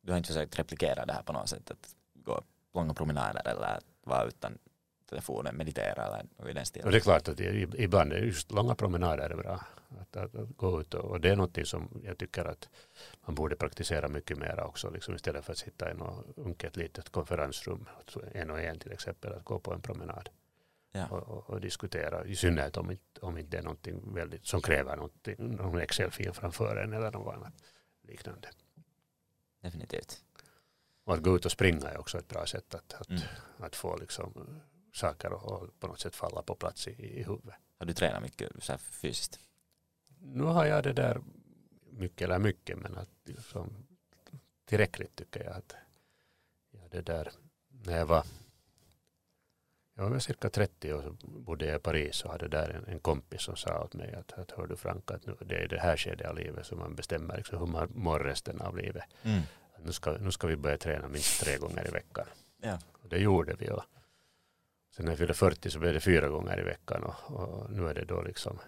Du 0.00 0.12
har 0.12 0.18
inte 0.18 0.26
försökt 0.26 0.58
replikera 0.58 1.06
det 1.06 1.12
här 1.12 1.22
på 1.22 1.32
något 1.32 1.48
sätt, 1.48 1.70
att 1.70 1.96
gå 2.14 2.42
långa 2.74 2.94
promenader 2.94 3.48
eller 3.48 3.78
vara 4.02 4.24
utan 4.24 4.58
telefonen, 5.06 5.56
meditera 5.56 6.06
eller 6.06 6.26
något 6.36 6.48
i 6.48 6.52
den 6.52 6.66
stilen? 6.66 6.86
Och 6.86 6.92
det 6.92 6.98
är 6.98 7.00
klart 7.00 7.28
att 7.28 7.40
ibland 7.40 8.12
är 8.12 8.18
just 8.18 8.52
långa 8.52 8.74
promenader 8.74 9.30
är 9.30 9.36
bra. 9.36 9.60
Att, 10.00 10.16
att, 10.16 10.34
att, 10.34 10.56
gå 10.56 10.80
ut 10.80 10.94
och, 10.94 11.04
och, 11.04 11.20
det 11.20 11.30
är 11.30 11.36
något 11.36 11.66
som 11.66 12.00
jag 12.04 12.18
tycker 12.18 12.44
att 12.44 12.68
man 13.26 13.34
borde 13.34 13.56
praktisera 13.56 14.08
mycket 14.08 14.38
mer 14.38 14.60
också, 14.60 14.90
liksom 14.90 15.14
istället 15.14 15.44
för 15.44 15.52
att 15.52 15.58
sitta 15.58 15.90
i 15.90 15.94
något 15.94 16.26
unket 16.36 16.76
litet 16.76 17.10
konferensrum, 17.10 17.88
en 18.32 18.50
och 18.50 18.60
en 18.60 18.78
till 18.78 18.92
exempel, 18.92 19.32
att 19.32 19.44
gå 19.44 19.58
på 19.58 19.72
en 19.72 19.80
promenad 19.80 20.28
ja. 20.92 21.06
och, 21.06 21.50
och, 21.50 21.60
diskutera. 21.60 22.24
I 22.24 22.36
synnerhet 22.36 22.76
om, 22.76 22.96
om 23.20 23.38
inte 23.38 23.50
det 23.50 23.58
är 23.58 23.62
någonting 23.62 24.14
väldigt, 24.14 24.46
som 24.46 24.60
kräver 24.60 24.96
någon 25.36 25.80
Excel-fil 25.80 26.32
framför 26.32 26.76
en 26.76 26.92
eller 26.92 27.10
något 27.10 27.34
annat 27.34 27.52
liknande. 28.02 28.48
Definitivt. 29.60 30.24
Och 31.04 31.14
att 31.14 31.22
gå 31.22 31.36
ut 31.36 31.44
och 31.44 31.52
springa 31.52 31.88
är 31.88 31.98
också 31.98 32.18
ett 32.18 32.28
bra 32.28 32.46
sätt 32.46 32.74
att, 32.74 32.94
att, 32.94 33.10
mm. 33.10 33.22
att 33.58 33.76
få 33.76 33.96
liksom 33.96 34.60
saker 34.96 35.30
att 35.30 35.80
på 35.80 35.86
något 35.86 36.00
sätt 36.00 36.16
falla 36.16 36.42
på 36.42 36.54
plats 36.54 36.88
i, 36.88 36.90
i 36.90 37.22
huvudet. 37.22 37.54
Har 37.78 37.86
du 37.86 37.94
tränat 37.94 38.22
mycket 38.22 38.64
så 38.64 38.78
fysiskt? 38.78 39.40
Nu 40.18 40.42
har 40.42 40.64
jag 40.64 40.84
det 40.84 40.92
där 40.92 41.20
mycket 41.90 42.22
eller 42.22 42.38
mycket 42.38 42.78
men 42.78 42.98
att 42.98 43.08
liksom, 43.24 43.86
tillräckligt 44.64 45.16
tycker 45.16 45.44
jag 45.44 45.56
att 45.56 45.74
ja, 46.70 46.80
det 46.90 47.00
där 47.00 47.32
när 47.68 47.98
jag 47.98 48.06
var 48.06 48.24
jag 49.96 50.10
var 50.10 50.18
cirka 50.18 50.50
30 50.50 50.92
år 50.92 51.02
så 51.02 51.28
bodde 51.28 51.66
jag 51.66 51.76
i 51.76 51.82
Paris 51.82 52.24
och 52.24 52.30
hade 52.30 52.48
där 52.48 52.70
en, 52.70 52.84
en 52.86 53.00
kompis 53.00 53.42
som 53.42 53.56
sa 53.56 53.84
åt 53.84 53.94
mig 53.94 54.14
att, 54.14 54.32
att 54.32 54.50
hör 54.50 54.66
du 54.66 54.76
Frank 54.76 55.10
att 55.10 55.26
nu, 55.26 55.36
det 55.40 55.54
är 55.54 55.68
det 55.68 55.80
här 55.80 55.96
skedet 55.96 56.26
av 56.26 56.36
livet 56.36 56.66
som 56.66 56.78
man 56.78 56.94
bestämmer 56.94 57.36
liksom 57.36 57.58
hur 57.58 57.66
man 57.66 57.88
mår 57.94 58.18
resten 58.18 58.60
av 58.60 58.76
livet. 58.76 59.04
Mm. 59.22 59.42
Nu, 59.78 59.92
ska, 59.92 60.12
nu 60.12 60.30
ska 60.30 60.46
vi 60.46 60.56
börja 60.56 60.78
träna 60.78 61.08
minst 61.08 61.40
tre 61.40 61.58
gånger 61.58 61.88
i 61.88 61.90
veckan. 61.90 62.26
Ja. 62.62 62.78
Och 63.02 63.08
det 63.08 63.18
gjorde 63.18 63.54
vi. 63.58 63.70
Och 63.70 63.82
sen 64.96 65.04
när 65.04 65.12
jag 65.12 65.18
fyllde 65.18 65.34
40 65.34 65.70
så 65.70 65.78
blev 65.78 65.94
det 65.94 66.00
fyra 66.00 66.28
gånger 66.28 66.60
i 66.60 66.62
veckan 66.62 67.02
och, 67.02 67.36
och, 67.36 67.70
nu 67.70 67.88
är 67.88 67.94
det 67.94 68.04
då 68.04 68.22
liksom 68.22 68.58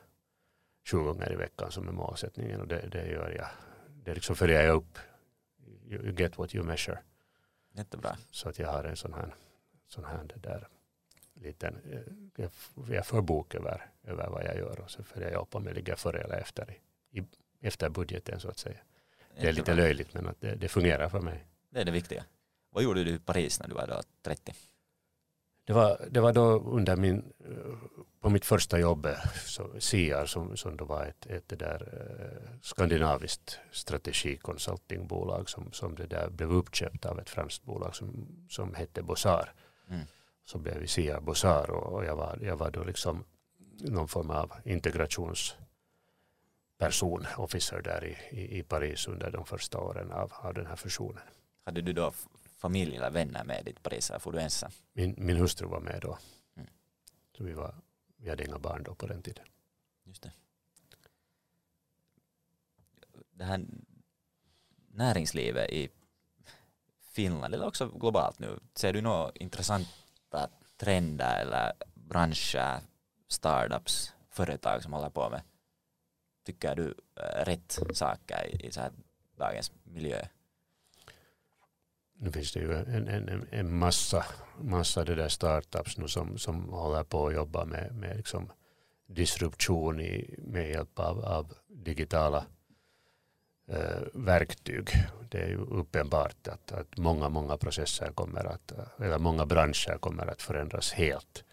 sju 0.90 0.98
gånger 0.98 1.32
i 1.32 1.36
veckan 1.36 1.70
som 1.70 1.88
är 1.88 1.92
målsättningen 1.92 2.60
och 2.60 2.68
det, 2.68 2.88
det 2.92 3.06
gör 3.06 3.30
jag. 3.30 3.48
Det 4.04 4.14
liksom 4.14 4.36
följer 4.36 4.62
jag 4.62 4.76
upp. 4.76 4.98
You, 5.84 6.02
you 6.02 6.14
get 6.16 6.38
what 6.38 6.54
you 6.54 6.64
measure. 6.64 6.98
Jättebra. 7.72 8.16
Så 8.30 8.48
att 8.48 8.58
jag 8.58 8.68
har 8.68 8.84
en 8.84 8.96
sån 8.96 9.14
här, 9.14 9.34
sån 9.88 10.04
här 10.04 10.32
där 10.34 10.68
liten, 11.34 11.76
eh, 12.36 12.48
jag 12.94 13.06
får 13.06 13.22
bok 13.22 13.54
över, 13.54 13.90
över 14.04 14.28
vad 14.28 14.44
jag 14.44 14.56
gör 14.56 14.80
och 14.80 14.90
så 14.90 15.02
följer 15.02 15.30
jag 15.30 15.42
upp 15.42 15.54
om 15.54 15.66
jag 15.66 15.74
ligger 15.74 15.96
före 15.96 16.18
eller 16.20 16.38
efter, 16.40 16.78
i, 17.10 17.22
efter 17.60 17.88
budgeten 17.88 18.40
så 18.40 18.48
att 18.48 18.58
säga. 18.58 18.78
Det 19.40 19.48
är 19.48 19.52
lite 19.52 19.74
löjligt 19.74 20.14
men 20.14 20.26
att 20.26 20.40
det, 20.40 20.54
det 20.54 20.68
fungerar 20.68 21.08
för 21.08 21.20
mig. 21.20 21.46
Det 21.70 21.80
är 21.80 21.84
det 21.84 21.90
viktiga. 21.90 22.24
Vad 22.70 22.84
gjorde 22.84 23.04
du 23.04 23.10
i 23.10 23.18
Paris 23.18 23.60
när 23.60 23.68
du 23.68 23.74
var 23.74 23.86
då 23.86 24.02
30? 24.22 24.54
Det 25.66 25.72
var, 25.72 26.06
det 26.10 26.20
var 26.20 26.32
då 26.32 26.60
under 26.60 26.96
min, 26.96 27.32
på 28.20 28.30
mitt 28.30 28.44
första 28.44 28.78
jobb, 28.78 29.08
så 29.44 29.70
SIAR 29.78 30.26
som, 30.26 30.56
som 30.56 30.76
då 30.76 30.84
var 30.84 31.04
ett, 31.04 31.26
ett 31.26 31.58
där, 31.58 31.88
eh, 31.92 32.42
skandinaviskt 32.62 33.58
strategikonsultingbolag 33.72 35.50
som, 35.50 35.72
som 35.72 35.94
det 35.94 36.06
där 36.06 36.30
blev 36.30 36.52
uppköpt 36.52 37.06
av 37.06 37.18
ett 37.18 37.30
franskt 37.30 37.64
bolag 37.64 37.96
som, 37.96 38.26
som 38.48 38.74
hette 38.74 39.02
Bossar. 39.02 39.52
Mm. 39.88 40.06
Så 40.44 40.58
blev 40.58 40.78
vi 40.78 40.86
SIAR 40.86 41.20
Bossar 41.20 41.70
och, 41.70 41.92
och 41.92 42.04
jag, 42.04 42.16
var, 42.16 42.38
jag 42.42 42.56
var 42.56 42.70
då 42.70 42.84
liksom 42.84 43.24
någon 43.80 44.08
form 44.08 44.30
av 44.30 44.52
integrationsperson, 44.64 47.26
officer 47.36 47.82
där 47.82 48.04
i, 48.04 48.16
i, 48.36 48.58
i 48.58 48.62
Paris 48.62 49.08
under 49.08 49.30
de 49.30 49.46
första 49.46 49.78
åren 49.78 50.12
av, 50.12 50.32
av 50.34 50.54
den 50.54 50.66
här 50.66 50.76
fusionen. 50.76 51.22
Hade 51.64 51.82
du 51.82 51.92
då 51.92 52.12
familj 52.56 52.96
eller 52.96 53.10
vänner 53.10 53.44
med 53.44 53.64
dit 53.64 53.82
Paris 53.82 54.10
eller 54.10 54.18
får 54.20 54.32
du 54.32 54.40
ensam? 54.40 54.70
Min, 54.92 55.14
min 55.18 55.36
hustru 55.36 55.66
var 55.66 55.80
med 55.80 55.98
då. 56.02 56.18
Mm. 56.56 56.68
Så 57.36 57.44
vi, 57.44 57.52
var, 57.52 57.74
vi 58.16 58.28
hade 58.28 58.44
inga 58.44 58.58
barn 58.58 58.82
då 58.82 58.94
på 58.94 59.06
den 59.06 59.22
tiden. 59.22 59.44
Just 60.04 60.22
det. 60.22 60.32
Det 63.30 63.44
här 63.44 63.66
näringslivet 64.88 65.70
i 65.70 65.88
Finland 67.00 67.54
eller 67.54 67.66
också 67.66 67.88
globalt 67.88 68.38
nu, 68.38 68.58
ser 68.74 68.92
du 68.92 69.00
några 69.00 69.32
intressanta 69.34 70.50
trender 70.76 71.40
eller 71.40 71.72
branscher, 71.94 72.80
startups, 73.28 74.12
företag 74.30 74.82
som 74.82 74.92
håller 74.92 75.10
på 75.10 75.30
med, 75.30 75.42
tycker 76.44 76.74
du, 76.74 76.94
eh, 77.16 77.44
rätt 77.44 77.78
saker 77.92 78.46
i, 78.46 78.66
i 78.66 78.72
så 78.72 78.80
här 78.80 78.92
dagens 79.36 79.72
miljö? 79.84 80.26
Nu 82.18 82.32
finns 82.32 82.52
det 82.52 82.60
ju 82.60 82.72
en, 82.72 83.08
en, 83.08 83.46
en 83.50 83.78
massa, 83.78 84.24
massa 84.60 85.04
det 85.04 85.14
där 85.14 85.28
startups 85.28 85.98
nu 85.98 86.08
som, 86.08 86.38
som 86.38 86.68
håller 86.68 87.04
på 87.04 87.26
att 87.26 87.34
jobba 87.34 87.64
med, 87.64 87.94
med 87.94 88.16
liksom 88.16 88.52
disruption 89.06 90.00
i, 90.00 90.34
med 90.38 90.70
hjälp 90.70 90.98
av, 90.98 91.24
av 91.24 91.54
digitala 91.68 92.46
eh, 93.68 94.02
verktyg. 94.14 94.88
Det 95.30 95.38
är 95.38 95.48
ju 95.48 95.56
uppenbart 95.56 96.48
att, 96.48 96.72
att 96.72 96.98
många, 96.98 97.28
många 97.28 97.56
processer 97.56 98.12
kommer 98.12 98.44
att, 98.44 98.72
eller 98.98 99.18
många 99.18 99.46
branscher 99.46 99.98
kommer 99.98 100.26
att 100.26 100.42
förändras 100.42 100.92
helt 100.92 101.44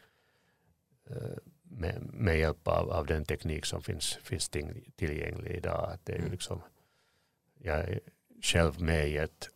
eh, 1.10 1.38
med, 1.64 2.02
med 2.14 2.40
hjälp 2.40 2.68
av, 2.68 2.92
av 2.92 3.06
den 3.06 3.26
teknik 3.26 3.66
som 3.66 3.82
finns, 3.82 4.20
finns 4.24 4.50
tillgänglig 4.96 5.52
idag. 5.52 5.92
Att 5.94 6.06
det 6.06 6.14
är 6.14 6.18
ju 6.18 6.22
mm. 6.22 6.32
liksom, 6.32 6.62
jag 7.60 7.80
är 7.80 8.00
själv 8.42 8.82
med 8.82 9.10
i 9.10 9.18
ett 9.18 9.50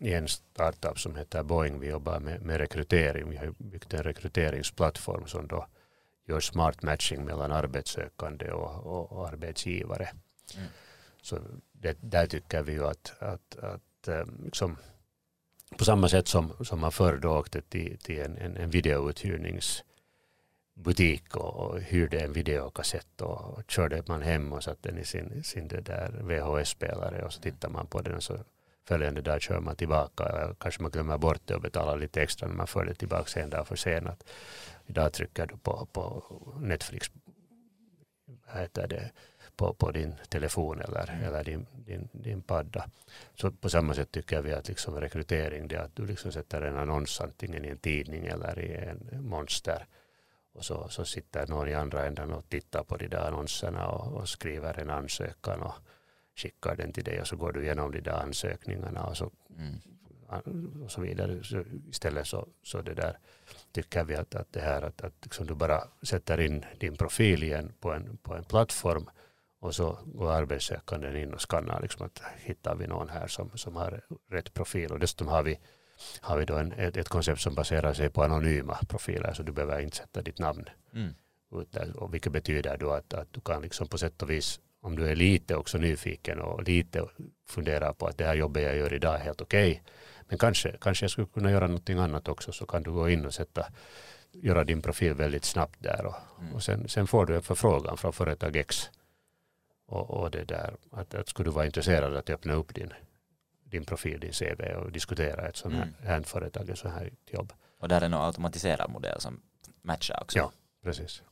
i 0.00 0.14
en 0.14 0.28
startup 0.28 0.98
som 0.98 1.16
heter 1.16 1.42
Boeing. 1.42 1.80
Vi 1.80 1.88
jobbar 1.88 2.20
med, 2.20 2.42
med 2.42 2.58
rekrytering. 2.58 3.30
Vi 3.30 3.36
har 3.36 3.54
byggt 3.58 3.94
en 3.94 4.02
rekryteringsplattform 4.02 5.26
som 5.26 5.46
då 5.46 5.66
gör 6.28 6.40
smart 6.40 6.82
matching 6.82 7.24
mellan 7.24 7.52
arbetssökande 7.52 8.52
och, 8.52 8.86
och, 8.86 9.12
och 9.12 9.28
arbetsgivare. 9.28 10.08
Mm. 10.56 10.68
Så 11.22 11.38
det, 11.72 11.98
där 12.00 12.26
tycker 12.26 12.62
vi 12.62 12.72
ju 12.72 12.86
att, 12.86 13.12
att, 13.18 13.56
att 13.56 14.08
eh, 14.08 14.24
liksom, 14.44 14.76
på 15.76 15.84
samma 15.84 16.08
sätt 16.08 16.28
som, 16.28 16.52
som 16.64 16.80
man 16.80 16.92
förr 16.92 17.16
då 17.16 17.38
åkte 17.38 17.62
till, 17.62 17.98
till 17.98 18.20
en, 18.20 18.38
en, 18.38 18.56
en 18.56 18.70
videouthyrningsbutik 18.70 21.36
och 21.36 21.80
hyrde 21.80 22.20
en 22.20 22.32
videokassett 22.32 23.20
och 23.20 23.70
körde 23.70 24.02
man 24.06 24.22
hem 24.22 24.52
och 24.52 24.64
satte 24.64 24.88
den 24.88 24.98
i 24.98 25.04
sin, 25.04 25.44
sin 25.44 25.68
där 25.68 26.10
VHS-spelare 26.22 27.24
och 27.24 27.32
så 27.32 27.40
tittade 27.40 27.72
man 27.72 27.86
på 27.86 28.00
den 28.00 28.14
och 28.14 28.22
så 28.22 28.38
följande 28.84 29.20
dag 29.20 29.42
kör 29.42 29.60
man 29.60 29.76
tillbaka. 29.76 30.54
Kanske 30.60 30.82
man 30.82 30.90
glömmer 30.90 31.18
bort 31.18 31.40
det 31.44 31.54
och 31.54 31.60
betalar 31.60 31.98
lite 31.98 32.22
extra 32.22 32.48
när 32.48 32.54
man 32.54 32.66
för 32.66 32.84
det 32.84 32.94
tillbaka 32.94 33.40
en 33.40 33.50
dag 33.50 33.68
för 33.68 33.76
senat. 33.76 34.24
Idag 34.86 35.12
trycker 35.12 35.46
du 35.46 35.56
på, 35.56 35.88
på 35.92 36.22
Netflix 36.60 37.10
heter 38.52 38.88
det, 38.88 39.10
på, 39.56 39.74
på 39.74 39.90
din 39.90 40.14
telefon 40.28 40.80
eller, 40.80 41.10
mm. 41.10 41.24
eller 41.24 41.44
din, 41.44 41.66
din, 41.72 42.08
din 42.12 42.42
padda. 42.42 42.90
Så 43.34 43.50
på 43.50 43.68
samma 43.68 43.94
sätt 43.94 44.12
tycker 44.12 44.42
vi 44.42 44.52
att 44.52 44.68
liksom 44.68 45.00
rekrytering 45.00 45.68
det 45.68 45.76
är 45.76 45.80
att 45.80 45.96
du 45.96 46.06
liksom 46.06 46.32
sätter 46.32 46.62
en 46.62 46.78
annons 46.78 47.20
antingen 47.20 47.64
i 47.64 47.68
en 47.68 47.78
tidning 47.78 48.26
eller 48.26 48.58
i 48.58 48.74
en 48.74 49.28
monster 49.28 49.86
och 50.52 50.64
så, 50.64 50.88
så 50.88 51.04
sitter 51.04 51.46
någon 51.46 51.68
i 51.68 51.74
andra 51.74 52.06
änden 52.06 52.32
och 52.32 52.48
tittar 52.48 52.84
på 52.84 52.96
de 52.96 53.08
där 53.08 53.26
annonserna 53.28 53.88
och, 53.88 54.12
och 54.12 54.28
skriver 54.28 54.80
en 54.80 54.90
ansökan 54.90 55.62
och, 55.62 55.74
skickar 56.40 56.76
den 56.76 56.92
till 56.92 57.04
dig 57.04 57.20
och 57.20 57.26
så 57.26 57.36
går 57.36 57.52
du 57.52 57.62
igenom 57.62 57.92
de 57.92 58.00
där 58.00 58.22
ansökningarna 58.22 59.04
och 59.04 59.16
så, 59.16 59.30
mm. 59.58 60.82
och 60.84 60.90
så 60.90 61.00
vidare. 61.00 61.44
Så 61.44 61.64
istället 61.90 62.26
så, 62.26 62.48
så 62.62 62.82
det 62.82 62.94
där 62.94 63.18
tycker 63.72 64.04
vi 64.04 64.14
att, 64.14 64.34
att 64.34 64.52
det 64.52 64.60
här 64.60 64.82
att, 64.82 65.00
att 65.02 65.14
liksom 65.22 65.46
du 65.46 65.54
bara 65.54 65.84
sätter 66.02 66.40
in 66.40 66.64
din 66.80 66.96
profil 66.96 67.42
igen 67.42 67.72
på 67.80 67.92
en, 67.92 68.16
på 68.22 68.34
en 68.34 68.44
plattform 68.44 69.10
och 69.60 69.74
så 69.74 69.98
går 70.04 70.32
arbetssökanden 70.32 71.16
in 71.16 71.34
och 71.34 71.50
skannar 71.50 71.80
liksom 71.80 72.06
att 72.06 72.22
hittar 72.36 72.76
vi 72.76 72.86
någon 72.86 73.08
här 73.08 73.26
som, 73.26 73.50
som 73.54 73.76
har 73.76 74.00
rätt 74.30 74.54
profil 74.54 74.92
och 74.92 74.98
dessutom 74.98 75.28
har 75.28 75.42
vi 75.42 75.58
har 76.20 76.38
vi 76.38 76.44
då 76.44 76.56
en, 76.56 76.72
ett, 76.72 76.96
ett 76.96 77.08
koncept 77.08 77.40
som 77.40 77.54
baserar 77.54 77.94
sig 77.94 78.10
på 78.10 78.22
anonyma 78.22 78.78
profiler 78.88 79.32
så 79.32 79.42
du 79.42 79.52
behöver 79.52 79.80
inte 79.80 79.96
sätta 79.96 80.22
ditt 80.22 80.38
namn. 80.38 80.68
Mm. 80.94 81.14
Och 81.94 82.14
vilket 82.14 82.32
betyder 82.32 82.76
då 82.76 82.90
att, 82.90 83.14
att 83.14 83.32
du 83.32 83.40
kan 83.40 83.62
liksom 83.62 83.88
på 83.88 83.98
sätt 83.98 84.22
och 84.22 84.30
vis 84.30 84.60
om 84.80 84.96
du 84.96 85.08
är 85.08 85.16
lite 85.16 85.56
också 85.56 85.78
nyfiken 85.78 86.40
och 86.40 86.62
lite 86.62 87.04
funderar 87.48 87.92
på 87.92 88.06
att 88.06 88.18
det 88.18 88.24
här 88.24 88.34
jobbet 88.34 88.62
jag 88.62 88.76
gör 88.76 88.94
idag 88.94 89.14
är 89.14 89.18
helt 89.18 89.40
okej. 89.40 89.70
Okay. 89.70 89.82
Men 90.30 90.38
kanske, 90.38 90.76
kanske 90.80 91.04
jag 91.04 91.10
skulle 91.10 91.26
kunna 91.26 91.50
göra 91.50 91.66
någonting 91.66 91.98
annat 91.98 92.28
också 92.28 92.52
så 92.52 92.66
kan 92.66 92.82
du 92.82 92.90
gå 92.90 93.08
in 93.08 93.26
och 93.26 93.34
sätta, 93.34 93.66
göra 94.32 94.64
din 94.64 94.82
profil 94.82 95.14
väldigt 95.14 95.44
snabbt 95.44 95.82
där 95.82 96.06
och, 96.06 96.14
mm. 96.40 96.54
och 96.54 96.62
sen, 96.62 96.88
sen, 96.88 97.06
får 97.06 97.26
du 97.26 97.34
en 97.34 97.42
förfrågan 97.42 97.96
från 97.96 98.12
företag 98.12 98.56
X. 98.56 98.90
Och, 99.86 100.10
och 100.10 100.30
det 100.30 100.44
där, 100.44 100.76
att, 100.90 101.14
att 101.14 101.28
skulle 101.28 101.48
du 101.48 101.52
vara 101.52 101.66
intresserad 101.66 102.16
att 102.16 102.30
öppna 102.30 102.52
upp 102.52 102.74
din, 102.74 102.92
din 103.64 103.84
profil, 103.84 104.20
din 104.20 104.32
CV 104.32 104.62
och 104.76 104.92
diskutera 104.92 105.48
ett 105.48 105.56
sånt 105.56 105.74
här, 105.74 105.82
mm. 105.82 105.94
här 106.02 106.22
företag, 106.22 106.68
ett 106.68 106.78
sånt 106.78 106.94
här 106.94 107.10
jobb. 107.26 107.52
Och 107.78 107.88
där 107.88 108.00
är 108.00 108.08
någon 108.08 108.26
automatiserad 108.26 108.90
modell 108.90 109.20
som 109.20 109.42
matchar 109.82 110.22
också? 110.22 110.38
Ja, 110.38 110.52
precis. 110.82 111.22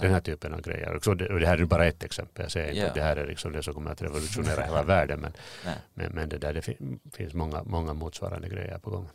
Den 0.00 0.12
här 0.12 0.20
typen 0.20 0.54
av 0.54 0.60
grejer. 0.60 1.08
Och 1.08 1.16
det, 1.16 1.46
här 1.46 1.58
är 1.58 1.64
bara 1.64 1.86
ett 1.86 2.02
exempel. 2.02 2.42
Jag 2.42 2.52
säger 2.52 2.68
inte 2.68 2.80
ja. 2.80 2.88
att 2.88 2.94
det 2.94 3.02
här 3.02 3.16
är 3.16 3.26
liksom 3.26 3.52
det 3.52 3.62
som 3.62 3.74
kommer 3.74 3.90
att 3.90 4.02
revolutionera 4.02 4.62
hela 4.62 4.82
världen. 4.82 5.20
Men, 5.20 5.32
men, 5.94 6.12
men, 6.12 6.28
det, 6.28 6.38
där, 6.38 6.54
det 6.54 6.62
finns 7.12 7.34
många, 7.34 7.62
många 7.62 7.94
motsvarande 7.94 8.48
grejer 8.48 8.78
på 8.78 8.90
gång. 8.90 9.08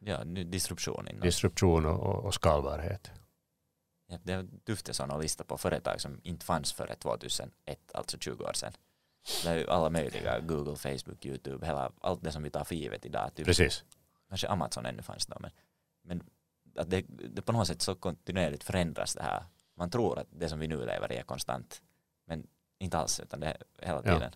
Ja, 0.00 0.24
disruption. 0.24 1.08
Inom. 1.08 1.20
Disruption 1.20 1.86
och, 1.86 2.00
och, 2.00 2.24
och 2.24 2.34
skalbarhet. 2.34 3.10
Ja, 4.06 4.18
det 4.22 4.46
tufft 4.64 4.94
sådana 4.94 5.18
lista 5.18 5.44
på 5.44 5.58
företag 5.58 6.00
som 6.00 6.20
inte 6.22 6.46
fanns 6.46 6.72
före 6.72 6.94
2001, 6.94 7.50
alltså 7.94 8.18
20 8.18 8.44
år 8.44 8.52
sedan. 8.52 8.72
Det 9.44 9.50
är 9.50 9.56
ju 9.56 9.66
alla 9.66 9.90
möjliga, 9.90 10.40
Google, 10.40 10.76
Facebook, 10.76 11.26
YouTube, 11.26 11.66
hela, 11.66 11.92
allt 12.00 12.24
det 12.24 12.32
som 12.32 12.42
vi 12.42 12.50
tar 12.50 12.64
för 12.64 12.74
givet 12.74 13.06
idag. 13.06 13.34
Typ. 13.34 13.46
Precis. 13.46 13.84
Kanske 14.28 14.48
Amazon 14.48 14.86
ännu 14.86 15.02
fanns 15.02 15.26
då, 15.26 15.36
men, 15.40 15.50
men 16.02 16.22
att 16.76 16.90
det, 16.90 17.04
det 17.08 17.42
på 17.42 17.52
något 17.52 17.66
sätt 17.66 17.82
så 17.82 17.94
kontinuerligt 17.94 18.64
förändras 18.64 19.14
det 19.14 19.22
här 19.22 19.44
man 19.80 19.90
tror 19.90 20.18
att 20.18 20.26
det 20.30 20.48
som 20.48 20.58
vi 20.58 20.68
nu 20.68 20.76
lever 20.76 21.12
i 21.12 21.16
är 21.16 21.22
konstant. 21.22 21.82
Men 22.24 22.46
inte 22.78 22.98
alls, 22.98 23.20
utan 23.20 23.40
det 23.40 23.56
hela 23.78 24.02
tiden 24.02 24.22
ja. 24.22 24.30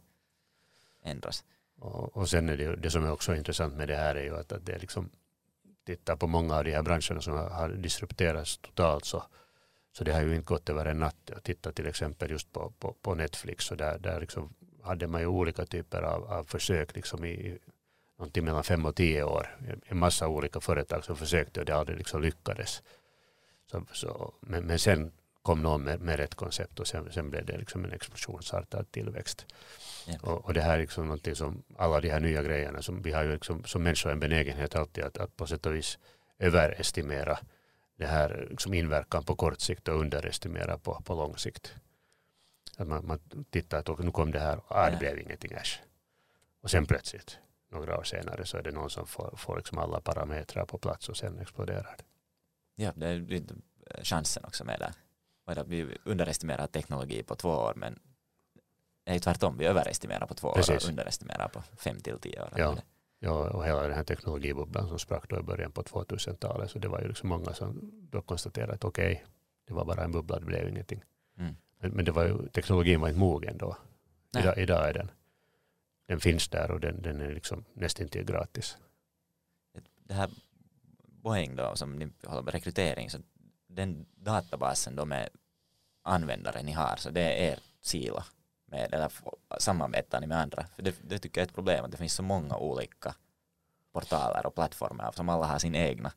ändras. 1.10 1.44
Och, 1.78 2.16
och 2.16 2.28
sen 2.28 2.48
är 2.48 2.56
det, 2.56 2.76
det 2.76 2.90
som 2.90 3.04
är 3.04 3.12
också 3.12 3.34
intressant 3.34 3.74
med 3.74 3.88
det 3.88 3.96
här 3.96 4.14
är 4.14 4.24
ju 4.24 4.36
att, 4.36 4.52
att 4.52 4.66
det 4.66 4.72
är 4.72 4.78
liksom 4.78 5.10
tittar 5.84 6.16
på 6.16 6.26
många 6.26 6.56
av 6.56 6.64
de 6.64 6.72
här 6.72 6.82
branscherna 6.82 7.20
som 7.20 7.34
har 7.34 7.68
disrupterats 7.68 8.58
totalt 8.58 9.04
så, 9.04 9.22
så 9.92 10.04
det 10.04 10.12
har 10.12 10.22
ju 10.22 10.34
inte 10.34 10.46
gått 10.46 10.68
över 10.68 10.86
en 10.86 10.98
natt. 10.98 11.30
Titta 11.42 11.72
till 11.72 11.86
exempel 11.86 12.30
just 12.30 12.52
på, 12.52 12.72
på, 12.78 12.92
på 13.02 13.14
Netflix 13.14 13.70
och 13.70 13.76
där, 13.76 13.98
där 13.98 14.20
liksom 14.20 14.54
hade 14.82 15.06
man 15.06 15.20
ju 15.20 15.26
olika 15.26 15.66
typer 15.66 16.02
av, 16.02 16.32
av 16.32 16.44
försök 16.44 16.96
liksom 16.96 17.24
i 17.24 17.58
någonting 18.18 18.44
mellan 18.44 18.64
fem 18.64 18.86
och 18.86 18.96
tio 18.96 19.24
år. 19.24 19.58
En 19.86 19.98
massa 19.98 20.28
olika 20.28 20.60
företag 20.60 21.04
som 21.04 21.16
försökte 21.16 21.60
och 21.60 21.66
det 21.66 21.76
aldrig 21.76 21.98
liksom 21.98 22.22
lyckades. 22.22 22.82
Så, 23.70 23.86
så, 23.92 24.34
men, 24.40 24.64
men 24.66 24.78
sen 24.78 25.12
kom 25.44 25.62
någon 25.62 25.82
med, 25.82 26.00
med 26.00 26.16
rätt 26.16 26.34
koncept 26.34 26.80
och 26.80 26.86
sen, 26.86 27.12
sen 27.12 27.30
blev 27.30 27.46
det 27.46 27.58
liksom 27.58 27.84
en 27.84 27.92
explosionsartad 27.92 28.90
tillväxt. 28.90 29.46
Ja. 30.06 30.18
Och, 30.22 30.44
och, 30.44 30.54
det 30.54 30.60
här 30.60 30.74
är 30.74 30.80
liksom 30.80 31.04
någonting 31.04 31.34
som 31.34 31.62
alla 31.76 32.00
de 32.00 32.10
här 32.10 32.20
nya 32.20 32.42
grejerna 32.42 32.82
som 32.82 33.02
vi 33.02 33.12
har 33.12 33.24
ju 33.24 33.32
liksom, 33.32 33.64
som 33.64 33.82
människor 33.82 34.12
en 34.12 34.20
benägenhet 34.20 34.76
alltid 34.76 35.04
att, 35.04 35.18
att 35.18 35.36
på 35.36 35.46
sätt 35.46 35.66
och 35.66 35.74
vis 35.74 35.98
överestimera 36.38 37.38
det 37.96 38.06
här 38.06 38.46
liksom 38.50 38.74
inverkan 38.74 39.24
på 39.24 39.36
kort 39.36 39.60
sikt 39.60 39.88
och 39.88 40.00
underestimera 40.00 40.78
på, 40.78 41.02
på 41.04 41.14
lång 41.14 41.36
sikt. 41.36 41.74
Att 42.76 42.88
man, 42.88 43.06
man 43.06 43.18
tittar 43.50 43.78
att 43.78 43.98
nu 43.98 44.10
kom 44.10 44.30
det 44.30 44.40
här 44.40 44.60
ah, 44.68 44.90
det 44.90 44.96
blev 44.96 45.18
ingenting 45.18 45.52
äsch. 45.52 45.82
Och 46.62 46.70
sen 46.70 46.86
plötsligt 46.86 47.38
några 47.70 47.98
år 47.98 48.04
senare 48.04 48.46
så 48.46 48.56
är 48.56 48.62
det 48.62 48.72
någon 48.72 48.90
som 48.90 49.06
får, 49.06 49.34
får 49.36 49.56
liksom 49.56 49.78
alla 49.78 50.00
parametrar 50.00 50.64
på 50.64 50.78
plats 50.78 51.08
och 51.08 51.16
sen 51.16 51.38
exploderar 51.38 51.96
det. 51.98 52.04
Ja, 52.84 52.92
det 52.96 53.06
är 53.06 53.42
chansen 54.02 54.44
också 54.44 54.64
med 54.64 54.94
det 55.44 55.64
vi 55.66 55.98
underestimerar 56.04 56.66
teknologi 56.66 57.22
på 57.22 57.34
två 57.34 57.48
år 57.48 57.72
men 57.76 57.98
nej, 59.06 59.20
tvärtom, 59.20 59.58
vi 59.58 59.66
överestimerar 59.66 60.26
på 60.26 60.34
två 60.34 60.52
Precis. 60.52 60.70
år 60.70 60.76
och 60.76 60.88
underestimerar 60.90 61.48
på 61.48 61.62
fem 61.62 62.00
till 62.00 62.18
tio 62.18 62.42
år. 62.42 62.52
Ja. 62.56 62.76
Ja, 63.24 63.50
och 63.50 63.66
hela 63.66 63.82
den 63.82 63.92
här 63.92 64.04
teknologibubblan 64.04 64.88
som 64.88 64.98
sprack 64.98 65.28
då 65.28 65.40
i 65.40 65.42
början 65.42 65.72
på 65.72 65.82
2000-talet. 65.82 66.70
Så 66.70 66.78
det 66.78 66.88
var 66.88 67.00
ju 67.00 67.08
liksom 67.08 67.28
många 67.28 67.54
som 67.54 67.90
då 68.10 68.22
konstaterade 68.22 68.72
att 68.72 68.84
okej, 68.84 69.12
okay, 69.12 69.24
det 69.66 69.74
var 69.74 69.84
bara 69.84 70.04
en 70.04 70.12
bubbla, 70.12 70.38
det 70.38 70.46
blev 70.46 70.68
ingenting. 70.68 71.04
Mm. 71.38 71.56
Men, 71.78 71.90
men, 71.90 72.04
det 72.04 72.12
var 72.12 72.24
ju, 72.24 72.48
teknologin 72.48 73.00
var 73.00 73.08
inte 73.08 73.20
mogen 73.20 73.58
då. 73.58 73.76
Idag, 74.38 74.58
idag, 74.58 74.88
är 74.88 74.92
den. 74.92 75.10
Den 76.06 76.20
finns 76.20 76.48
där 76.48 76.70
och 76.70 76.80
den, 76.80 77.02
den 77.02 77.20
är 77.20 77.32
liksom 77.32 77.64
nästintill 77.74 78.24
gratis. 78.24 78.76
Det 80.04 80.14
här 80.14 80.30
Boeing 81.06 81.56
då 81.56 81.76
som 81.76 81.96
ni 81.98 82.08
håller 82.24 82.42
med 82.42 82.54
rekrytering, 82.54 83.10
så 83.10 83.18
den 83.74 84.06
databasen 84.16 84.96
då 84.96 85.04
med 85.04 85.28
användare 86.02 86.62
ni 86.62 86.72
har, 86.72 86.96
så 86.96 87.10
det 87.10 87.20
är 87.20 87.52
er 87.52 87.58
sila 87.80 88.24
med, 88.66 88.94
eller 88.94 89.12
samarbetar 89.58 90.20
ni 90.20 90.26
med 90.26 90.38
andra? 90.38 90.66
För 90.66 90.82
det, 90.82 90.96
det 91.02 91.18
tycker 91.18 91.40
jag 91.40 91.46
är 91.46 91.48
ett 91.48 91.54
problem, 91.54 91.84
att 91.84 91.90
det 91.90 91.96
finns 91.96 92.14
så 92.14 92.22
många 92.22 92.56
olika 92.56 93.14
portaler 93.92 94.46
och 94.46 94.54
plattformar 94.54 95.12
som 95.12 95.28
alla 95.28 95.46
har 95.46 95.58
sin 95.58 95.74
egna. 95.74 96.12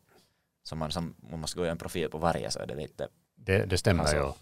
Så 0.63 0.75
man, 0.75 0.91
som, 0.91 1.15
man 1.17 1.39
måste 1.39 1.57
gå 1.57 1.65
i 1.65 1.69
en 1.69 1.77
profil 1.77 2.09
på 2.09 2.17
varje 2.17 2.51
så 2.51 2.59
är 2.59 2.67
det 2.67 2.75
lite... 2.75 3.07
Det, 3.35 3.65
det 3.65 3.77
stämmer 3.77 4.03
alltså. 4.03 4.17
ju. 4.17 4.33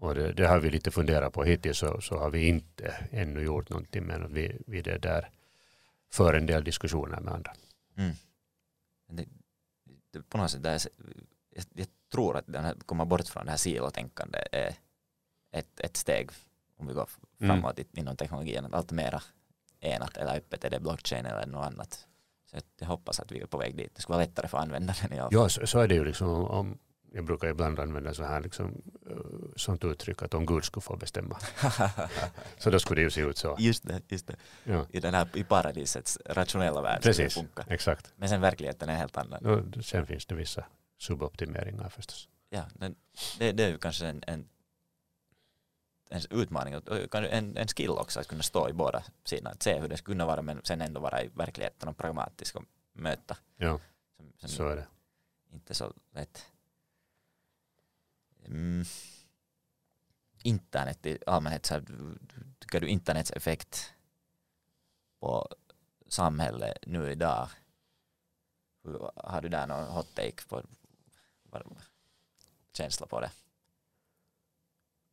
Och 0.00 0.14
det, 0.14 0.32
det, 0.32 0.46
har 0.46 0.58
vi 0.58 0.70
lite 0.70 0.90
funderat 0.90 1.32
på 1.32 1.44
hittills 1.44 1.78
så, 1.78 2.00
så 2.00 2.18
har 2.18 2.30
vi 2.30 2.48
inte 2.48 2.94
ännu 3.10 3.42
gjort 3.42 3.70
någonting 3.70 4.04
men 4.04 4.34
vi, 4.34 4.56
vi 4.66 4.82
det 4.82 4.98
där 4.98 5.30
för 6.12 6.34
en 6.34 6.46
del 6.46 6.64
diskussioner 6.64 7.20
med 7.20 7.34
andra. 7.34 7.52
Mm. 7.96 8.14
Det, 9.08 9.24
det, 10.12 10.22
på 10.22 10.38
något 10.38 10.50
sätt 10.50 10.62
där, 10.62 10.80
jag, 11.50 11.64
jag 11.72 11.86
tror 12.12 12.36
att 12.36 12.44
den 12.46 12.64
här, 12.64 12.74
komma 12.86 13.04
bort 13.04 13.28
från 13.28 13.44
det 13.44 13.50
här 13.50 13.58
silotänkandet 13.58 14.48
är 14.52 14.74
ett, 15.52 15.80
ett 15.80 15.96
steg 15.96 16.30
om 16.78 16.86
vi 16.86 16.94
går 16.94 17.08
mm. 17.40 17.48
framåt 17.48 17.78
mm. 17.78 17.88
inom 17.92 18.16
teknologin, 18.16 18.66
allt 18.72 18.92
mera 18.92 19.22
enat 19.80 20.16
eller 20.16 20.36
öppet, 20.36 20.64
är 20.64 20.70
det 20.70 20.80
blockchain 20.80 21.26
eller 21.26 21.46
något 21.46 21.66
annat. 21.66 22.06
Så 22.50 22.56
jag 22.78 22.86
hoppas 22.86 23.20
att 23.20 23.32
vi 23.32 23.40
är 23.40 23.46
på 23.46 23.58
väg 23.58 23.76
dit. 23.76 23.94
Det 23.94 24.02
skulle 24.02 24.16
vara 24.16 24.26
lättare 24.26 24.48
för 24.48 24.58
användaren 24.58 25.12
i 25.12 25.18
alla 25.18 25.30
fall. 25.30 25.40
Ja, 25.40 25.48
så, 25.48 25.66
så 25.66 25.78
är 25.78 25.88
det 25.88 25.94
ju 25.94 26.04
liksom 26.04 26.28
om, 26.28 26.78
jag 27.12 27.24
brukar 27.24 27.48
ibland 27.48 27.80
använda 27.80 28.14
så 28.14 28.24
här 28.24 28.40
liksom, 28.40 28.82
uh, 29.10 29.16
sånt 29.56 29.84
uttryck 29.84 30.22
att 30.22 30.34
om 30.34 30.46
Gud 30.46 30.64
skulle 30.64 30.82
få 30.82 30.96
bestämma. 30.96 31.38
så 32.58 32.70
då 32.70 32.78
skulle 32.78 33.00
det 33.00 33.04
ju 33.04 33.10
se 33.10 33.20
ut 33.20 33.38
så. 33.38 33.56
Just 33.58 33.88
det, 33.88 34.02
just 34.08 34.26
det. 34.26 34.36
Ja. 34.64 34.86
I, 34.90 35.00
den 35.00 35.14
här, 35.14 35.28
i 35.34 35.44
paradisets 35.44 36.18
rationella 36.26 36.82
värld 36.82 37.02
Precis, 37.02 37.38
exakt. 37.66 38.12
Men 38.16 38.28
sen 38.28 38.40
verkligheten 38.40 38.88
är 38.88 38.96
helt 38.96 39.16
annan. 39.16 39.46
Och 39.46 39.84
sen 39.84 40.06
finns 40.06 40.26
det 40.26 40.34
vissa 40.34 40.64
suboptimeringar 41.00 41.88
förstås. 41.88 42.28
Ja, 42.48 42.64
det, 43.38 43.52
det 43.52 43.64
är 43.64 43.68
ju 43.68 43.78
kanske 43.78 44.06
en, 44.06 44.22
en 44.26 44.48
en 46.10 46.20
utmaning 46.30 46.76
och 46.76 47.14
en, 47.14 47.56
en 47.56 47.68
skill 47.68 47.90
också 47.90 48.20
att 48.20 48.26
kunna 48.26 48.42
stå 48.42 48.68
i 48.68 48.72
båda 48.72 49.04
sidorna. 49.24 49.50
Att 49.50 49.62
se 49.62 49.80
hur 49.80 49.88
det 49.88 49.96
skulle 49.96 50.14
kunna 50.14 50.26
vara 50.26 50.42
men 50.42 50.60
sen 50.64 50.80
ändå 50.80 51.00
vara 51.00 51.22
i 51.22 51.28
verkligheten 51.28 51.88
och 51.88 51.96
pragmatisk 51.96 52.56
och 52.56 52.64
möta. 52.92 53.36
Ja, 53.56 53.80
som, 54.16 54.32
som 54.38 54.48
så 54.48 54.68
är 54.68 54.76
det. 54.76 54.86
Inte 55.52 55.74
så 55.74 55.92
lätt. 56.10 56.46
Mm. 58.44 58.84
Internet 60.42 61.06
i 61.06 61.18
allmänhet, 61.26 61.66
så 61.66 61.74
här, 61.74 61.84
tycker 62.58 62.80
du 62.80 62.88
internets 62.88 63.30
effekt 63.30 63.94
på 65.20 65.48
samhället 66.08 66.78
nu 66.86 67.10
idag? 67.10 67.48
Har 69.16 69.40
du 69.40 69.48
där 69.48 69.66
någon 69.66 69.84
hot 69.84 70.14
take 70.14 70.48
på 70.48 70.62
känsla 72.72 73.06
på 73.06 73.20
det? 73.20 73.30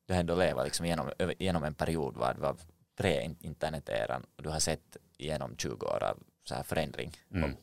du 0.08 0.14
har 0.14 0.20
ändå 0.20 0.36
levat 0.36 0.66
liksom 0.66 0.86
genom, 0.86 1.12
genom 1.40 1.64
en 1.64 1.74
period 1.74 2.18
var 2.18 2.34
det 2.34 2.42
var 2.42 2.58
pre-interneteran 2.96 4.26
och 4.36 4.44
du 4.44 4.50
har 4.50 4.60
sett 4.60 4.98
genom 5.18 5.58
20 5.58 5.86
år 5.86 6.04
av 6.04 6.24
så 6.44 6.56
här 6.56 6.64
förändring 6.64 7.12
mm. 7.32 7.54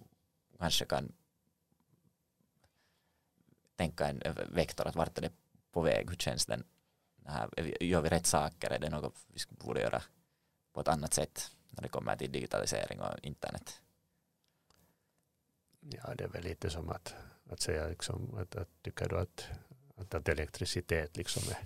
och 0.52 0.58
kanske 0.58 0.84
kan 0.84 1.12
tänka 3.76 4.08
en 4.08 4.22
vektor 4.52 4.86
att 4.86 4.96
vart 4.96 5.18
är 5.18 5.22
det 5.22 5.32
på 5.72 5.80
väg, 5.80 6.10
hur 6.10 6.16
känns 6.16 6.46
den 6.46 6.64
här, 7.24 7.48
gör 7.82 8.00
vi 8.00 8.08
rätt 8.08 8.26
saker, 8.26 8.70
är 8.70 8.78
det 8.78 8.90
något 8.90 9.14
vi 9.28 9.40
borde 9.48 9.80
göra 9.80 10.02
på 10.72 10.80
ett 10.80 10.88
annat 10.88 11.14
sätt 11.14 11.50
när 11.70 11.82
det 11.82 11.88
kommer 11.88 12.16
till 12.16 12.32
digitalisering 12.32 13.00
och 13.00 13.18
internet? 13.22 13.80
Ja, 15.80 16.14
det 16.14 16.24
är 16.24 16.28
väl 16.28 16.42
lite 16.42 16.70
som 16.70 16.88
att, 16.88 17.14
att 17.50 17.60
säga 17.60 17.88
liksom, 17.88 18.34
att, 18.38 18.56
att 18.56 18.68
tycker 18.82 19.08
du 19.08 19.18
att, 19.18 19.48
att, 19.96 20.14
att 20.14 20.28
elektricitet 20.28 21.16
liksom 21.16 21.42
är 21.52 21.58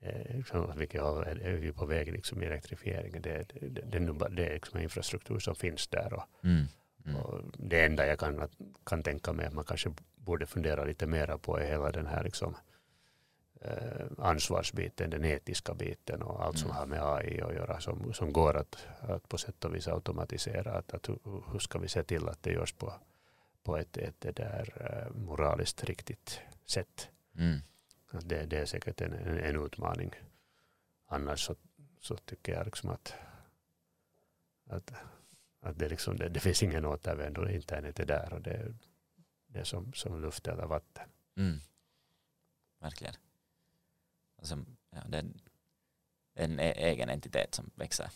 Eh, 0.00 0.74
vilket 0.76 1.02
är 1.02 1.56
vi 1.56 1.72
på 1.72 1.86
väg 1.86 2.12
liksom 2.12 2.42
i 2.42 2.46
elektrifieringen. 2.46 3.22
Det, 3.22 3.52
det, 3.60 3.98
det, 3.98 4.28
det 4.30 4.46
är 4.46 4.54
liksom 4.54 4.80
infrastruktur 4.80 5.38
som 5.38 5.54
finns 5.54 5.88
där. 5.88 6.12
Och, 6.12 6.24
mm. 6.44 6.64
Mm. 7.04 7.16
och 7.16 7.42
det 7.56 7.84
enda 7.84 8.06
jag 8.06 8.18
kan, 8.18 8.48
kan 8.84 9.02
tänka 9.02 9.32
mig 9.32 9.46
att 9.46 9.54
man 9.54 9.64
kanske 9.64 9.92
borde 10.16 10.46
fundera 10.46 10.84
lite 10.84 11.06
mera 11.06 11.38
på 11.38 11.58
är 11.58 11.66
hela 11.66 11.92
den 11.92 12.06
här 12.06 12.24
liksom, 12.24 12.56
eh, 13.60 14.06
ansvarsbiten, 14.18 15.10
den 15.10 15.24
etiska 15.24 15.74
biten 15.74 16.22
och 16.22 16.44
allt 16.44 16.58
som 16.58 16.70
mm. 16.70 16.78
har 16.78 16.86
med 16.86 17.02
AI 17.02 17.40
att 17.40 17.54
göra 17.54 17.80
som, 17.80 18.12
som 18.12 18.32
går 18.32 18.56
att, 18.56 18.86
att 19.00 19.28
på 19.28 19.38
sätt 19.38 19.64
och 19.64 19.74
vis 19.74 19.88
automatisera. 19.88 20.72
Att, 20.72 20.94
att, 20.94 21.08
hur 21.52 21.58
ska 21.58 21.78
vi 21.78 21.88
se 21.88 22.02
till 22.02 22.28
att 22.28 22.42
det 22.42 22.52
görs 22.52 22.72
på, 22.72 22.92
på 23.68 23.76
ett, 23.76 23.96
ett, 23.96 24.24
ett 24.24 24.36
där, 24.36 24.72
eh, 24.80 25.16
moraliskt 25.16 25.84
riktigt 25.84 26.40
sätt. 26.64 27.10
Mm. 27.34 27.58
Det, 28.22 28.46
det 28.46 28.58
är 28.58 28.66
säkert 28.66 29.00
en, 29.00 29.12
en, 29.12 29.38
en 29.38 29.64
utmaning. 29.64 30.12
Annars 31.06 31.40
så, 31.40 31.56
så 32.00 32.16
tycker 32.16 32.52
jag 32.52 32.64
liksom 32.64 32.90
att, 32.90 33.14
att, 34.66 34.92
att 35.60 35.78
det, 35.78 35.88
liksom, 35.88 36.16
det, 36.16 36.28
det 36.28 36.40
finns 36.40 36.62
ingen 36.62 36.84
återvändo. 36.84 37.48
Internet 37.48 38.00
är 38.00 38.06
där 38.06 38.32
och 38.32 38.42
det, 38.42 38.74
det 39.46 39.58
är 39.58 39.64
som, 39.64 39.92
som 39.92 40.20
luft 40.20 40.48
eller 40.48 40.66
vatten. 40.66 41.08
Mm. 41.36 41.58
Verkligen. 42.78 43.14
Alltså, 44.38 44.64
ja, 44.90 45.00
det 45.08 45.18
är 45.18 45.24
en 46.34 46.58
egen 46.58 47.08
entitet 47.08 47.54
som 47.54 47.70
växer. 47.74 48.10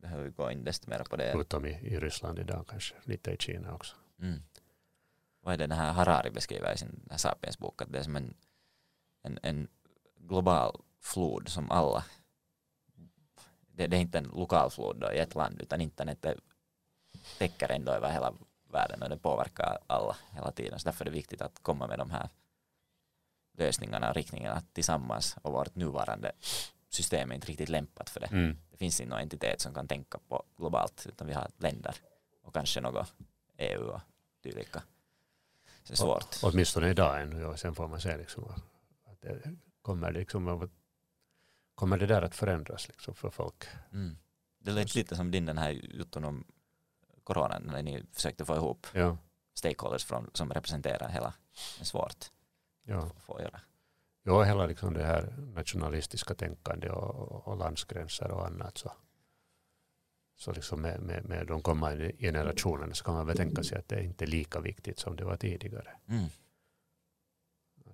Behöver 0.00 0.30
gå 0.30 0.50
in 0.50 0.64
desto 0.64 0.90
mer 0.90 1.04
på 1.10 1.16
det. 1.16 1.32
Utom 1.32 1.66
i, 1.66 1.70
i 1.70 2.00
Ryssland 2.00 2.38
idag 2.38 2.66
kanske, 2.68 2.94
lite 3.04 3.30
i 3.30 3.36
Kina 3.36 3.74
också. 3.74 3.96
Mm 4.20 4.42
vad 5.40 5.54
är 5.54 5.58
det 5.58 5.66
den 5.66 5.78
här 5.78 5.92
Harari 5.92 6.30
beskriver 6.30 6.74
i 6.74 6.76
sin 6.76 7.08
Sapiens-bok, 7.16 7.82
att 7.82 7.92
det 7.92 7.98
är 7.98 8.02
som 8.02 8.16
en, 8.16 8.34
en, 9.22 9.38
en 9.42 9.68
global 10.16 10.82
flod 11.00 11.48
som 11.48 11.70
alla, 11.70 12.04
det, 13.60 13.86
det, 13.86 13.96
är 13.96 14.00
inte 14.00 14.18
en 14.18 14.30
lokal 14.34 14.70
flod 14.70 15.00
då, 15.00 15.12
i 15.12 15.18
ett 15.18 15.34
land, 15.34 15.62
utan 15.62 15.80
internet 15.80 16.26
täcker 17.38 17.68
ändå 17.68 17.92
över 17.92 18.12
hela 18.12 18.34
världen 18.72 19.02
och 19.02 19.08
det 19.08 19.16
påverkar 19.16 19.78
alla 19.86 20.16
hela 20.30 20.52
tiden. 20.52 20.78
Så 20.78 20.84
därför 20.84 21.04
är 21.04 21.10
det 21.10 21.16
viktigt 21.16 21.42
att 21.42 21.62
komma 21.62 21.86
med 21.86 21.98
de 21.98 22.10
här 22.10 22.28
lösningarna 23.58 24.08
och 24.08 24.14
riktningarna 24.14 24.62
tillsammans 24.72 25.36
och 25.42 25.52
vårt 25.52 25.74
nuvarande 25.74 26.32
system 26.90 27.30
är 27.30 27.34
inte 27.34 27.46
riktigt 27.46 27.68
lämpat 27.68 28.10
för 28.10 28.20
det. 28.20 28.26
Mm. 28.26 28.56
Det 28.70 28.76
finns 28.76 29.00
inte 29.00 29.10
någon 29.10 29.20
entitet 29.20 29.60
som 29.60 29.74
kan 29.74 29.88
tänka 29.88 30.18
på 30.28 30.42
globalt 30.56 31.06
utan 31.08 31.26
vi 31.26 31.32
har 31.32 31.50
länder 31.58 31.94
och 32.42 32.54
kanske 32.54 32.80
något 32.80 33.14
EU 33.58 33.82
och 33.82 34.00
dylika 34.42 34.82
det 35.90 35.94
är 35.94 35.96
svårt. 35.96 36.42
Och, 36.42 36.50
åtminstone 36.52 36.90
idag 36.90 37.22
ännu, 37.22 37.44
och 37.44 37.58
sen 37.58 37.74
får 37.74 37.88
man 37.88 38.00
se 38.00 38.16
liksom 38.16 38.44
att 39.04 39.20
det 39.20 39.56
kommer, 39.82 40.12
liksom, 40.12 40.70
kommer 41.74 41.98
det 41.98 42.06
där 42.06 42.22
att 42.22 42.34
förändras 42.34 42.88
liksom 42.88 43.14
för 43.14 43.30
folk. 43.30 43.64
Mm. 43.92 44.16
Det 44.58 44.70
lät 44.70 44.94
lite 44.94 45.16
som 45.16 45.30
din 45.30 45.46
den 45.46 45.58
här 45.58 45.70
jutton 45.70 46.24
om 46.24 46.44
coronan 47.24 47.62
när 47.62 47.82
ni 47.82 48.04
försökte 48.12 48.44
få 48.44 48.56
ihop 48.56 48.86
ja. 48.92 49.16
stakeholders 49.54 50.04
från, 50.04 50.30
som 50.34 50.52
representerar 50.52 51.08
hela, 51.08 51.34
det 51.76 51.82
är 51.82 51.84
svårt 51.84 52.30
ja. 52.82 52.98
att 52.98 53.22
få 53.22 53.40
göra. 53.40 53.60
Ja, 54.22 54.42
hela 54.42 54.66
liksom 54.66 54.94
det 54.94 55.04
här 55.04 55.34
nationalistiska 55.54 56.34
tänkande 56.34 56.90
och, 56.90 57.48
och 57.48 57.56
landsgränser 57.56 58.30
och 58.30 58.46
annat 58.46 58.78
så 58.78 58.92
så 60.40 60.52
liksom 60.52 60.80
med, 60.80 61.00
med, 61.00 61.24
med 61.24 61.46
de 61.46 61.62
kommande 61.62 62.12
generationerna 62.18 62.94
så 62.94 63.04
kan 63.04 63.14
man 63.14 63.26
väl 63.26 63.36
tänka 63.36 63.62
sig 63.62 63.78
att 63.78 63.88
det 63.88 63.96
är 63.96 64.02
inte 64.02 64.24
är 64.24 64.26
lika 64.26 64.60
viktigt 64.60 64.98
som 64.98 65.16
det 65.16 65.24
var 65.24 65.36
tidigare. 65.36 65.96
Mm. 66.08 66.24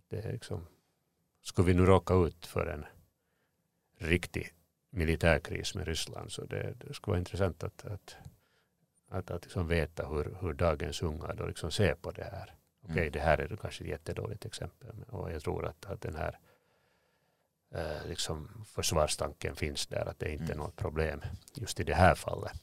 det 0.08 0.18
är 0.18 0.32
liksom, 0.32 0.66
skulle 1.42 1.66
vi 1.66 1.74
nu 1.74 1.86
råka 1.86 2.14
ut 2.14 2.46
för 2.46 2.66
en 2.66 2.84
riktig 3.98 4.54
militärkris 4.90 5.74
med 5.74 5.86
Ryssland 5.86 6.32
så 6.32 6.44
det, 6.44 6.74
det 6.78 6.94
skulle 6.94 7.12
vara 7.12 7.18
intressant 7.18 7.62
att, 7.62 7.84
att, 7.84 8.16
att, 9.08 9.30
att 9.30 9.44
liksom 9.44 9.68
veta 9.68 10.08
hur, 10.08 10.36
hur 10.40 10.52
dagens 10.52 11.02
unga 11.02 11.34
då 11.34 11.46
liksom 11.46 11.70
ser 11.70 11.94
på 11.94 12.10
det 12.10 12.24
här. 12.24 12.54
Okej, 12.86 12.92
okay, 12.92 13.02
mm. 13.02 13.12
det 13.12 13.20
här 13.20 13.38
är 13.38 13.56
kanske 13.56 13.84
ett 13.84 13.90
jättedåligt 13.90 14.44
exempel 14.44 15.04
och 15.08 15.32
jag 15.32 15.42
tror 15.42 15.66
att, 15.66 15.86
att 15.86 16.00
den 16.00 16.16
här 16.16 16.38
eh, 17.74 18.08
liksom 18.08 18.64
försvarstanken 18.66 19.56
finns 19.56 19.86
där, 19.86 20.08
att 20.08 20.18
det 20.18 20.32
inte 20.32 20.44
är 20.44 20.54
mm. 20.54 20.58
något 20.58 20.76
problem 20.76 21.22
just 21.54 21.80
i 21.80 21.84
det 21.84 21.94
här 21.94 22.14
fallet. 22.14 22.62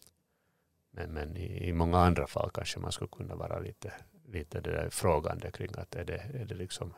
Men, 0.91 1.13
men 1.13 1.37
i, 1.37 1.67
i, 1.67 1.73
många 1.73 1.99
andra 1.99 2.27
fall 2.27 2.51
kanske 2.53 2.79
man 2.79 2.91
skulle 2.91 3.09
kunna 3.09 3.35
vara 3.35 3.59
lite, 3.59 3.93
lite 4.25 4.61
det 4.61 4.71
där 4.71 4.89
frågande 4.89 5.51
kring 5.51 5.71
att 5.77 5.95
är 5.95 6.05
det, 6.05 6.17
är 6.33 6.45
det 6.45 6.55
liksom 6.55 6.93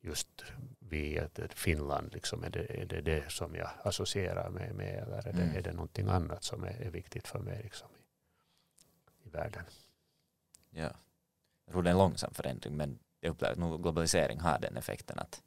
just 0.00 0.44
vi, 0.78 1.18
att 1.18 1.40
Finland, 1.54 2.14
liksom, 2.14 2.44
är, 2.44 2.50
det, 2.50 2.82
är 2.82 2.86
det 2.86 3.00
det 3.00 3.32
som 3.32 3.54
jag 3.54 3.70
associerar 3.82 4.50
mig 4.50 4.72
med 4.72 5.02
eller 5.02 5.28
är 5.28 5.32
det, 5.32 5.42
mm. 5.42 5.56
är 5.56 5.62
det 5.62 5.72
någonting 5.72 6.08
annat 6.08 6.44
som 6.44 6.64
är, 6.64 6.80
är 6.80 6.90
viktigt 6.90 7.28
för 7.28 7.38
mig 7.38 7.62
liksom, 7.62 7.88
i 9.24 9.28
världen. 9.28 9.64
Ja. 10.70 10.90
Jag 11.68 11.72
tror 11.72 11.82
det 11.82 11.90
är 11.90 11.92
en 11.92 11.98
långsam 11.98 12.34
förändring 12.34 12.76
men 12.76 12.98
jag 13.20 13.30
upplever 13.30 13.52
att 13.52 13.58
nog 13.58 13.82
globalisering 13.82 14.40
har 14.40 14.58
den 14.58 14.76
effekten 14.76 15.18
att, 15.18 15.42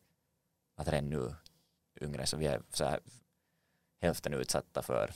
att 0.76 0.88
redan 0.88 1.10
nu 1.10 1.36
yngre 2.02 2.26
så 2.26 2.38
vi 2.38 2.46
är 2.46 2.62
så 2.74 2.86
här 2.86 3.00
hälften 4.02 4.34
utsatta 4.34 4.82
för 4.82 5.12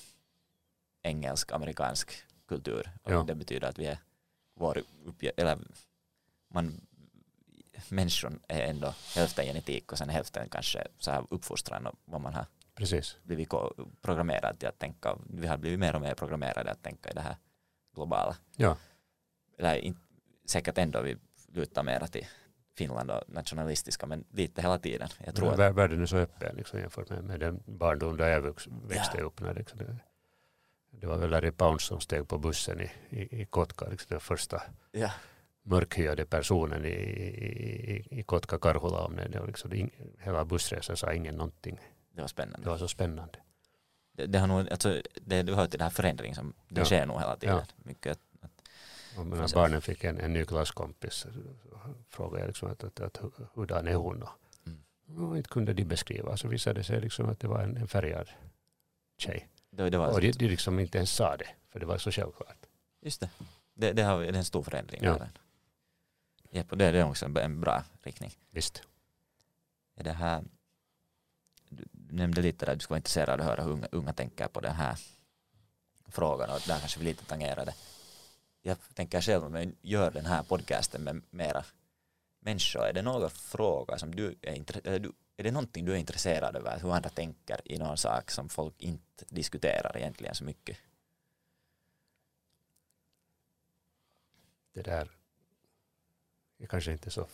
engelsk, 1.01 1.51
amerikansk 1.51 2.23
kultur. 2.47 2.91
Och 3.03 3.11
Ja. 3.11 3.23
det 3.23 3.35
betyder 3.35 3.67
att 3.67 3.79
vi 3.79 3.85
är 3.85 3.97
vår 4.53 4.81
uppge- 5.05 5.31
eller 5.37 5.57
man 6.47 6.81
människan 7.89 8.39
är 8.47 8.61
ändå 8.61 8.93
hälften 9.15 9.45
genetik 9.45 9.91
och 9.91 9.97
sen 9.97 10.09
hälften 10.09 10.49
kanske 10.49 10.87
så 10.99 11.11
här 11.11 11.25
uppfostran 11.29 11.87
och 11.87 11.95
vad 12.05 12.21
man 12.21 12.33
har 12.33 12.45
Precis. 12.75 13.17
blivit 13.23 13.49
programmerad 14.01 14.59
till 14.59 14.67
att 14.67 14.79
tänka. 14.79 15.17
Vi 15.29 15.47
har 15.47 15.57
blivit 15.57 15.79
mer 15.79 15.95
och 15.95 16.01
mer 16.01 16.13
programmerade 16.15 16.71
att 16.71 16.83
tänka 16.83 17.09
i 17.09 17.13
det 17.13 17.21
här 17.21 17.35
globala. 17.95 18.35
Ja. 18.55 18.77
Eller 19.57 19.75
in, 19.75 19.99
säkert 20.45 20.77
ändå 20.77 21.01
vi 21.01 21.17
lutar 21.47 21.83
mera 21.83 22.07
till 22.07 22.25
Finland 22.77 23.11
och 23.11 23.21
nationalistiska 23.27 24.05
men 24.05 24.25
lite 24.31 24.61
hela 24.61 24.79
tiden. 24.79 25.09
Jag 25.25 25.35
tror 25.35 25.51
att, 25.53 25.59
Vär- 25.59 25.73
Världen 25.73 26.01
är 26.01 26.05
så 26.05 26.17
öppen 26.17 26.55
liksom, 26.55 26.79
jämfört 26.79 27.09
med, 27.09 27.23
med 27.23 27.39
den 27.39 27.63
barndom 27.65 28.17
där 28.17 28.29
jag 28.29 28.41
vux, 28.41 28.67
växte 28.87 29.21
upp. 29.21 29.41
När, 29.41 29.53
liksom, 29.53 29.77
det, 29.79 29.97
det 30.91 31.07
var 31.07 31.17
väl 31.17 31.29
Larry 31.29 31.51
Pounce 31.51 31.85
som 31.87 31.99
steg 32.01 32.27
på 32.27 32.37
bussen 32.37 32.81
i, 32.81 32.91
i, 33.09 33.41
i 33.41 33.45
Kotka, 33.45 33.87
liksom, 33.87 34.07
den 34.09 34.19
första 34.19 34.63
ja, 34.91 35.11
mörkhyade 35.63 36.25
personen 36.25 36.85
i, 36.85 36.89
i, 36.89 38.07
i, 38.19 38.23
Kotka 38.23 38.57
Karhula. 38.59 39.09
Det 39.29 39.39
var 39.39 39.47
liksom, 39.47 39.73
ing, 39.73 39.91
hela 40.19 40.45
bussresan 40.45 40.97
sa 40.97 41.13
ingen 41.13 41.35
någonting. 41.35 41.79
det 42.15 42.21
var 42.21 42.27
spännande. 42.27 42.63
Det 42.65 42.69
var 42.69 42.77
så 42.77 42.87
spännande. 42.87 43.39
Det, 44.11 44.25
det 44.25 44.39
har 44.39 44.47
nog, 44.47 44.69
alltså, 44.69 45.01
det, 45.21 45.43
du 45.43 45.53
hör 45.53 45.67
till 45.67 45.79
den 45.79 45.85
här 45.85 45.89
förändringen 45.93 46.35
som 46.35 46.53
det 46.69 46.81
Ja. 46.81 46.85
sker 46.85 47.05
nog 47.05 47.19
hela 47.19 47.35
tiden. 47.37 47.55
Ja. 47.55 47.63
Mycket, 47.77 48.19
Och 49.17 49.27
när 49.27 49.37
Precis. 49.37 49.53
barnen 49.53 49.81
fick 49.81 50.03
en, 50.03 50.19
en 50.19 50.33
ny 50.33 50.45
klasskompis 50.45 51.25
frågade 52.09 52.39
jag 52.39 52.47
liksom 52.47 52.71
att, 52.71 52.83
att, 52.83 52.99
att 52.99 53.17
hu- 53.17 53.47
hurdan 53.53 53.87
är 53.87 53.95
hon? 53.95 54.23
Mm. 54.65 55.29
och 55.29 55.37
inte 55.37 55.49
kunde 55.49 55.73
de 55.73 55.83
beskriva. 55.85 56.37
Så 56.37 56.47
visade 56.47 56.79
det 56.79 56.83
sig 56.83 57.01
liksom 57.01 57.29
att 57.29 57.39
det 57.39 57.47
var 57.47 57.61
en, 57.61 57.77
en 57.77 57.87
färgad 57.87 58.29
tjej. 59.17 59.47
det, 59.69 59.89
det 59.89 59.97
var, 59.97 60.07
Och 60.07 60.21
de, 60.21 60.31
de 60.31 60.47
liksom 60.47 60.79
inte 60.79 60.97
ens 60.97 61.11
sa 61.11 61.37
det, 61.37 61.47
för 61.69 61.79
det 61.79 61.85
var 61.85 61.97
så 61.97 62.11
självklart. 62.11 62.65
Just 63.01 63.21
det. 63.21 63.29
Det, 63.73 63.91
det, 63.91 64.03
har, 64.03 64.19
det 64.19 64.27
är 64.27 64.33
en 64.33 64.45
stor 64.45 64.63
förändring. 64.63 64.99
Ja. 65.03 65.17
där. 65.17 65.29
Och 66.69 66.77
det, 66.77 66.85
är 66.85 67.03
också 67.03 67.25
en, 67.39 67.61
bra 67.61 67.83
riktning. 68.03 68.31
Visst. 68.49 68.83
Det 69.95 70.11
här, 70.11 70.43
du 71.69 71.85
nämnde 71.91 72.41
lite 72.41 72.65
där 72.65 72.73
du 72.75 72.79
skulle 72.79 72.93
vara 72.93 72.97
intresserad 72.97 73.29
av 73.29 73.39
att 73.39 73.45
höra 73.45 73.63
hur 73.63 73.71
unga, 73.71 73.87
unga 73.91 74.13
tänker 74.13 74.47
på 74.47 74.59
den 74.59 74.75
här 74.75 74.97
frågan 76.07 76.49
och 76.49 76.61
där 76.67 76.79
kanske 76.79 76.99
vi 76.99 77.05
lite 77.05 77.25
tangerade. 77.25 77.73
Jag 78.67 78.77
tänker 78.93 79.21
själv 79.21 79.43
om 79.43 79.55
jag 79.55 79.75
gör 79.81 80.11
den 80.11 80.25
här 80.25 80.43
podcasten 80.43 81.03
med 81.03 81.21
mera 81.29 81.65
människor, 82.39 82.85
är 82.85 82.93
det 82.93 83.01
några 83.01 83.29
frågor 83.29 83.97
som 83.97 84.15
du 84.15 84.35
är 84.41 84.53
intresserad 84.53 85.13
är 85.37 85.43
det 85.43 85.51
någonting 85.51 85.85
du 85.85 85.91
är 85.91 85.97
intresserad 85.97 86.55
av 86.55 86.79
hur 86.79 86.93
andra 86.93 87.09
tänker 87.09 87.61
i 87.65 87.77
någon 87.77 87.97
sak 87.97 88.31
som 88.31 88.49
folk 88.49 88.81
inte 88.81 89.25
diskuterar 89.29 89.97
egentligen 89.97 90.35
så 90.35 90.43
mycket? 90.43 90.77
Det 94.73 94.81
där 94.81 95.11
är 96.57 96.67
kanske 96.67 96.91
inte 96.91 97.11
så 97.11 97.27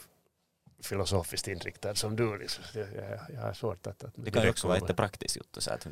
filosofiskt 0.79 1.47
inriktad 1.47 1.95
som 1.95 2.15
du. 2.15 2.37
Liksom. 2.37 2.63
Jag, 2.73 2.93
jag, 2.93 3.19
jag 3.33 3.41
har 3.41 3.53
svårt 3.53 3.87
att... 3.87 4.03
att 4.03 4.13
Det 4.15 4.31
kan 4.31 4.43
ju 4.43 4.49
också 4.49 4.67
vara 4.67 4.79
lite 4.79 4.93
praktiskt 4.93 5.35
gjort 5.35 5.57
så 5.57 5.71
att 5.71 5.87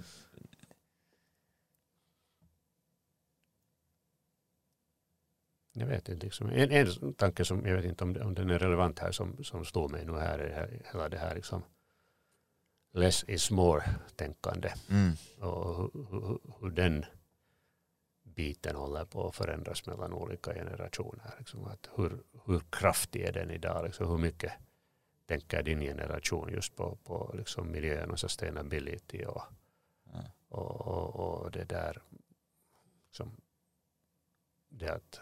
Jag 5.73 5.87
vet 5.87 6.09
inte. 6.09 6.25
Liksom. 6.25 6.49
En, 6.49 6.71
en 6.71 7.13
tanke 7.13 7.45
som 7.45 7.65
jag 7.65 7.75
vet 7.75 7.85
inte 7.85 8.03
om, 8.03 8.17
om 8.21 8.33
den 8.33 8.49
är 8.49 8.59
relevant 8.59 8.99
här 8.99 9.11
som, 9.11 9.43
som 9.43 9.65
slår 9.65 9.89
mig 9.89 10.05
nu 10.05 10.13
här 10.13 10.39
är 10.39 10.81
hela 10.91 11.09
det 11.09 11.17
här 11.17 11.35
liksom 11.35 11.63
less 12.93 13.23
is 13.27 13.51
more-tänkande 13.51 14.73
mm, 14.89 15.11
och 15.39 15.77
hur, 15.77 15.91
hur, 16.11 16.39
hur 16.59 16.69
den 16.69 17.05
biten 18.23 18.75
håller 18.75 19.05
på 19.05 19.27
att 19.27 19.35
förändras 19.35 19.85
mellan 19.85 20.13
olika 20.13 20.53
generationer. 20.53 21.33
Liksom 21.37 21.65
att 21.65 21.89
hur, 21.95 22.23
hur 22.45 22.61
kraftig 22.69 23.21
är 23.21 23.33
den 23.33 23.51
idag? 23.51 23.85
Liksom 23.85 24.07
hur 24.07 24.17
mycket 24.17 24.53
tänker 25.25 25.63
din 25.63 25.81
generation 25.81 26.49
just 26.53 26.75
på, 26.75 26.95
på 26.95 27.33
liksom 27.37 27.71
miljön 27.71 28.11
och 28.11 28.19
sustainability 28.19 29.25
och, 29.25 29.43
ja. 30.03 30.23
och, 30.47 30.87
och, 30.87 31.15
och 31.15 31.51
det 31.51 31.63
där 31.63 32.01
som 33.11 33.41
det 34.69 34.89
att 34.89 35.19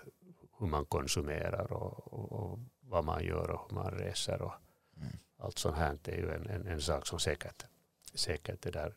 hur 0.60 0.68
man 0.68 0.86
konsumerar 0.86 1.74
och, 1.74 2.14
och, 2.14 2.32
och 2.32 2.60
vad 2.80 3.05
man 3.05 3.24
gör 3.26 3.51
och 3.51 3.70
hur 3.70 3.76
man 3.76 3.91
reser 3.91 4.41
och 4.41 4.53
Mm. 5.01 5.18
allt 5.38 5.58
sånt 5.58 5.78
här 5.78 5.97
är 6.03 6.18
ju 6.18 6.32
en, 6.32 6.49
en, 6.49 6.68
en 6.68 6.82
sak 6.82 7.08
som 7.08 7.20
säkert, 7.20 7.66
säkert 8.14 8.62
det 8.62 8.72
där 8.72 8.93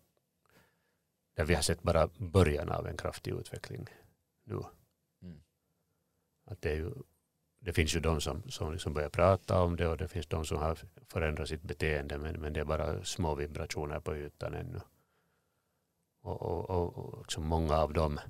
där 1.34 1.44
vi 1.44 1.54
har 1.54 1.62
sett 1.62 1.82
bara 1.82 2.08
början 2.18 2.68
av 2.68 2.86
en 2.86 2.96
kraftig 2.96 3.32
utveckling 3.32 3.86
nu. 4.44 4.60
Mm. 5.22 5.42
Att 6.44 6.62
det, 6.62 6.70
är 6.70 6.76
ju, 6.76 6.92
det 7.58 7.72
finns 7.72 7.96
ju 7.96 8.00
de 8.00 8.20
som, 8.20 8.50
som 8.50 8.72
liksom 8.72 8.94
börjar 8.94 9.08
prata 9.08 9.62
om 9.62 9.76
det 9.76 9.88
och 9.88 9.96
det 9.96 10.08
finns 10.08 10.26
de 10.26 10.44
som 10.44 10.58
har 10.58 10.78
förändrat 11.08 11.48
sitt 11.48 11.62
beteende 11.62 12.18
men, 12.18 12.40
men 12.40 12.52
det 12.52 12.60
är 12.60 12.64
bara 12.64 13.04
små 13.04 13.34
vibrationer 13.34 14.00
på 14.00 14.16
ytan 14.16 14.54
ännu. 14.54 14.80
Och, 16.22 16.42
och, 16.42 16.70
och, 16.70 16.98
och 16.98 17.18
liksom 17.18 17.46
många 17.46 17.76
av 17.76 17.92
de 17.92 18.20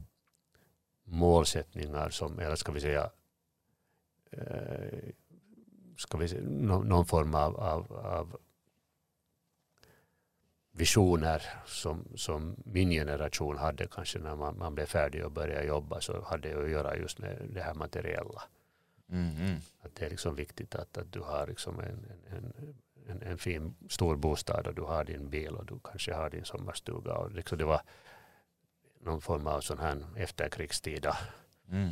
målsättningar 1.04 2.10
som, 2.10 2.38
eller 2.38 2.56
ska 2.56 2.72
vi 2.72 2.80
säga, 2.80 3.10
eh, 4.30 4.98
ska 5.96 6.18
vi 6.18 6.28
säga 6.28 6.42
nå- 6.44 6.82
någon 6.82 7.06
form 7.06 7.34
av, 7.34 7.56
av, 7.60 7.92
av 7.92 8.36
visioner 10.72 11.42
som, 11.66 12.04
som 12.14 12.56
min 12.64 12.90
generation 12.90 13.56
hade 13.58 13.86
kanske 13.86 14.18
när 14.18 14.36
man, 14.36 14.58
man 14.58 14.74
blev 14.74 14.86
färdig 14.86 15.24
och 15.24 15.32
började 15.32 15.66
jobba 15.66 16.00
så 16.00 16.22
hade 16.22 16.48
det 16.48 16.64
att 16.64 16.70
göra 16.70 16.96
just 16.96 17.18
med 17.18 17.46
det 17.50 17.62
här 17.62 17.74
materiella. 17.74 18.42
Mm, 19.10 19.36
mm. 19.36 19.56
Att 19.80 19.94
det 19.94 20.06
är 20.06 20.10
liksom 20.10 20.34
viktigt 20.34 20.74
att, 20.74 20.98
att 20.98 21.12
du 21.12 21.20
har 21.20 21.46
liksom 21.46 21.80
en, 21.80 22.06
en, 22.30 22.36
en, 22.36 22.74
en, 23.08 23.22
en 23.22 23.38
fin 23.38 23.74
stor 23.88 24.16
bostad 24.16 24.66
och 24.66 24.74
du 24.74 24.82
har 24.82 25.04
din 25.04 25.30
bil 25.30 25.54
och 25.54 25.66
du 25.66 25.78
kanske 25.84 26.14
har 26.14 26.30
din 26.30 26.44
sommarstuga. 26.44 27.14
Och 27.14 27.32
liksom 27.32 27.58
det 27.58 27.64
var 27.64 27.80
någon 29.00 29.20
form 29.20 29.46
av 29.46 29.60
sån 29.60 29.78
här 29.78 30.04
efterkrigstida 30.16 31.16
Mm. 31.72 31.90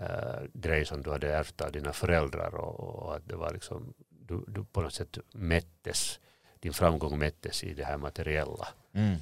Äh, 0.00 0.42
grej 0.52 0.84
som 0.84 1.02
du 1.02 1.10
hade 1.10 1.32
ärvt 1.32 1.60
av 1.60 1.72
dina 1.72 1.92
föräldrar 1.92 2.54
och, 2.54 2.80
och 2.80 3.16
att 3.16 3.28
det 3.28 3.36
var 3.36 3.52
liksom 3.52 3.94
du, 4.08 4.44
du 4.46 4.64
på 4.64 4.80
något 4.80 4.94
sätt 4.94 5.18
mättes 5.32 6.20
din 6.60 6.72
framgång 6.72 7.18
mättes 7.18 7.64
i 7.64 7.74
det 7.74 7.84
här 7.84 7.96
materiella. 7.98 8.68
Mm. 8.92 9.16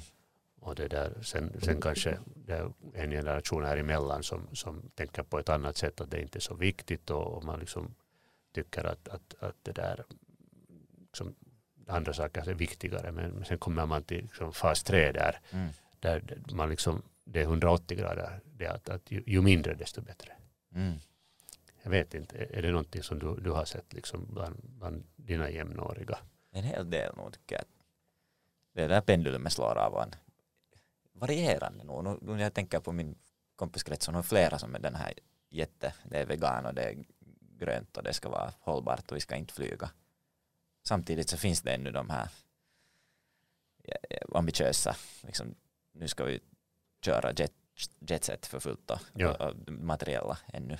Och 0.59 0.75
det 0.75 0.87
där, 0.87 1.21
sen, 1.21 1.61
sen 1.61 1.81
kanske 1.81 2.17
det 2.35 2.53
är 2.53 2.71
en 2.93 3.11
generation 3.11 3.63
här 3.63 3.77
emellan 3.77 4.23
som, 4.23 4.47
som 4.53 4.91
tänker 4.95 5.23
på 5.23 5.39
ett 5.39 5.49
annat 5.49 5.77
sätt 5.77 6.01
att 6.01 6.11
det 6.11 6.21
inte 6.21 6.37
är 6.37 6.41
så 6.41 6.55
viktigt 6.55 7.09
och, 7.09 7.27
och 7.27 7.43
man 7.43 7.59
liksom 7.59 7.95
tycker 8.53 8.83
att, 8.83 9.07
att, 9.07 9.35
att 9.39 9.55
det 9.63 9.71
där 9.71 10.03
som 11.13 11.35
andra 11.87 12.13
saker 12.13 12.49
är 12.49 12.53
viktigare. 12.53 13.11
Men, 13.11 13.31
men 13.31 13.45
sen 13.45 13.57
kommer 13.57 13.85
man 13.85 14.03
till 14.03 14.21
liksom 14.21 14.53
fas 14.53 14.83
3 14.83 15.11
där, 15.11 15.39
Mm. 15.51 15.69
där 15.99 16.41
man 16.51 16.69
liksom, 16.69 17.01
det 17.23 17.39
är 17.39 17.43
180 17.43 17.97
grader. 17.97 18.39
Det 18.45 18.67
att, 18.67 18.89
att 18.89 19.11
ju, 19.11 19.23
ju 19.25 19.41
mindre 19.41 19.73
desto 19.73 20.01
bättre. 20.01 20.36
Mm. 20.75 20.95
Jag 21.83 21.91
vet 21.91 22.13
inte, 22.13 22.37
är 22.37 22.61
det 22.61 22.71
någonting 22.71 23.03
som 23.03 23.19
du, 23.19 23.35
du 23.35 23.51
har 23.51 23.65
sett 23.65 23.93
liksom 23.93 24.25
bland, 24.29 24.55
bland 24.63 25.03
dina 25.15 25.49
jämnåriga? 25.49 26.19
En 26.51 26.63
hel 26.63 26.89
del 26.89 27.15
nog 27.15 27.33
tycker 27.33 27.55
jag. 27.55 27.65
Det 28.73 28.87
där 28.87 29.01
pendulet 29.01 29.53
slår 29.53 29.77
av 29.77 30.01
en 30.01 30.15
varierande 31.13 31.83
nog. 31.83 32.03
Nu, 32.03 32.17
nu 32.21 32.31
när 32.31 32.43
jag 32.43 32.53
tänker 32.53 32.79
på 32.79 32.91
min 32.91 33.15
kompiskrets 33.55 34.05
så 34.05 34.11
har 34.11 34.23
flera 34.23 34.59
som 34.59 34.75
är 34.75 34.79
den 34.79 34.95
här 34.95 35.13
jätte, 35.49 35.93
det 36.03 36.17
är 36.17 36.25
vegan 36.25 36.65
och 36.65 36.73
det 36.73 36.83
är 36.83 37.05
grönt 37.59 37.97
och 37.97 38.03
det 38.03 38.13
ska 38.13 38.29
vara 38.29 38.53
hållbart 38.59 39.11
och 39.11 39.17
vi 39.17 39.21
ska 39.21 39.35
inte 39.35 39.53
flyga. 39.53 39.91
Samtidigt 40.83 41.29
så 41.29 41.37
finns 41.37 41.61
det 41.61 41.71
ännu 41.71 41.91
de 41.91 42.09
här 42.09 42.29
ambitiösa, 44.33 44.95
liksom, 45.21 45.55
nu 45.91 46.07
ska 46.07 46.23
vi 46.23 46.39
köra 47.01 47.33
jet, 47.33 47.53
jetset 47.99 48.45
för 48.45 48.59
fullt 48.59 48.91
och, 48.91 48.99
Ja. 49.13 49.53
materiella 49.67 50.37
ännu. 50.53 50.77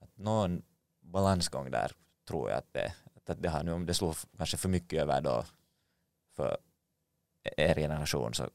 Att 0.00 0.16
någon 0.18 0.62
balansgång 1.00 1.70
där 1.70 1.92
tror 2.28 2.50
jag 2.50 2.58
att 2.58 2.72
det, 2.72 2.94
att 3.26 3.42
det 3.42 3.48
har 3.48 3.62
nu, 3.62 3.72
om 3.72 3.86
det 3.86 3.94
slår 3.94 4.16
kanske 4.36 4.56
för 4.56 4.68
mycket 4.68 5.02
över 5.02 5.20
då 5.20 5.44
för 6.36 6.58
er 7.56 7.74
generation 7.74 8.34
så, 8.34 8.50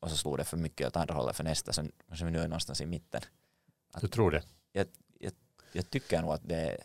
och 0.00 0.10
så 0.10 0.16
slår 0.16 0.36
det 0.38 0.44
för 0.44 0.56
mycket 0.56 0.86
åt 0.86 0.96
andra 0.96 1.14
hållet 1.14 1.36
för 1.36 1.44
nästa 1.44 1.72
så 1.72 1.84
kanske 2.08 2.24
vi 2.24 2.30
nu 2.30 2.38
är 2.38 2.48
någonstans 2.48 2.80
i 2.80 2.86
mitten. 2.86 3.22
Du 4.00 4.08
tror 4.08 4.30
det? 4.30 4.42
Jag 5.72 5.90
tycker 5.90 6.22
nog 6.22 6.30
att 6.32 6.48
det, 6.48 6.78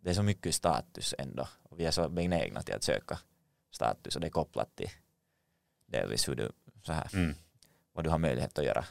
det 0.00 0.10
är 0.10 0.14
så 0.14 0.22
mycket 0.22 0.54
status 0.54 1.14
ändå 1.18 1.48
och 1.62 1.80
vi 1.80 1.84
är 1.86 1.90
så 1.90 2.08
benägna 2.08 2.62
till 2.62 2.74
att 2.74 2.82
söka 2.82 3.18
status 3.70 4.14
och 4.14 4.20
det 4.20 4.26
är 4.26 4.30
kopplat 4.30 4.76
till 4.76 4.90
delvis 5.86 6.28
hur 6.28 6.34
du, 6.34 6.52
så 6.82 6.92
här, 6.92 7.10
Mm. 7.14 7.34
vad 7.92 8.04
du 8.04 8.10
har 8.10 8.18
möjlighet 8.18 8.58
att 8.58 8.64
göra. 8.64 8.84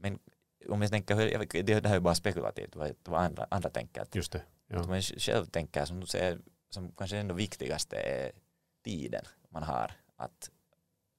Men 0.00 0.18
om 0.68 0.82
jag 0.82 0.90
tänker, 0.90 1.62
det, 1.62 1.80
det 1.80 1.88
här 1.88 1.96
är 1.96 2.00
bara 2.00 2.14
spekulativt 2.14 2.76
vad, 2.76 2.94
vad 3.04 3.20
andra, 3.20 3.46
andra 3.50 3.70
tänker. 3.70 4.00
Att, 4.02 4.14
Just 4.14 4.32
det. 4.32 4.42
Ja. 4.66 4.80
att 4.80 4.88
man 4.88 5.02
själv 5.02 5.46
tänker 5.46 5.84
som 5.84 6.00
du 6.00 6.06
säger, 6.06 6.38
som 6.70 6.92
kanske 6.92 7.16
ändå 7.16 7.34
viktigaste 7.34 7.96
är 7.96 8.32
tiden 8.84 9.24
man 9.48 9.62
har. 9.62 9.92
Att 10.16 10.50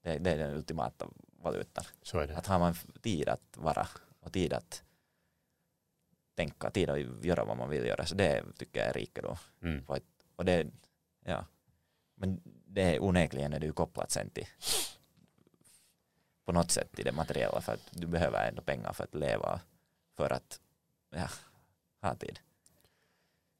det, 0.03 0.17
det 0.17 0.31
är 0.31 0.37
den 0.37 0.55
ultimata 0.55 1.07
valutan. 1.43 1.83
Så 2.01 2.19
är 2.19 2.27
det. 2.27 2.37
Att 2.37 2.47
har 2.47 2.59
man 2.59 2.75
tid 3.01 3.29
att 3.29 3.57
vara 3.57 3.87
och 4.19 4.33
tid 4.33 4.53
att 4.53 4.83
tänka, 6.35 6.69
tid 6.69 6.89
att 6.89 7.25
göra 7.25 7.45
vad 7.45 7.57
man 7.57 7.69
vill 7.69 7.85
göra, 7.85 8.05
så 8.05 8.15
det 8.15 8.43
tycker 8.57 8.79
jag 8.79 8.89
är 8.89 8.93
rikedom. 8.93 9.37
Mm. 9.61 9.85
Och 10.35 10.45
det, 10.45 10.67
ja, 11.25 11.45
men 12.15 12.41
det 12.65 12.81
är 12.81 13.03
onekligen 13.03 13.53
är 13.53 13.59
det 13.59 13.65
ju 13.65 13.73
kopplat 13.73 14.11
sen 14.11 14.29
till 14.29 14.47
på 16.51 16.57
något 16.57 16.71
sätt 16.71 16.91
till 16.91 17.05
det 17.05 17.11
materiella 17.11 17.61
för 17.61 17.73
att 17.73 17.87
du 17.91 18.07
behöver 18.07 18.47
ändå 18.47 18.61
pengar 18.61 18.93
för 18.93 19.03
att 19.03 19.15
leva 19.15 19.59
för 20.17 20.33
att 20.33 20.59
ja, 21.09 21.27
ha 22.01 22.15
tid. 22.15 22.39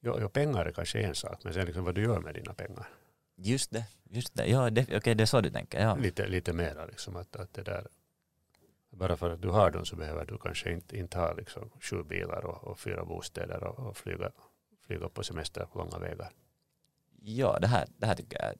Jo, 0.01 0.17
jo, 0.21 0.29
pengar 0.29 0.65
är 0.65 0.71
kanske 0.71 0.99
en 0.99 1.15
sak, 1.15 1.43
men 1.43 1.53
sen 1.53 1.65
liksom 1.65 1.83
vad 1.83 1.95
du 1.95 2.03
gör 2.03 2.19
med 2.19 2.33
dina 2.33 2.53
pengar. 2.53 2.87
Just 3.35 3.71
det, 3.71 3.85
just 4.03 4.35
det. 4.35 4.45
Ja, 4.45 4.69
det, 4.69 4.97
okej, 4.97 5.15
det 5.15 5.23
är 5.23 5.25
så 5.25 5.41
du 5.41 5.49
tänker. 5.49 5.81
Ja. 5.81 5.95
Lite, 5.95 6.27
lite 6.27 6.53
mera 6.53 6.85
liksom 6.85 7.15
att, 7.15 7.35
att 7.35 7.53
det 7.53 7.63
där 7.63 7.87
bara 8.89 9.17
för 9.17 9.29
att 9.29 9.41
du 9.41 9.49
har 9.49 9.71
dem 9.71 9.85
så 9.85 9.95
behöver 9.95 10.25
du 10.25 10.37
kanske 10.37 10.71
inte, 10.71 10.97
inte 10.97 11.17
ha 11.17 11.33
liksom 11.33 11.69
sju 11.79 12.03
bilar 12.03 12.45
och, 12.45 12.63
och 12.63 12.79
fyra 12.79 13.05
bostäder 13.05 13.63
och, 13.63 13.79
och 13.79 13.97
flyga, 13.97 14.31
flyga 14.85 15.09
på 15.09 15.23
semester 15.23 15.65
på 15.65 15.79
långa 15.79 15.99
vägar. 15.99 16.33
ja, 17.21 17.59
det 17.59 17.67
här, 17.67 17.87
det 17.97 18.05
här 18.05 18.15
tycker 18.15 18.43
jag 18.43 18.55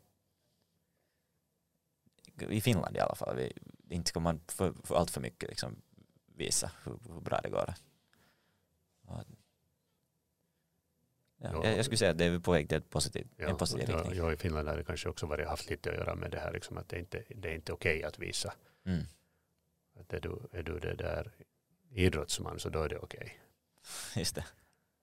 i 2.50 2.62
Finland 2.62 2.98
i 2.98 3.00
alla 3.00 3.16
fall, 3.16 3.36
vi, 3.36 3.54
inte 3.92 4.10
ska 4.10 4.20
man 4.20 4.40
för, 4.48 4.74
för 4.84 4.96
allt 4.96 5.12
för 5.12 5.22
mycket 5.22 5.50
liksom 5.50 5.82
visa 6.26 6.72
hur, 6.84 7.00
hur 7.14 7.22
bra 7.22 7.40
det 7.44 7.50
går. 7.50 7.64
Och, 7.70 7.76
ja, 9.08 9.24
Ja. 11.44 11.66
jag, 11.66 11.78
jag 11.78 11.86
skulle 11.86 11.98
säga 11.98 12.12
att 12.12 12.18
det 12.18 12.26
är 12.26 12.40
på 12.40 12.52
väg 12.52 12.70
till 12.70 12.78
ett 12.78 12.90
positivt, 12.90 13.28
Ja, 13.36 13.50
en 13.50 13.58
positiv 13.58 13.90
riktning. 13.90 14.16
ja, 14.18 14.34
I 14.34 14.38
Finland 14.38 14.68
har 14.68 14.78
det 14.78 14.84
kanske 14.84 15.10
också 15.10 15.26
varit, 15.26 15.48
haft 15.48 15.70
lite 15.70 15.90
att 15.92 15.96
göra 15.96 16.16
med 16.16 16.32
det 16.32 16.40
här 16.40 16.54
liksom 16.54 16.78
att 16.78 16.90
det 16.90 17.00
inte 17.00 17.24
det 17.30 17.50
är 17.50 17.56
inte 17.56 17.74
okej 17.74 18.04
att 18.04 18.20
visa. 18.20 18.54
Mm. 18.86 19.04
Att 20.00 20.14
är, 20.14 20.20
du, 20.20 20.40
är 20.52 20.64
du 20.64 20.80
det 20.80 20.94
där 20.96 21.32
idrottsman 21.90 22.60
så 22.60 22.70
då 22.70 22.84
är 22.84 22.90
det 22.90 22.98
okej. 22.98 23.40
Just 24.16 24.36
det. 24.36 24.46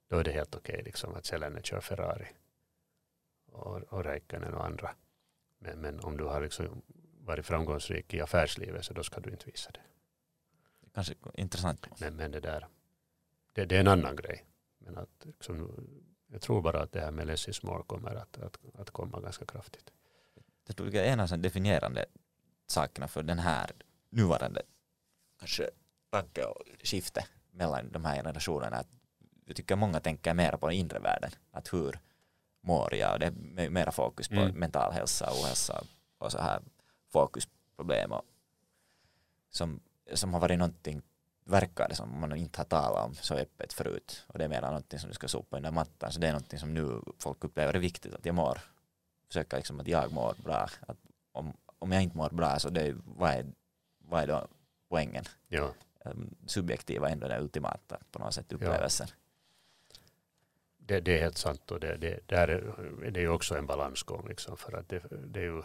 Då 0.09 0.16
är 0.18 0.24
det 0.24 0.32
helt 0.32 0.55
okej 0.55 0.82
liksom 0.84 1.14
att 1.14 1.26
Selene 1.26 1.62
kör 1.62 1.80
Ferrari 1.80 2.26
och, 3.47 3.76
och 3.82 4.05
Räikkönen 4.05 4.55
och 4.55 4.64
andra. 4.64 4.95
Men, 5.59 5.78
men 5.80 6.01
om 6.01 6.16
du 6.16 6.24
har 6.24 6.41
liksom 6.41 6.82
varit 7.29 7.47
framgångsrik 7.47 8.14
i 8.14 8.20
affärslivet 8.20 8.85
så 8.85 8.95
då 8.95 9.03
ska 9.03 9.20
du 9.20 9.31
inte 9.31 9.47
visa 9.47 9.70
det. 9.70 9.81
Kanske 10.95 11.14
intressant. 11.35 11.87
Men, 12.01 12.16
men 12.16 12.31
det 12.31 12.41
där, 12.41 12.66
det, 13.53 13.64
det 13.64 13.76
är 13.76 13.81
en 13.81 13.89
annan 13.89 14.16
grej. 14.16 14.45
Men 14.79 14.99
att, 14.99 15.24
liksom, 15.24 15.87
jag 16.26 16.41
tror 16.41 16.62
bara 16.62 16.81
att 16.83 16.93
det 16.93 17.01
här 17.01 17.11
med 17.11 17.26
less 17.26 17.49
is 17.49 17.62
more 17.62 17.83
kommer 17.83 18.14
att, 18.14 18.39
att, 18.39 18.59
att 18.74 18.91
komma 18.91 19.20
ganska 19.20 19.45
kraftigt. 19.45 19.91
Jag 20.66 20.76
tror 20.76 20.91
det 20.91 21.01
är 21.01 21.12
en 21.12 21.20
av 21.20 21.29
de 21.29 21.43
definierande 21.43 22.05
sakerna 22.66 23.09
för 23.09 23.22
den 23.22 23.39
här 23.39 23.70
nuvarande 24.11 24.62
kanske 25.39 25.70
tanke 26.11 26.45
och 26.45 26.62
skifte 26.83 27.24
mellan 27.51 27.93
de 27.93 28.05
här 28.05 28.16
generationerna. 28.16 28.76
Att 28.76 28.89
jag 29.47 29.57
tycker 29.57 29.76
många 29.76 30.01
tänker 30.01 30.35
mer 30.35 30.53
på 30.53 30.66
den 30.66 30.76
inre 30.76 30.99
världen. 30.99 31.31
Att 31.51 31.72
hur 31.72 31.99
mår 32.61 32.95
jag? 32.95 33.12
Och 33.12 33.18
det 33.18 33.26
är 33.26 33.70
mera 33.70 33.93
fokus 33.93 34.29
på 34.29 34.35
Mm. 34.35 34.55
mental 34.55 34.93
hälsa, 34.93 35.31
ohälsa 35.33 35.85
och 36.18 36.33
så 36.33 36.39
här 36.39 36.61
fokusproblem. 37.12 38.12
Och 38.12 38.24
som, 39.50 39.80
som 40.14 40.34
har 40.34 40.40
varit 40.40 40.59
någonting 40.59 41.02
verkar 41.44 41.88
det 41.88 41.94
som 41.94 42.20
man 42.20 42.36
inte 42.36 42.61
har 42.61 42.64
talat 42.64 43.06
om 43.06 43.14
så 43.14 43.34
öppet 43.34 43.72
förut. 43.72 44.24
Och 44.26 44.38
det 44.38 44.44
är 44.44 44.48
mer 44.48 44.61
någonting 44.61 44.98
som 44.98 45.09
du 45.09 45.14
ska 45.14 45.28
sopa 45.28 45.56
under 45.56 45.70
mattan. 45.70 46.12
Så 46.12 46.20
det 46.20 46.26
är 46.26 46.32
någonting 46.32 46.59
som 46.59 46.74
nu 46.74 47.02
folk 47.18 47.44
upplever 47.44 47.74
är 47.74 47.78
viktigt. 47.78 48.14
Att 48.14 48.26
jag 48.26 48.34
mår, 48.34 48.61
försöka 49.28 49.56
liksom 49.56 49.80
att 49.80 49.88
jag 49.88 50.12
mår 50.12 50.34
bra. 50.44 50.68
Att 50.86 50.98
om, 51.32 51.56
om 51.78 51.92
jag 51.92 52.02
inte 52.02 52.16
mår 52.16 52.30
bra 52.30 52.59
så 52.59 52.70
det 52.70 52.80
är, 52.80 52.96
vad, 53.04 53.30
är, 53.30 53.46
vad 53.98 54.22
är 54.22 54.26
då 54.26 54.46
poängen? 54.88 55.24
Ja, 55.48 55.74
Um, 56.04 56.34
Subjektiva 56.46 57.09
är 57.09 57.12
ändå 57.12 57.28
den 57.28 57.42
ultimata 57.42 57.98
på 58.11 58.18
något 58.18 58.34
sätt 58.34 58.52
upplevelsen. 58.52 59.09
det, 60.76 61.00
det 61.00 61.18
är 61.18 61.22
helt 61.22 61.38
sant 61.38 61.70
och 61.70 61.80
det, 61.80 61.96
det, 61.96 62.20
där 62.26 62.48
är, 62.48 63.11
det 63.11 63.20
är 63.20 63.22
ju 63.22 63.28
också 63.28 63.56
en 63.56 63.66
balansgång 63.66 64.28
liksom 64.28 64.56
för 64.56 64.72
att 64.72 64.88
det, 64.88 65.02
det 65.26 65.40
är 65.40 65.44
ju 65.44 65.62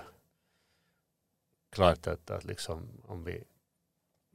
klart 1.73 2.07
att, 2.07 2.29
att 2.29 2.43
liksom 2.43 2.87
om 3.03 3.23
vi 3.23 3.43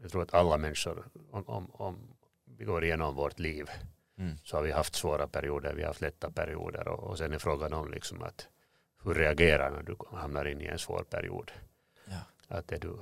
jag 0.02 0.10
tror 0.10 0.22
att 0.22 0.34
alla 0.34 0.58
människor 0.58 1.04
om, 1.30 1.48
om, 1.48 1.70
om 1.72 1.96
vi 2.44 2.64
går 2.64 2.84
igenom 2.84 3.14
vårt 3.14 3.38
liv 3.38 3.70
Mm. 4.18 4.36
så 4.44 4.56
har 4.56 4.62
vi 4.62 4.72
haft 4.72 4.94
svåra 4.94 5.26
perioder, 5.26 5.74
vi 5.74 5.82
har 5.82 5.88
haft 5.88 6.00
lätta 6.00 6.30
perioder 6.30 6.88
och, 6.88 7.10
och 7.10 7.18
sen 7.18 7.32
är 7.32 7.38
frågan 7.38 7.72
om 7.72 7.90
liksom 7.90 8.22
att 8.22 8.48
hur 9.04 9.14
reagerar 9.14 9.70
när 9.70 9.82
du 9.82 9.96
hamnar 10.12 10.44
in 10.44 10.60
i 10.60 10.64
en 10.64 10.78
svår 10.78 11.02
period. 11.02 11.52
Ja. 12.04 12.20
Att 12.48 12.72
är 12.72 12.78
du 12.78 12.96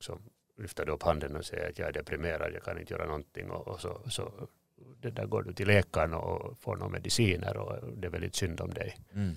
som 0.00 0.22
lyfter 0.56 0.88
upp 0.88 1.02
handen 1.02 1.36
och 1.36 1.44
säger 1.44 1.68
att 1.68 1.78
jag 1.78 1.88
är 1.88 1.92
deprimerad, 1.92 2.52
jag 2.52 2.62
kan 2.62 2.78
inte 2.78 2.94
göra 2.94 3.06
någonting 3.06 3.50
och, 3.50 3.68
och 3.68 3.80
så, 3.80 4.00
så 4.10 4.48
det 5.00 5.10
där 5.10 5.26
går 5.26 5.42
du 5.42 5.52
till 5.52 5.66
läkaren 5.66 6.14
och 6.14 6.58
får 6.58 6.76
några 6.76 6.92
mediciner 6.92 7.56
och 7.56 7.92
det 7.96 8.06
är 8.06 8.10
väldigt 8.10 8.34
synd 8.34 8.60
om 8.60 8.74
dig. 8.74 8.98
Mm. 9.14 9.34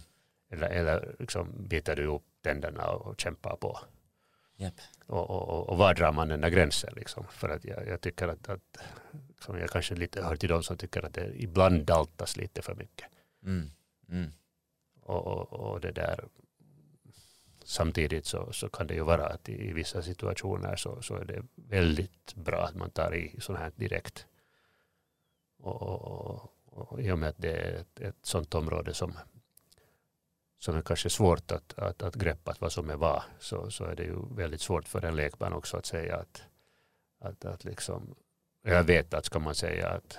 Eller, 0.50 0.70
eller 0.70 1.16
liksom 1.20 1.68
biter 1.68 1.96
du 1.96 2.06
upp 2.06 2.24
tänderna 2.42 2.90
och 2.90 3.20
kämpar 3.20 3.56
på. 3.56 3.80
Och, 5.06 5.30
och, 5.30 5.50
och, 5.50 5.70
och 5.70 5.78
var 5.78 5.94
drar 5.94 6.12
man 6.12 6.28
den 6.28 6.42
där 6.42 6.50
gränsen? 6.50 6.94
Liksom? 6.96 7.26
För 7.30 7.50
att 7.50 7.66
jag, 7.66 7.88
jag 7.88 8.02
tycker 8.02 8.28
att, 8.28 8.50
att 8.50 8.78
liksom 9.28 9.58
jag 9.60 9.70
kanske 9.70 9.96
lite 9.96 10.24
hör 10.24 10.36
till 10.36 10.50
de 10.50 10.64
som 10.64 10.78
tycker 10.78 11.06
att 11.06 11.14
det 11.14 11.32
ibland 11.36 11.86
daltas 11.86 12.38
lite 12.38 12.62
för 12.62 12.76
mycket. 12.76 13.08
Mm. 13.44 13.72
Mm. 14.10 14.32
Och, 15.02 15.28
och, 15.28 15.54
och 15.54 15.82
det 15.82 15.92
där 15.92 16.26
samtidigt 17.68 18.26
så, 18.26 18.54
så 18.54 18.70
kan 18.70 18.88
det 18.88 18.94
ju 18.94 19.04
vara 19.04 19.26
att 19.26 19.50
i, 19.50 19.70
i 19.70 19.74
vissa 19.74 20.02
situationer 20.02 20.76
så, 20.76 21.02
så 21.02 21.16
är 21.16 21.26
det 21.26 21.44
väldigt 21.56 22.36
bra 22.36 22.64
att 22.64 22.76
man 22.76 22.90
tar 22.90 23.16
i 23.16 23.36
sånt 23.40 23.60
här 23.60 23.72
direkt. 23.76 24.26
Och, 25.60 25.82
och, 25.82 26.52
och, 26.66 26.92
och 26.92 27.02
i 27.02 27.12
och 27.12 27.20
med 27.20 27.30
att 27.30 27.38
det 27.38 27.52
är 27.52 27.74
ett, 27.74 28.00
ett 28.00 28.26
sånt 28.26 28.56
område 28.56 28.94
som, 28.94 29.14
som 30.60 30.76
är 30.76 30.82
kanske 30.82 31.10
svårt 31.10 31.52
att, 31.52 31.74
att, 31.80 32.02
att 32.04 32.16
greppa 32.16 32.56
vad 32.60 32.72
som 32.72 32.90
är 32.90 32.96
vad 32.98 33.24
så, 33.40 33.72
så 33.72 33.84
är 33.86 33.96
det 33.96 34.04
ju 34.04 34.36
väldigt 34.36 34.62
svårt 34.62 34.88
för 34.88 35.06
en 35.06 35.16
lekman 35.16 35.54
också 35.54 35.78
att 35.78 35.86
säga 35.86 36.18
att, 36.18 36.44
att, 37.20 37.46
att 37.46 37.64
liksom, 37.64 38.16
jag 38.62 38.84
vet 38.84 39.14
att 39.14 39.26
ska 39.26 39.40
man 39.40 39.56
säga 39.56 39.90
att 39.90 40.18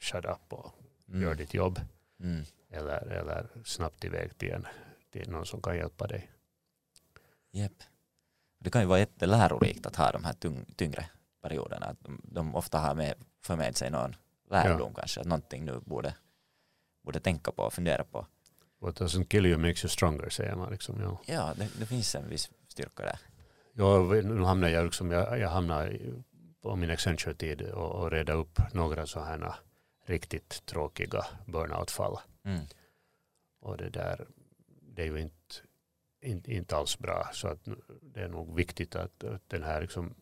shut 0.00 0.24
up 0.24 0.52
och 0.52 0.72
Mm. 1.08 1.22
gör 1.22 1.34
ditt 1.34 1.54
jobb 1.54 1.80
Mm. 2.20 2.44
eller, 2.70 3.06
eller 3.06 3.46
snabbt 3.64 4.04
iväg 4.04 4.38
till, 4.38 4.50
en, 4.52 4.66
till 5.10 5.30
någon 5.30 5.46
som 5.46 5.62
kan 5.62 5.76
hjälpa 5.76 6.06
dig. 6.06 6.30
Japp. 7.50 7.72
Det 8.58 8.70
kan 8.70 8.82
ju 8.82 8.88
vara 8.88 8.98
jättelärorikt 8.98 9.86
att 9.86 9.96
ha 9.96 10.10
de 10.12 10.24
här 10.24 10.32
tung, 10.32 10.64
tyngre 10.76 11.06
perioderna. 11.42 11.86
Att 11.86 12.00
de, 12.00 12.20
de 12.24 12.54
ofta 12.54 12.78
har 12.78 12.94
med, 12.94 13.14
för 13.40 13.56
med 13.56 13.76
sig 13.76 13.90
någon 13.90 14.16
lärdom 14.50 14.94
kanske. 14.94 15.20
Att 15.20 15.26
någonting 15.26 15.64
nu 15.64 15.80
borde, 15.80 16.14
borde 17.02 17.20
tänka 17.20 17.52
på 17.52 17.62
och 17.62 17.72
fundera 17.72 18.04
på. 18.04 18.26
What 18.82 19.00
doesn't 19.00 19.28
kill 19.28 19.46
you 19.46 19.58
makes 19.58 19.84
you 19.84 19.88
stronger 19.88 20.28
säger 20.28 20.56
man. 20.56 20.72
Liksom, 20.72 21.00
ja. 21.00 21.20
Ja, 21.26 21.54
det, 21.56 21.68
det 21.78 21.86
finns 21.86 22.14
en 22.14 22.28
viss 22.28 22.50
styrka 22.68 23.02
där. 23.02 23.18
Ja, 23.72 24.02
nu 24.24 24.42
hamnar 24.42 24.68
jag, 24.68 24.84
liksom, 24.84 25.10
jag, 25.10 25.38
jag 25.38 25.48
hamnar 25.48 25.98
på 26.62 26.76
min 26.76 26.90
Accenture-tid 26.90 27.62
och, 27.62 27.90
och 27.90 28.10
reda 28.10 28.32
upp 28.32 28.58
några 28.72 29.06
sådana 29.06 29.54
riktigt 30.06 30.66
tråkiga 30.66 31.26
burnout-fall. 31.46 32.18
Mm. 32.44 32.60
Och 33.60 33.76
det 33.76 33.90
där, 33.90 34.26
det 34.82 35.02
är 35.02 35.06
ju 35.06 35.20
inte, 35.20 35.54
inte, 36.20 36.52
inte 36.52 36.76
alls 36.76 36.98
bra. 36.98 37.30
Så 37.32 37.48
att 37.48 37.68
det 38.02 38.20
är 38.20 38.28
nog 38.28 38.56
viktigt 38.56 38.96
att, 38.96 39.24
att 39.24 39.48
den 39.48 39.62
här 39.62 39.80
liksom 39.80 40.14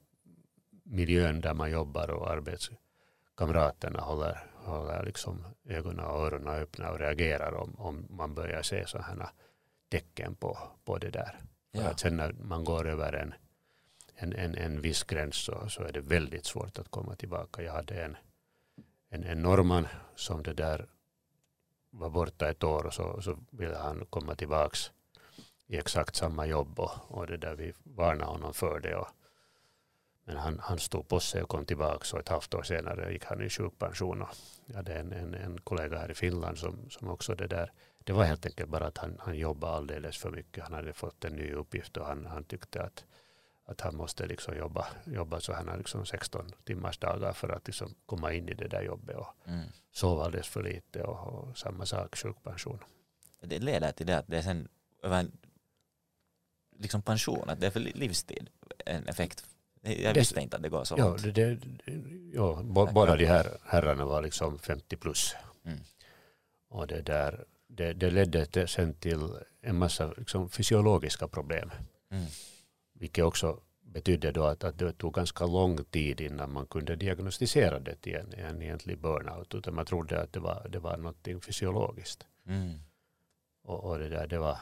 miljön 0.82 1.40
där 1.40 1.54
man 1.54 1.70
jobbar 1.70 2.10
och 2.10 2.30
arbetskamraterna 2.30 4.00
håller, 4.00 4.49
håller 4.64 5.04
liksom 5.04 5.44
ögonen 5.64 6.04
och 6.04 6.20
öronen 6.26 6.54
öppna 6.54 6.90
och 6.90 6.98
reagerar 6.98 7.52
om, 7.54 7.74
om 7.78 8.06
man 8.10 8.34
börjar 8.34 8.62
se 8.62 8.86
sådana 8.86 9.30
tecken 9.88 10.34
på, 10.34 10.58
på 10.84 10.98
det 10.98 11.10
där. 11.10 11.38
För 11.74 11.82
Ja. 11.82 11.88
att 11.88 12.00
sen 12.00 12.16
när 12.16 12.32
man 12.32 12.64
går 12.64 12.88
över 12.88 13.12
en, 13.12 13.34
en, 14.14 14.32
en, 14.32 14.54
en 14.54 14.80
viss 14.80 15.04
gräns 15.04 15.36
så, 15.36 15.68
så 15.68 15.82
är 15.82 15.92
det 15.92 16.00
väldigt 16.00 16.44
svårt 16.46 16.78
att 16.78 16.88
komma 16.88 17.14
tillbaka. 17.14 17.62
Jag 17.62 17.72
hade 17.72 18.02
en, 18.04 18.16
en, 19.08 19.24
en 19.24 19.42
norrman 19.42 19.86
som 20.14 20.42
det 20.42 20.54
där 20.54 20.86
var 21.90 22.10
borta 22.10 22.50
ett 22.50 22.64
år 22.64 22.86
och 22.86 22.94
så, 22.94 23.22
så 23.22 23.38
ville 23.50 23.76
han 23.76 24.06
komma 24.10 24.34
tillbaks 24.34 24.92
i 25.66 25.76
exakt 25.76 26.16
samma 26.16 26.46
jobb 26.46 26.78
och, 26.80 26.90
och 27.08 27.26
det 27.26 27.36
där 27.36 27.54
vi 27.54 27.72
varnade 27.82 28.30
honom 28.30 28.54
för 28.54 28.80
det. 28.80 28.94
Och, 28.96 29.08
men 30.24 30.36
han, 30.36 30.58
han 30.62 30.78
stod 30.78 31.08
på 31.08 31.20
sig 31.20 31.42
och 31.42 31.48
kom 31.48 31.64
tillbaka 31.64 32.16
och 32.16 32.20
ett 32.20 32.28
halvt 32.28 32.54
år 32.54 32.62
senare 32.62 33.12
gick 33.12 33.24
han 33.24 33.42
i 33.42 33.50
sjukpension. 33.50 34.22
Och 34.22 34.28
jag 34.66 34.76
hade 34.76 34.94
en, 34.94 35.12
en, 35.12 35.34
en 35.34 35.60
kollega 35.60 35.98
här 35.98 36.10
i 36.10 36.14
Finland 36.14 36.58
som, 36.58 36.90
som 36.90 37.08
också 37.08 37.34
det 37.34 37.46
där 37.46 37.72
det 38.04 38.12
var 38.12 38.24
helt 38.24 38.46
enkelt 38.46 38.70
bara 38.70 38.86
att 38.86 38.98
han, 38.98 39.16
han 39.18 39.38
jobbade 39.38 39.74
alldeles 39.74 40.18
för 40.18 40.30
mycket. 40.30 40.64
Han 40.64 40.72
hade 40.72 40.92
fått 40.92 41.24
en 41.24 41.32
ny 41.32 41.52
uppgift 41.52 41.96
och 41.96 42.06
han, 42.06 42.26
han 42.26 42.44
tyckte 42.44 42.82
att, 42.82 43.04
att 43.64 43.80
han 43.80 43.96
måste 43.96 44.26
liksom 44.26 44.56
jobba, 44.56 44.86
jobba 45.04 45.40
så 45.40 45.52
han 45.52 45.68
har 45.68 45.76
liksom 45.76 46.06
16 46.06 46.52
timmars 46.64 46.98
dagar 46.98 47.32
för 47.32 47.48
att 47.48 47.66
liksom 47.66 47.94
komma 48.06 48.32
in 48.32 48.48
i 48.48 48.54
det 48.54 48.68
där 48.68 48.82
jobbet 48.82 49.16
och 49.16 49.34
mm. 49.46 49.66
sova 49.92 50.24
alldeles 50.24 50.48
för 50.48 50.62
lite 50.62 51.02
och, 51.02 51.48
och 51.48 51.58
samma 51.58 51.86
sak 51.86 52.16
sjukpension. 52.16 52.78
Det 53.40 53.58
leder 53.58 53.92
till 53.92 54.06
det 54.06 54.18
att 54.18 54.26
det 54.26 54.38
är 54.38 54.42
sen 54.42 54.68
över 55.02 55.26
liksom 56.78 57.02
pension, 57.02 57.50
att 57.50 57.60
det 57.60 57.66
är 57.66 57.70
för 57.70 57.80
livstid 57.80 58.50
en 58.86 59.08
effekt. 59.08 59.44
Jag 59.82 60.14
visste 60.14 60.34
det, 60.34 60.42
inte 60.42 60.56
att 60.56 60.62
det 60.62 60.68
går 60.68 60.84
så 60.84 60.94
ja, 60.98 61.08
långt. 61.08 61.34
Det, 61.34 61.58
ja, 62.34 62.62
båda 62.64 63.16
de 63.16 63.24
här 63.24 63.58
herrarna 63.64 64.04
var 64.04 64.22
liksom 64.22 64.58
50 64.58 64.96
plus. 64.96 65.34
Mm. 65.64 65.78
Och 66.68 66.86
det 66.86 67.02
där 67.02 67.44
det, 67.76 67.92
det 67.92 68.10
ledde 68.10 68.66
sen 68.66 68.94
till 68.94 69.28
en 69.60 69.76
massa 69.76 70.12
liksom, 70.16 70.48
fysiologiska 70.48 71.28
problem. 71.28 71.70
Mm. 72.10 72.26
Vilket 72.92 73.24
också 73.24 73.60
betydde 73.80 74.32
då 74.32 74.44
att, 74.44 74.64
att 74.64 74.78
det 74.78 74.92
tog 74.92 75.14
ganska 75.14 75.46
lång 75.46 75.84
tid 75.84 76.20
innan 76.20 76.52
man 76.52 76.66
kunde 76.66 76.96
diagnostisera 76.96 77.78
det 77.78 77.94
till 77.94 78.14
en, 78.14 78.32
en 78.32 78.62
egentlig 78.62 78.98
burnout. 78.98 79.54
Utan 79.54 79.74
man 79.74 79.86
trodde 79.86 80.20
att 80.20 80.32
det 80.32 80.40
var, 80.40 80.66
det 80.68 80.78
var 80.78 80.96
något 80.96 81.44
fysiologiskt. 81.44 82.26
Mm. 82.46 82.78
Och, 83.62 83.84
och, 83.84 83.98
det 83.98 84.08
där, 84.08 84.26
det 84.26 84.38
var, 84.38 84.58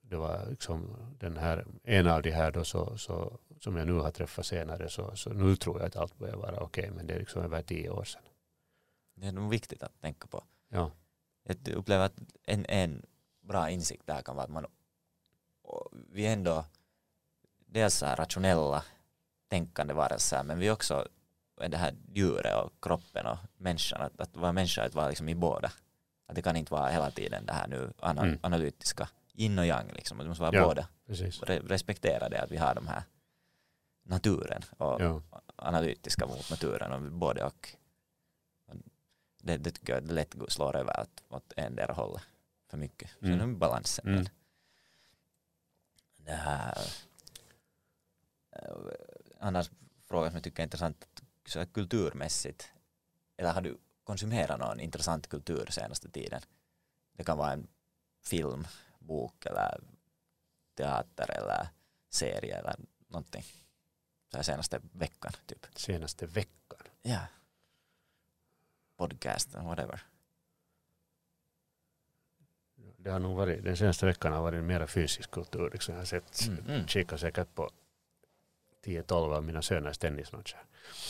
det 0.00 0.16
var 0.16 0.46
liksom 0.50 0.96
den 1.18 1.36
här, 1.36 1.66
en 1.84 2.06
av 2.06 2.22
de 2.22 2.30
här 2.30 2.52
då 2.52 2.64
så, 2.64 2.98
så, 2.98 3.38
som 3.60 3.76
jag 3.76 3.86
nu 3.86 3.92
har 3.92 4.10
träffat 4.10 4.46
senare 4.46 4.88
så, 4.88 5.16
så 5.16 5.30
nu 5.30 5.56
tror 5.56 5.78
jag 5.78 5.86
att 5.86 5.96
allt 5.96 6.18
börjar 6.18 6.36
vara 6.36 6.60
okej 6.60 6.84
okay, 6.84 6.96
men 6.96 7.06
det 7.06 7.14
är 7.14 7.18
liksom 7.18 7.42
över 7.42 7.62
tio 7.62 7.90
år 7.90 8.04
sedan. 8.04 8.22
Det 9.14 9.26
är 9.26 9.32
nog 9.32 9.50
viktigt 9.50 9.82
att 9.82 10.00
tänka 10.00 10.26
på. 10.26 10.44
Ja. 10.68 10.90
Jag 11.42 11.68
upplever 11.74 12.04
att 12.04 12.18
en, 12.44 12.66
en 12.68 13.06
bra 13.40 13.70
insikt 13.70 14.06
där 14.06 14.22
kan 14.22 14.36
vara 14.36 14.44
att 14.44 14.50
man 14.50 14.66
vi 16.12 16.26
är 16.26 16.32
ändå 16.32 16.64
dels 17.66 18.02
här 18.02 18.16
rationella 18.16 18.84
tänkande 19.48 19.94
varelser 19.94 20.42
men 20.42 20.58
vi 20.58 20.68
är 20.68 20.72
också 20.72 21.08
det 21.68 21.76
här 21.76 21.94
djuret 22.12 22.64
och 22.64 22.72
kroppen 22.82 23.26
och 23.26 23.38
människan 23.56 24.02
att, 24.02 24.20
att 24.20 24.36
vara 24.36 24.52
människa 24.52 24.82
är 24.82 24.86
att 24.86 24.94
vara 24.94 25.08
liksom 25.08 25.28
i 25.28 25.34
båda 25.34 25.72
att 26.26 26.34
det 26.34 26.42
kan 26.42 26.56
inte 26.56 26.72
vara 26.72 26.88
hela 26.88 27.10
tiden 27.10 27.46
det 27.46 27.52
här 27.52 27.66
nu 27.66 27.92
mm. 28.02 28.38
analytiska 28.40 29.08
in 29.32 29.58
och 29.58 29.66
yang 29.66 29.92
liksom, 29.92 30.18
det 30.18 30.24
måste 30.24 30.42
vara 30.42 30.54
ja, 30.54 30.64
båda 30.64 30.88
precis. 31.06 31.42
respektera 31.42 32.28
det 32.28 32.42
att 32.42 32.50
vi 32.50 32.56
har 32.56 32.74
de 32.74 32.86
här 32.86 33.02
naturen 34.08 34.62
och 34.78 35.00
ja. 35.00 35.22
analytiska 35.56 36.26
mot 36.26 36.50
naturen 36.50 36.92
och 36.92 37.12
både 37.12 37.44
och 37.44 37.76
det, 39.42 39.56
det 39.56 39.70
tycker 39.70 39.94
jag 39.94 40.10
lätt 40.10 40.34
slår 40.48 40.76
över 40.76 41.00
åt, 41.00 41.22
åt 41.28 41.52
endera 41.56 41.92
hållet 41.92 42.22
för 42.68 42.76
mycket. 42.76 43.10
Så 43.10 43.26
mm. 43.26 43.38
nu 43.38 43.44
är 43.44 43.58
balansen. 43.58 44.08
Mm. 44.08 44.26
Det 46.16 46.32
här, 46.32 46.78
äh, 48.50 48.76
annars 49.40 49.70
fråga 50.06 50.28
som 50.28 50.36
jag 50.36 50.44
tycker 50.44 50.62
är 50.62 50.64
intressant, 50.64 51.22
så 51.46 51.66
kulturmässigt, 51.66 52.72
eller 53.36 53.52
har 53.52 53.60
du 53.60 53.78
konsumerat 54.04 54.60
någon 54.60 54.80
intressant 54.80 55.28
kultur 55.28 55.66
senaste 55.70 56.10
tiden? 56.10 56.40
Det 57.12 57.24
kan 57.24 57.38
vara 57.38 57.52
en 57.52 57.68
film, 58.24 58.66
bok 58.98 59.46
eller 59.46 59.80
teater 60.74 61.30
eller 61.30 61.68
serie 62.10 62.58
eller 62.58 62.76
någonting. 63.08 63.44
Så 64.32 64.42
senaste 64.42 64.80
veckan 64.92 65.32
typ. 65.46 65.66
Senaste 65.74 66.26
veckan? 66.26 66.78
Ja 67.02 67.20
podcast, 68.98 69.54
whatever? 69.54 70.00
Det 72.96 73.10
har 73.10 73.18
nog 73.18 73.36
varit, 73.36 73.64
den 73.64 73.76
senaste 73.76 74.06
veckan 74.06 74.32
har 74.32 74.42
varit 74.42 74.64
mer 74.64 74.86
fysisk 74.86 75.30
kultur. 75.30 75.70
Liksom 75.72 75.94
jag 75.94 76.00
har 76.00 76.06
sett, 76.06 76.46
mm, 76.48 76.64
mm. 76.68 76.86
kikat 76.86 77.20
säkert 77.20 77.54
på 77.54 77.70
10-12 78.84 79.34
av 79.36 79.44
mina 79.44 79.62
söners 79.62 79.98
tennismatcher. 79.98 80.64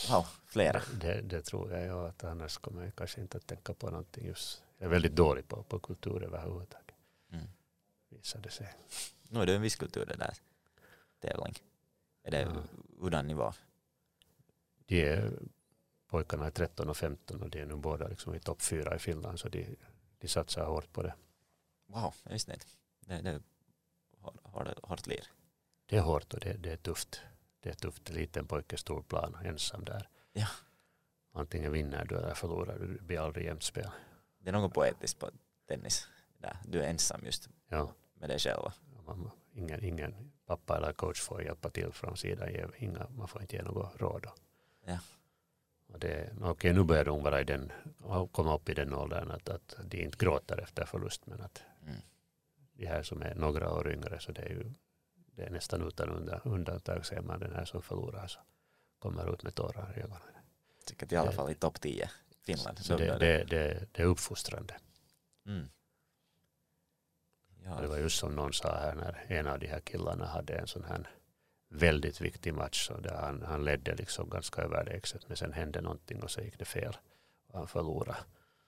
Wow, 0.09 0.25
flera. 0.45 0.81
Det, 1.01 1.21
det, 1.21 1.41
tror 1.41 1.71
jag, 1.71 1.87
ja, 1.87 2.07
att 2.07 2.23
annars 2.23 2.57
kommer 2.57 2.83
jag 2.83 2.95
kanske 2.95 3.21
inte 3.21 3.37
att 3.37 3.47
tänka 3.47 3.73
på 3.73 3.89
någonting 3.89 4.27
just. 4.27 4.63
Jag 4.77 4.85
är 4.85 4.89
väldigt 4.89 5.15
dålig 5.15 5.47
på, 5.47 5.63
på 5.63 5.79
kultur 5.79 6.23
överhuvudtaget. 6.23 6.95
Mm. 7.31 7.45
Visade 8.09 8.49
sig. 8.49 8.73
Nu 9.29 9.41
är 9.41 9.45
det 9.45 9.55
en 9.55 9.61
viss 9.61 9.75
kultur 9.75 10.05
det 10.05 10.15
där 10.15 10.33
tävling. 11.19 11.53
Är 12.23 12.31
det. 12.31 12.63
Hurdan 12.99 13.27
nivå? 13.27 13.53
De 14.85 15.01
är 15.03 15.31
pojkarna 16.07 16.45
är 16.45 16.51
13 16.51 16.89
och 16.89 16.97
15 16.97 17.41
och 17.41 17.49
de 17.49 17.61
är 17.61 17.65
nu 17.65 17.75
båda 17.75 18.07
liksom 18.07 18.35
i 18.35 18.39
topp 18.39 18.61
fyra 18.61 18.95
i 18.95 18.99
Finland 18.99 19.39
så 19.39 19.49
de, 19.49 19.75
de 20.17 20.27
satsar 20.27 20.65
hårt 20.65 20.93
på 20.93 21.03
det. 21.03 21.13
Wow, 21.87 22.13
jag 22.23 22.31
visste 22.31 22.53
inte. 22.53 22.65
Det, 22.99 23.21
det 23.21 23.29
är 23.29 23.41
hårt, 24.51 24.79
hårt 24.83 25.07
lir. 25.07 25.23
Det 25.85 25.97
är 25.97 26.01
hårt 26.01 26.33
och 26.33 26.39
det, 26.39 26.53
det 26.53 26.71
är 26.71 26.77
tufft. 26.77 27.21
Det 27.59 27.69
är 27.69 27.73
tufft. 27.73 28.09
Liten 28.09 28.47
pojke, 28.47 28.77
stor 28.77 29.01
plan, 29.01 29.37
ensam 29.45 29.85
där. 29.85 30.09
Ja. 30.33 30.47
Antingen 31.31 31.71
vinner 31.71 32.05
du 32.05 32.17
eller 32.17 32.33
förlorar 32.33 32.79
du. 32.79 32.97
Det 32.97 33.03
blir 33.03 33.19
aldrig 33.19 33.45
jämnt 33.45 33.63
spel. 33.63 33.89
Det 34.39 34.49
är 34.49 34.53
något 34.53 34.73
poetiskt 34.73 35.19
på 35.19 35.29
tennis. 35.67 36.07
Där. 36.37 36.57
Du 36.65 36.81
är 36.81 36.89
ensam 36.89 37.25
just 37.25 37.49
ja. 37.67 37.93
med 38.13 38.29
dig 38.29 38.39
själv. 38.39 38.71
ingen, 39.53 39.83
ingen 39.83 40.31
pappa 40.49 40.77
eller 40.77 40.93
coach 40.93 41.21
får 41.21 41.43
hjälpa 41.43 41.69
till 41.69 41.91
från 41.91 42.17
sidan. 42.17 42.49
Inga, 42.77 43.07
man 43.09 43.27
får 43.27 43.41
inte 43.41 43.55
ge 43.55 43.61
något 43.63 44.01
råd. 44.01 44.25
Ja. 44.85 44.99
Och 45.87 45.99
det, 45.99 46.33
okej, 46.41 46.73
nu 46.73 46.83
börjar 46.83 47.05
de 47.05 47.23
vara 47.23 47.41
i 47.41 47.43
den, 47.43 47.71
komma 48.31 48.55
upp 48.55 48.69
i 48.69 48.73
den 48.73 48.93
åldern 48.93 49.31
att, 49.31 49.49
att 49.49 49.77
de 49.83 50.03
inte 50.03 50.17
gråter 50.17 50.57
efter 50.57 50.85
förlust 50.85 51.25
men 51.25 51.41
att 51.41 51.63
mm. 51.81 51.95
de 52.73 52.85
här 52.85 53.03
som 53.03 53.21
är 53.21 53.35
några 53.35 53.73
år 53.73 53.91
yngre 53.91 54.19
så 54.19 54.31
det 54.31 54.41
är 54.41 54.49
ju 54.49 54.71
det 55.35 55.43
är 55.43 55.49
nästan 55.49 55.87
utan 55.87 56.29
undantag 56.43 57.05
ser 57.05 57.21
man 57.21 57.39
den 57.39 57.55
här 57.55 57.65
som 57.65 57.81
förlorar 57.81 58.27
så 58.27 58.39
kommer 58.99 59.33
ut 59.33 59.43
med 59.43 59.55
tårar 59.55 59.93
i 59.97 59.99
ögonen. 59.99 60.21
Säkert 60.89 61.11
i 61.11 61.15
alla 61.15 61.31
fall 61.31 61.51
i 61.51 61.55
topp 61.55 61.81
10 61.81 62.09
Finland. 62.45 62.79
Så 62.79 62.97
det, 62.97 63.17
det, 63.19 63.43
det, 63.43 63.85
det 63.91 64.01
är 64.01 64.05
uppfostrande. 64.05 64.77
Mm. 65.45 65.69
Ja. 67.69 67.81
Det 67.81 67.87
var 67.87 67.97
just 67.97 68.19
som 68.19 68.35
någon 68.35 68.53
sa 68.53 68.75
här 68.75 68.95
när 68.95 69.25
en 69.27 69.47
av 69.47 69.59
de 69.59 69.67
här 69.67 69.79
killarna 69.79 70.25
hade 70.25 70.53
en 70.53 70.67
sån 70.67 70.83
här 70.83 71.07
väldigt 71.69 72.21
viktig 72.21 72.53
match 72.53 72.89
och 72.89 73.01
där 73.01 73.15
han, 73.15 73.41
han 73.41 73.63
ledde 73.63 73.95
liksom 73.95 74.29
ganska 74.29 74.61
överlägset 74.61 75.27
men 75.27 75.37
sen 75.37 75.53
hände 75.53 75.81
någonting 75.81 76.23
och 76.23 76.31
så 76.31 76.41
gick 76.41 76.59
det 76.59 76.65
fel 76.65 76.97
och 77.47 77.57
han 77.57 77.67
förlorade. 77.67 78.17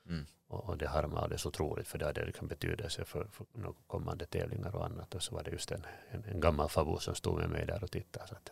Mm. 0.10 0.26
Och, 0.48 0.70
och 0.70 0.78
det 0.78 0.88
harmade 0.88 1.38
så 1.38 1.50
otroligt 1.50 1.88
för 1.88 1.98
det 1.98 2.06
hade 2.06 2.26
liksom 2.26 2.48
betydelse 2.48 3.06
för, 3.06 3.28
för 3.32 3.46
kommande 3.88 4.26
tävlingar 4.26 4.76
och 4.76 4.86
annat 4.86 5.16
och 5.16 5.24
så 5.24 5.36
var 5.36 5.44
det 5.44 5.52
just 5.52 5.72
en, 5.72 5.86
en, 6.12 6.24
en 6.24 6.40
gammal 6.40 6.70
farbror 6.70 7.00
som 7.00 7.16
stod 7.16 7.40
med 7.40 7.50
mig 7.50 7.66
där 7.66 7.84
och 7.84 7.92
tittade 7.92 8.28
så 8.28 8.36
att 8.36 8.52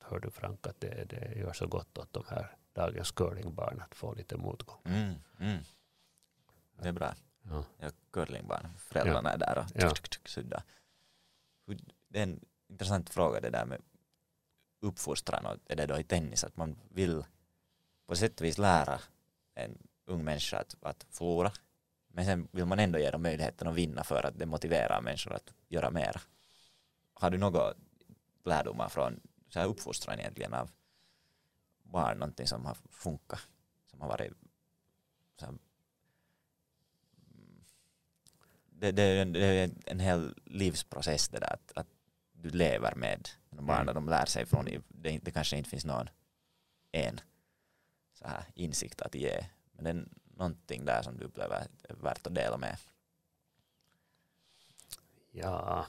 hör 0.00 0.20
du 0.20 0.30
Frank 0.30 0.66
att 0.66 0.80
det, 0.80 1.04
det 1.04 1.38
gör 1.38 1.52
så 1.52 1.66
gott 1.66 1.98
åt 1.98 2.12
de 2.12 2.24
här 2.28 2.56
dagens 2.72 3.10
curlingbarn 3.10 3.80
att 3.80 3.94
få 3.94 4.14
lite 4.14 4.36
motgång. 4.36 4.80
Mm, 4.84 5.14
mm. 5.40 5.58
Det 6.82 6.88
är 6.88 6.92
bra. 6.92 7.14
Ja. 7.42 7.64
Curlingbarn, 8.10 8.68
föräldrarna 8.78 9.28
ja. 9.28 9.34
är 9.34 9.38
där 9.38 9.58
och 9.90 10.28
suddar. 10.28 10.62
Det 12.08 12.18
är 12.18 12.22
en 12.22 12.40
intressant 12.68 13.10
fråga 13.10 13.40
det 13.40 13.50
där 13.50 13.64
med 13.64 13.82
uppfostran 14.80 15.46
och 15.46 15.56
är 15.66 15.76
det 15.76 15.86
då 15.86 15.98
i 15.98 16.04
tennis 16.04 16.44
att 16.44 16.56
man 16.56 16.76
vill 16.88 17.24
på 18.06 18.16
sätt 18.16 18.40
och 18.40 18.46
vis 18.46 18.58
lära 18.58 19.00
en 19.54 19.78
ung 20.04 20.24
människa 20.24 20.58
att, 20.58 20.76
att 20.82 21.06
förlora 21.10 21.52
men 22.08 22.24
sen 22.24 22.48
vill 22.52 22.66
man 22.66 22.78
ändå 22.78 22.98
ge 22.98 23.10
dem 23.10 23.22
möjligheten 23.22 23.68
att 23.68 23.74
vinna 23.74 24.04
för 24.04 24.26
att 24.26 24.38
det 24.38 24.46
motiverar 24.46 25.00
människor 25.00 25.32
att 25.32 25.54
göra 25.68 25.90
mer. 25.90 26.22
Har 27.14 27.30
du 27.30 27.38
några 27.38 27.74
lärdomar 28.44 28.88
från 28.88 29.20
så 29.48 29.58
här 29.58 29.66
uppfostran 29.66 30.20
egentligen 30.20 30.54
av 30.54 30.70
barn, 31.82 32.18
någonting 32.18 32.46
som 32.46 32.66
har 32.66 32.76
funkat, 32.90 33.48
som 33.86 34.00
har 34.00 34.08
varit 34.08 34.32
så 35.40 35.46
det, 38.80 38.92
det, 38.92 39.24
det, 39.24 39.44
är 39.44 39.70
en 39.86 40.00
hel 40.00 40.34
livsprocess 40.44 41.28
det 41.28 41.38
där 41.38 41.52
att, 41.52 41.72
att 41.74 41.86
du 42.32 42.50
lever 42.50 42.94
med 42.94 43.28
de 43.50 43.66
barnen 43.66 43.88
mm. 43.88 43.94
de 43.94 44.08
lär 44.08 44.26
sig 44.26 44.46
från, 44.46 44.68
det, 44.88 45.18
det 45.18 45.30
kanske 45.30 45.56
inte 45.56 45.70
finns 45.70 45.84
någon 45.84 46.08
en 46.92 47.20
så 48.12 48.28
här 48.28 48.44
insikt 48.54 49.02
att 49.02 49.14
ge, 49.14 49.46
men 49.72 49.84
det 49.84 49.90
är 49.90 50.04
någonting 50.36 50.84
där 50.84 51.02
som 51.02 51.16
du 51.16 51.24
upplever 51.24 51.66
är 51.82 51.94
värt 51.94 52.26
att 52.26 52.34
dela 52.34 52.56
med. 52.56 52.76
Ja, 55.30 55.86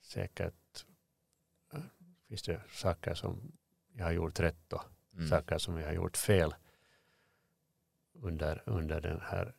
säkert 0.00 0.84
finns 2.28 2.42
det 2.42 2.60
saker 2.72 3.14
som 3.14 3.52
jag 3.92 4.04
har 4.04 4.12
gjort 4.12 4.40
rätt 4.40 4.72
och 4.72 4.84
mm. 5.14 5.28
saker 5.28 5.58
som 5.58 5.78
jag 5.78 5.86
har 5.86 5.94
gjort 5.94 6.16
fel 6.16 6.54
under, 8.12 8.62
under 8.66 9.00
den 9.00 9.20
här, 9.20 9.54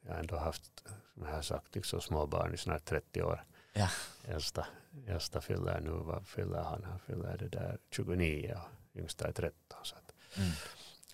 jag 0.00 0.12
har 0.12 0.20
ändå 0.20 0.36
haft, 0.36 0.88
som 1.14 1.22
jag 1.22 1.32
har 1.32 1.42
sagt, 1.42 1.74
liksom 1.74 2.00
små 2.00 2.26
barn 2.26 2.54
i 2.54 2.56
snart 2.56 2.84
30 2.84 3.22
år. 3.22 3.44
Ja. 3.72 3.88
Äldsta, 4.24 4.66
äldsta 5.06 5.40
fyller 5.40 5.80
nu, 5.80 5.90
vad 5.90 6.26
fyller 6.26 6.62
han? 6.62 6.84
Han 6.84 6.98
fyller 6.98 7.36
det 7.38 7.48
där 7.48 7.78
29 7.90 8.60
och 8.92 9.00
yngsta 9.00 9.28
är 9.28 9.32
13. 9.32 9.78
Så 9.82 9.96
att 9.96 10.14
mm. 10.36 10.50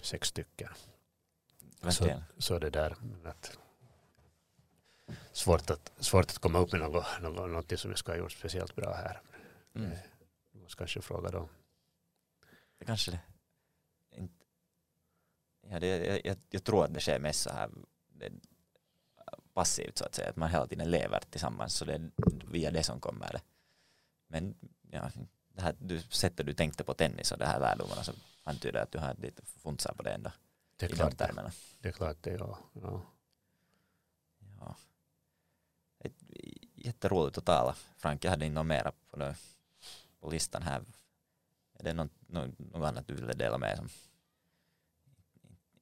Sex 0.02 0.28
stycken. 0.28 0.68
Så, 1.88 2.22
så 2.38 2.58
det 2.58 2.70
där 2.70 2.96
att 3.24 3.58
svårt 5.32 5.70
att, 5.70 5.92
svårt 5.98 6.24
att 6.24 6.38
komma 6.38 6.58
upp 6.58 6.72
med 6.72 6.80
något, 6.80 7.04
något, 7.22 7.50
något 7.50 7.80
som 7.80 7.90
jag 7.90 7.98
ska 7.98 8.12
ha 8.12 8.18
gjort 8.18 8.32
speciellt 8.32 8.76
bra 8.76 8.94
här. 8.94 9.20
Mm. 9.74 9.90
måste 10.52 10.78
kanske 10.78 11.00
fråga 11.00 11.28
dem. 11.28 11.48
Det 12.78 12.84
kanske 12.84 13.10
det. 13.10 13.20
Ja, 15.70 15.80
det, 15.80 16.20
jag, 16.24 16.36
jag 16.50 16.64
tror 16.64 16.84
att 16.84 16.94
det 16.94 17.00
sker 17.00 17.18
mest 17.18 17.42
så 17.42 17.50
här 17.50 17.70
det, 18.08 18.32
passivt 19.56 19.98
så 19.98 20.04
att 20.04 20.14
säga, 20.14 20.30
att 20.30 20.36
man 20.36 20.50
hela 20.50 20.66
tiden 20.66 20.90
lever 20.90 21.20
tillsammans 21.30 21.74
så 21.74 21.84
det 21.84 21.94
är 21.94 22.10
via 22.50 22.70
det 22.70 22.82
som 22.82 23.00
kommer 23.00 23.32
det. 23.32 23.40
Men 24.28 24.54
ja, 24.90 25.10
det 25.48 25.62
här 25.62 25.74
du, 25.78 26.00
sättet 26.00 26.46
du 26.46 26.54
tänkte 26.54 26.84
på 26.84 26.94
tennis 26.94 27.32
och 27.32 27.38
det 27.38 27.46
här 27.46 27.60
lärdomarna 27.60 28.02
så 28.02 28.12
antyder 28.44 28.82
att 28.82 28.92
du 28.92 28.98
har 28.98 29.14
lite 29.14 29.42
funsar 29.44 29.94
på 29.94 30.02
det 30.02 30.10
ändå. 30.10 30.32
Det 30.76 30.86
är 30.86 30.90
klart 30.90 31.10
de 31.10 31.16
termerna. 31.16 31.52
det. 31.80 31.88
är 31.88 31.92
klart 31.92 32.16
det, 32.20 32.30
ja. 32.30 32.58
ja. 32.72 33.02
Ja. 34.60 34.76
Ett, 35.98 36.12
jätteroligt 36.74 37.38
att 37.38 37.44
tala. 37.44 37.76
Frank, 37.96 38.24
jag 38.24 38.30
hade 38.30 38.46
inte 38.46 38.54
något 38.54 38.66
mera 38.66 38.92
på, 39.10 39.16
det, 39.16 39.36
på 40.20 40.30
listan 40.30 40.62
här. 40.62 40.82
Är 41.78 41.84
det 41.84 41.92
något, 41.92 42.12
något, 42.28 42.54
annat 42.74 43.08
du 43.08 43.14
ville 43.14 43.32
dela 43.32 43.58
med 43.58 43.76
som 43.76 43.88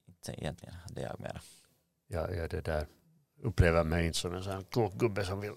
inte 0.07 0.41
egentligen 0.41 0.75
hade 0.75 1.01
jag 1.01 1.19
mera? 1.19 1.41
Ja, 2.07 2.31
jag 2.31 2.49
det 2.49 2.61
där 2.61 2.87
upplever 3.43 3.83
mig 3.83 4.05
inte 4.05 4.17
som 4.17 4.33
en 4.33 4.43
sån 4.43 4.63
klok 4.63 4.93
gubbe 4.93 5.25
som 5.25 5.39
vill 5.41 5.53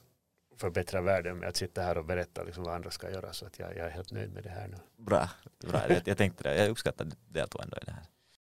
förbättra 0.56 1.00
världen 1.00 1.38
med 1.38 1.48
att 1.48 1.56
sitta 1.56 1.82
här 1.82 1.98
och 1.98 2.04
berätta 2.04 2.42
liksom 2.42 2.64
vad 2.64 2.74
andra 2.74 2.90
ska 2.90 3.10
göra. 3.10 3.32
Så 3.32 3.46
att 3.46 3.58
jag, 3.58 3.76
jag 3.76 3.86
är 3.86 3.90
helt 3.90 4.12
nöjd 4.12 4.32
med 4.32 4.42
det 4.42 4.50
här 4.50 4.68
nu. 4.68 4.76
Bra, 4.96 5.30
bra. 5.68 5.82
Jag, 5.88 6.02
jag 6.04 6.18
tänkte 6.18 6.42
det. 6.42 6.56
Jag 6.56 6.68
uppskattar 6.68 7.04
att 7.04 7.16
du 7.28 7.40
ändå 7.40 7.76
i 7.76 7.84
det 7.84 7.92
här. 7.92 8.04